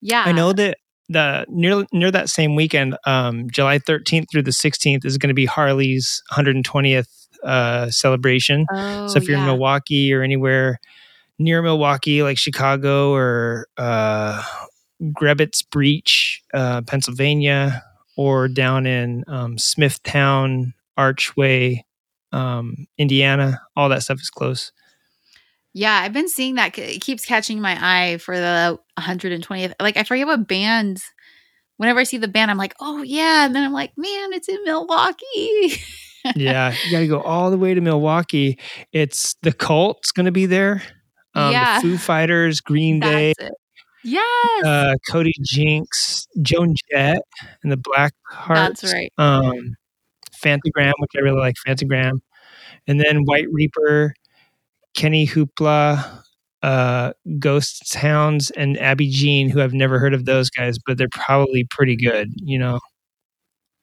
[0.00, 4.50] Yeah I know that the near near that same weekend, um, July 13th through the
[4.50, 8.66] 16th, is going to be Harley's 120th uh, celebration.
[8.70, 9.46] oh, so if you're in.
[9.46, 10.78] Milwaukee or anywhere
[11.38, 14.42] near Milwaukee, like Chicago or uh,
[15.70, 17.82] Breach, uh, Pennsylvania,
[18.16, 21.84] or down in um, Smithtown, Archway,
[22.32, 24.72] um, Indiana, all that stuff is close.
[25.74, 26.76] Yeah, I've been seeing that.
[26.78, 29.74] It keeps catching my eye for the 120th.
[29.80, 31.00] Like, I forget what band.
[31.76, 33.44] Whenever I see the band, I'm like, oh, yeah.
[33.46, 35.80] And then I'm like, man, it's in Milwaukee.
[36.36, 38.58] yeah, you got to go all the way to Milwaukee.
[38.92, 40.82] It's the Colt's going to be there.
[41.34, 41.76] Um, Yeah.
[41.80, 43.56] The Foo Fighters, Green Day, That's it.
[44.04, 44.64] Yes.
[44.64, 47.20] uh, Cody Jinks, Joan Jett,
[47.62, 48.80] and the Black Hearts.
[48.80, 49.12] That's right.
[49.18, 49.76] Um,
[50.42, 51.56] Fantagram, which I really like.
[51.66, 52.20] Fantagram.
[52.86, 54.14] and then White Reaper,
[54.98, 56.24] Kenny Hoopla,
[56.64, 61.06] uh, Ghost Hounds, and Abby Jeanne, who I've never heard of those guys, but they're
[61.12, 62.32] probably pretty good.
[62.34, 62.80] You know,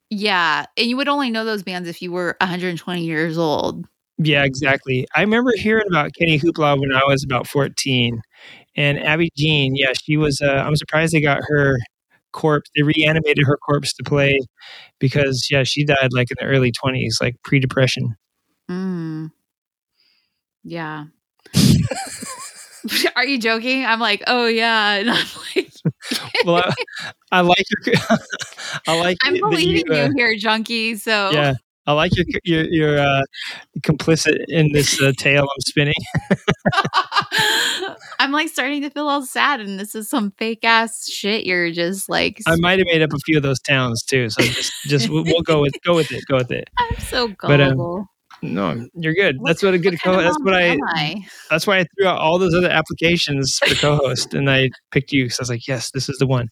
[0.09, 3.87] Yeah, and you would only know those bands if you were 120 years old.
[4.17, 5.07] Yeah, exactly.
[5.15, 8.21] I remember hearing about Kenny Hoopla when I was about 14.
[8.75, 11.77] And Abby Jeanne, yeah, she was, uh, I'm surprised they got her
[12.33, 12.69] corpse.
[12.75, 14.37] They reanimated her corpse to play
[14.99, 18.17] because, yeah, she died like in the early 20s, like pre depression.
[18.69, 19.31] Mm.
[20.65, 21.05] Yeah.
[23.15, 23.85] Are you joking?
[23.85, 25.71] I'm like, oh yeah, and I'm like,
[26.43, 27.95] Well, I, I like your,
[28.87, 30.95] I like I'm that you, believing uh, you here, junkie.
[30.95, 31.53] So yeah.
[31.87, 33.21] I like your your your uh,
[33.81, 35.93] complicit in this uh, tale I'm spinning.
[38.17, 41.45] I'm like starting to feel all sad, and this is some fake ass shit.
[41.45, 44.41] You're just like, I might have made up a few of those towns too, so
[44.41, 46.71] just just we'll, we'll go with go with it, go with it.
[46.79, 48.07] I'm so But, um, gullible.
[48.53, 49.37] No, you're good.
[49.45, 50.11] That's what a good What co.
[50.15, 50.61] kind of That's what I.
[50.63, 51.27] am I?
[51.49, 55.29] That's why I threw out all those other applications for co-host, and I picked you.
[55.29, 56.49] So I was like, yes, this is the one.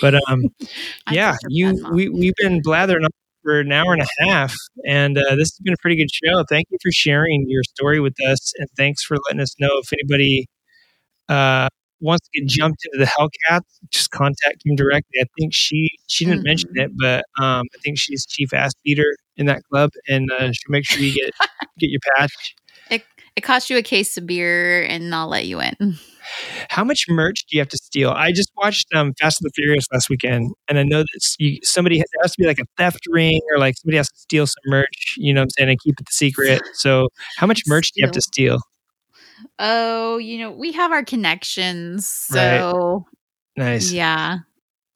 [0.00, 0.42] But um,
[1.10, 3.10] yeah, you we we've been blathering on
[3.42, 4.54] for an hour and a half,
[4.86, 6.44] and uh, this has been a pretty good show.
[6.48, 9.92] Thank you for sharing your story with us, and thanks for letting us know if
[9.92, 10.46] anybody
[11.28, 11.68] uh
[12.00, 13.62] wants to get jumped into the Hellcats.
[13.90, 15.20] Just contact Kim directly.
[15.20, 16.84] I think she she didn't mention Mhm.
[16.84, 20.70] it, but um, I think she's chief ass beater in that club, and uh, she'll
[20.70, 21.30] make sure you get
[21.78, 22.54] get your patch.
[22.90, 23.04] It
[23.36, 25.74] it costs you a case of beer, and I'll let you in.
[26.70, 28.10] How much merch do you have to steal?
[28.10, 31.58] I just watched um, Fast and the Furious last weekend, and I know that you,
[31.62, 34.46] somebody has, has to be like a theft ring, or like somebody has to steal
[34.46, 35.14] some merch.
[35.18, 35.68] You know what I'm saying?
[35.70, 36.62] And keep it the secret.
[36.74, 38.58] So, how much merch do you have to steal?
[39.58, 42.60] Oh, you know, we have our connections, Right.
[42.60, 43.06] so
[43.56, 44.38] Nice, yeah.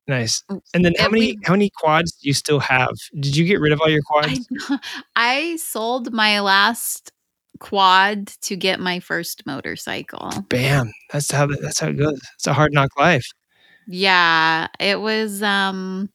[0.06, 0.42] nice.
[0.74, 2.92] And then how many we- how many quads do you still have?
[3.18, 4.46] Did you get rid of all your quads?
[4.68, 4.78] I
[5.16, 7.12] I sold my last
[7.58, 10.30] quad to get my first motorcycle.
[10.48, 10.92] Bam!
[11.12, 12.20] That's how that's how it goes.
[12.34, 13.26] It's a hard knock life.
[13.86, 16.10] Yeah, it was um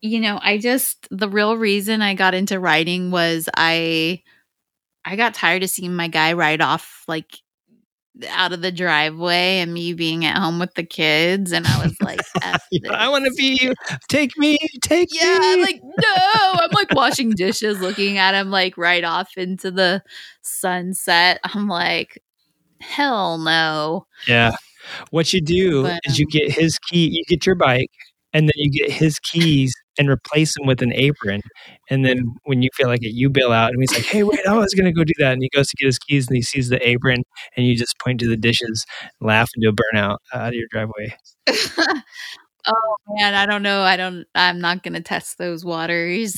[0.00, 4.22] you know, I just the real reason I got into riding was I
[5.08, 7.38] I got tired of seeing my guy ride off like
[8.28, 11.96] out of the driveway and me being at home with the kids and I was
[12.02, 12.20] like
[12.90, 13.72] I want to be you.
[14.08, 15.52] Take me, take Yeah, me.
[15.54, 16.14] I'm like, no.
[16.60, 20.02] I'm like washing dishes, looking at him like right off into the
[20.42, 21.40] sunset.
[21.44, 22.22] I'm like,
[22.80, 24.06] hell no.
[24.26, 24.52] Yeah.
[25.10, 27.90] What you do But, is you um, get his key, you get your bike,
[28.34, 31.42] and then you get his keys and replace him with an apron.
[31.90, 33.70] And then when you feel like it, you bail out.
[33.70, 35.32] And he's like, hey, wait, I was going to go do that.
[35.32, 37.24] And he goes to get his keys and he sees the apron
[37.56, 38.86] and you just point to the dishes,
[39.20, 41.16] and laugh, and do a burnout out of your driveway.
[41.48, 43.82] oh man, I don't know.
[43.82, 46.36] I don't I'm not gonna test those waters.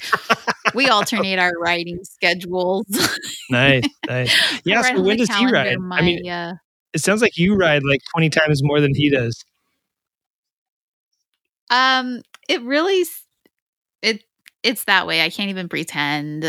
[0.74, 2.86] we alternate our riding schedules.
[3.50, 4.34] Nice, nice.
[4.64, 5.76] Yeah, so when does he ride?
[5.76, 6.54] calendar I mean, uh,
[6.92, 9.44] it sounds like you ride like 20 times more than he does.
[11.70, 13.04] Um, it really
[14.02, 14.24] it
[14.62, 15.22] it's that way.
[15.22, 16.46] I can't even pretend.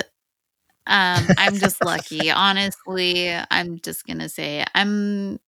[0.87, 2.31] Um, I'm just lucky.
[2.31, 4.65] Honestly, I'm just gonna say.
[4.73, 5.39] I'm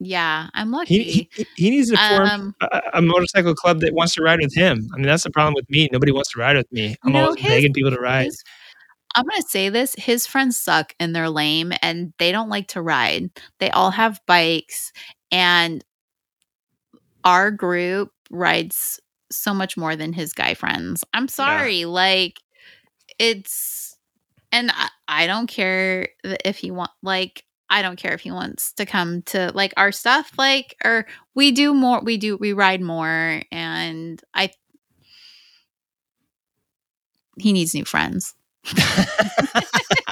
[0.00, 1.30] yeah, I'm He, lucky.
[1.34, 4.54] he, he needs to form Um, a, a motorcycle club that wants to ride with
[4.54, 4.88] him.
[4.94, 5.88] I mean, that's the problem with me.
[5.90, 6.94] Nobody wants to ride with me.
[7.04, 8.26] I'm No, always his- begging people to ride.
[8.26, 8.42] his-
[9.16, 12.82] I'm gonna say this: his friends suck and they're lame, and they don't like to
[12.82, 13.30] ride.
[13.58, 14.92] They all have bikes,
[15.32, 15.84] and
[17.24, 19.00] our group rides
[19.30, 21.04] so much more than his guy friends.
[21.12, 22.40] I'm sorry, like
[23.18, 23.96] it's,
[24.52, 27.44] and I, I don't care if he want like.
[27.70, 31.52] I don't care if he wants to come to like our stuff, like, or we
[31.52, 34.52] do more, we do, we ride more, and I,
[37.36, 38.34] he needs new friends.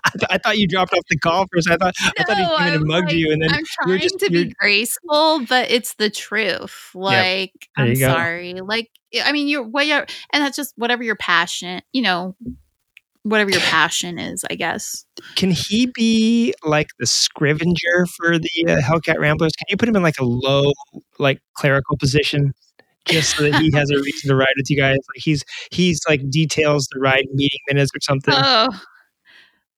[0.05, 1.69] I, th- I thought you dropped off the call first.
[1.71, 3.65] I thought I thought he No, came in and mugged like- you, and then I'm
[3.83, 6.91] trying just- to you're- be graceful, but it's the truth.
[6.95, 8.09] Like, There I'm go.
[8.09, 8.55] sorry.
[8.55, 8.91] Like,
[9.25, 12.37] I mean, you're what you're, and that's just whatever your passion, you know,
[13.23, 15.05] whatever your passion is, I guess.
[15.35, 19.53] can he be like the scrivenger for the uh, Hellcat Ramblers?
[19.53, 20.73] Can you put him in like a low,
[21.19, 22.53] like clerical position,
[23.07, 24.97] just so that he has a reason to ride with you guys?
[24.97, 28.35] Like he's he's like details the ride meeting minutes or something.
[28.37, 28.69] Oh,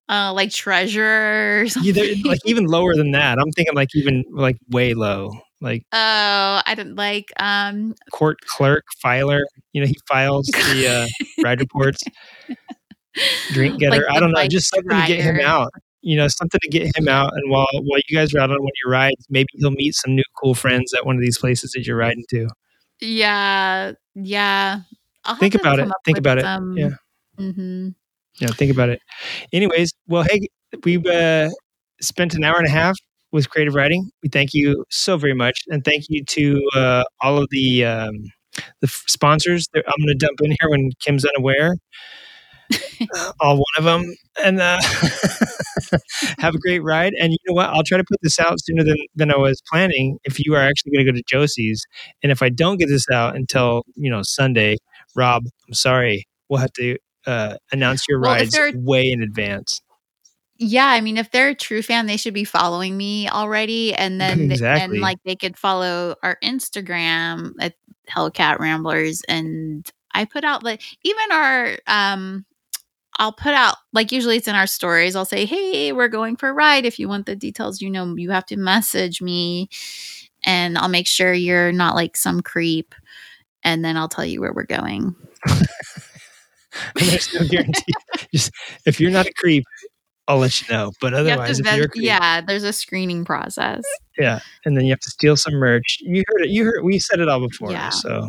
[0.09, 1.63] uh, like treasure.
[1.63, 1.97] Or something.
[1.97, 3.39] Either like even lower than that.
[3.39, 5.31] I'm thinking like even like way low,
[5.61, 7.27] like oh, I don't like.
[7.39, 9.41] Um, court clerk, filer.
[9.73, 12.03] You know, he files the uh, ride reports.
[13.51, 13.97] Drink getter.
[13.97, 15.71] like I don't know, just something to get him out.
[16.01, 17.33] You know, something to get him out.
[17.35, 19.95] And while while you guys are out on one of your rides, maybe he'll meet
[19.95, 22.49] some new cool friends at one of these places that you're riding to.
[23.01, 24.81] Yeah, yeah.
[25.25, 25.89] I'll Think about it.
[26.05, 26.45] Think about it.
[26.45, 26.91] Yeah.
[27.39, 27.95] mhm.
[28.41, 29.01] Yeah, think about it.
[29.53, 30.49] Anyways, well, hey,
[30.85, 31.49] we've uh,
[32.01, 32.97] spent an hour and a half
[33.33, 34.11] with Creative Riding.
[34.23, 38.15] We thank you so very much, and thank you to uh, all of the um,
[38.81, 39.69] the f- sponsors.
[39.75, 41.77] that I'm going to dump in here when Kim's unaware.
[43.15, 44.15] Uh, all one of them,
[44.45, 44.81] and uh,
[46.39, 47.13] have a great ride.
[47.21, 47.69] And you know what?
[47.71, 50.19] I'll try to put this out sooner than than I was planning.
[50.25, 51.85] If you are actually going to go to Josie's,
[52.23, 54.77] and if I don't get this out until you know Sunday,
[55.15, 56.27] Rob, I'm sorry.
[56.49, 56.97] We'll have to
[57.27, 59.81] uh, announce your Well, rides way in advance.
[60.61, 64.21] Yeah, I mean, if they're a true fan, they should be following me already, and
[64.21, 64.97] then Exactly.
[64.97, 67.75] and like they could follow our Instagram at
[68.11, 72.45] Hellcat Ramblers, and I put out like even our um,
[73.19, 75.17] I'll put out like usually it's in our stories.
[75.17, 76.85] I'll say, hey, we're going for a ride.
[76.87, 79.69] If you want the details, you know, you have to message me,
[80.45, 82.95] and I'll make sure you're not like some creep,
[83.65, 85.17] and then I'll tell you where we're going.
[86.95, 87.93] There's no guarantee.
[88.33, 88.53] Just
[88.87, 89.65] if you're not a creep,
[90.29, 90.93] I'll let you know.
[91.01, 93.83] But otherwise, vet- you're creep, yeah, there's a screening process.
[94.19, 95.99] yeah, and then you have to steal some merch.
[96.03, 96.51] You heard it.
[96.51, 96.85] You heard.
[96.85, 97.73] We said it all before.
[97.73, 97.89] Yeah.
[97.89, 98.29] So,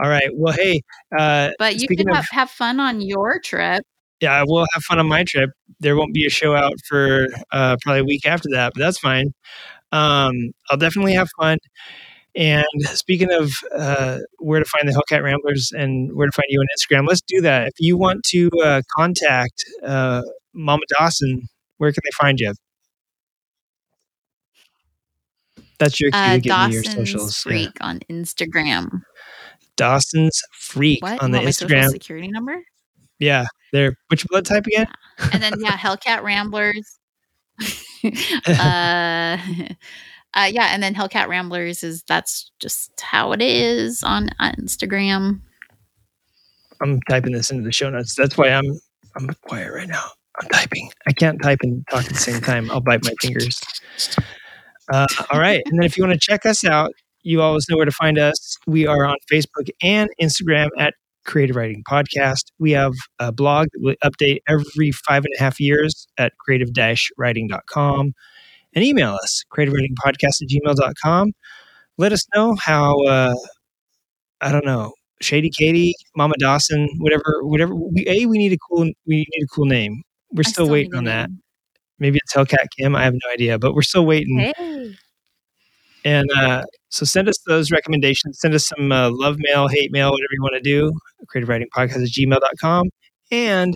[0.00, 0.30] all right.
[0.34, 0.82] Well, hey,
[1.16, 3.84] uh, But you can of- have, have fun on your trip.
[4.20, 5.50] Yeah, we'll have fun on my trip.
[5.80, 8.98] There won't be a show out for uh, probably a week after that, but that's
[8.98, 9.32] fine.
[9.92, 10.32] Um,
[10.70, 11.58] I'll definitely have fun.
[12.34, 16.60] And speaking of uh, where to find the Hellcat Ramblers and where to find you
[16.60, 17.68] on Instagram, let's do that.
[17.68, 20.22] If you want to uh, contact uh,
[20.54, 22.52] Mama Dawson, where can they find you?
[25.78, 27.44] That's your cue Uh, to give me your Dawson's socials.
[27.46, 27.50] Yeah.
[27.50, 29.02] Freak on Instagram.
[29.76, 31.22] Dawson's Freak What?
[31.22, 31.90] on the want my social Instagram.
[31.90, 32.60] security number?
[33.20, 33.96] Yeah, there.
[34.08, 34.86] Which blood type again?
[35.32, 36.98] And then yeah, Hellcat Ramblers.
[38.46, 39.38] uh,
[40.34, 45.40] uh, yeah, and then Hellcat Ramblers is that's just how it is on, on Instagram.
[46.80, 48.14] I'm typing this into the show notes.
[48.14, 48.78] That's why I'm
[49.16, 50.04] I'm quiet right now.
[50.40, 50.90] I'm typing.
[51.06, 52.70] I can't type and talk at the same time.
[52.70, 53.60] I'll bite my fingers.
[54.92, 56.92] Uh, all right, and then if you want to check us out,
[57.22, 58.56] you always know where to find us.
[58.66, 60.94] We are on Facebook and Instagram at
[61.28, 62.46] Creative Riding Podcast.
[62.58, 68.12] We have a blog that we update every five and a half years at creative-riding.com.
[68.74, 71.32] And email us, creative riding podcast at gmail.com.
[71.98, 73.34] Let us know how, uh,
[74.40, 77.74] I don't know, Shady Katie, Mama Dawson, whatever, whatever.
[77.74, 80.02] We, a, we need a cool, we need a cool name.
[80.32, 81.28] We're I still, waiting on that.
[81.98, 82.94] Maybe it's Hellcat Kim.
[82.94, 84.38] I have no idea, but we're still waiting.
[84.38, 84.96] Hey.
[86.04, 88.38] And uh, so send us those recommendations.
[88.40, 90.92] Send us some uh, love mail, hate mail, whatever you want to do.
[91.28, 92.88] Creative Riding Podcast at gmail.com.
[93.30, 93.74] And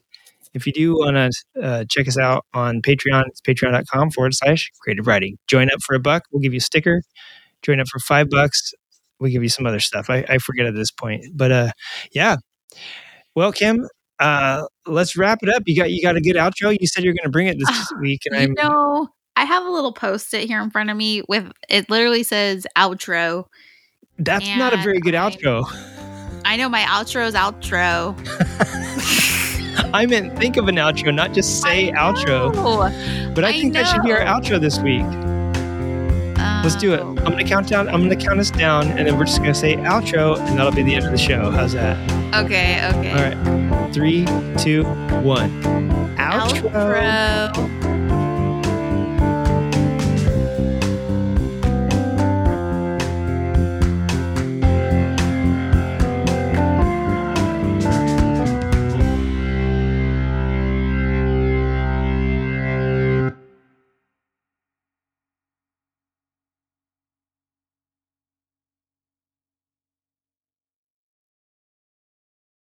[0.54, 4.70] if you do want to uh, check us out on Patreon, it's patreon.com forward slash
[4.80, 5.36] creative riding.
[5.48, 7.02] Join up for a buck, we'll give you a sticker.
[7.62, 8.72] Join up for five bucks,
[9.18, 10.10] we'll give you some other stuff.
[10.10, 11.24] I, I forget at this point.
[11.34, 11.70] But uh,
[12.12, 12.36] yeah.
[13.34, 13.86] Well, Kim,
[14.18, 15.62] uh, let's wrap it up.
[15.66, 16.76] You got you got a good outro.
[16.78, 19.64] You said you're going to bring it this Oh, week, and I'm know, I have
[19.64, 23.46] a little post-it here in front of me with it literally says outro.
[24.18, 25.64] that's not a very good and outro.
[26.44, 28.16] I know my outro is outro.
[29.94, 32.52] I meant think of an outro, not just say outro.
[33.34, 35.04] But I, I think that should be our outro this week.
[36.62, 37.00] Let's do it.
[37.00, 37.08] Oh.
[37.08, 37.88] I'm gonna count down.
[37.88, 40.82] I'm gonna count us down, and then we're just gonna say outro, and that'll be
[40.82, 41.50] the end of the show.
[41.50, 41.96] How's that?
[42.44, 43.10] Okay, okay.
[43.10, 43.92] All right.
[43.92, 44.24] Three,
[44.58, 44.84] two,
[45.22, 45.50] one.
[46.16, 46.70] Outro.
[46.70, 47.91] Outro.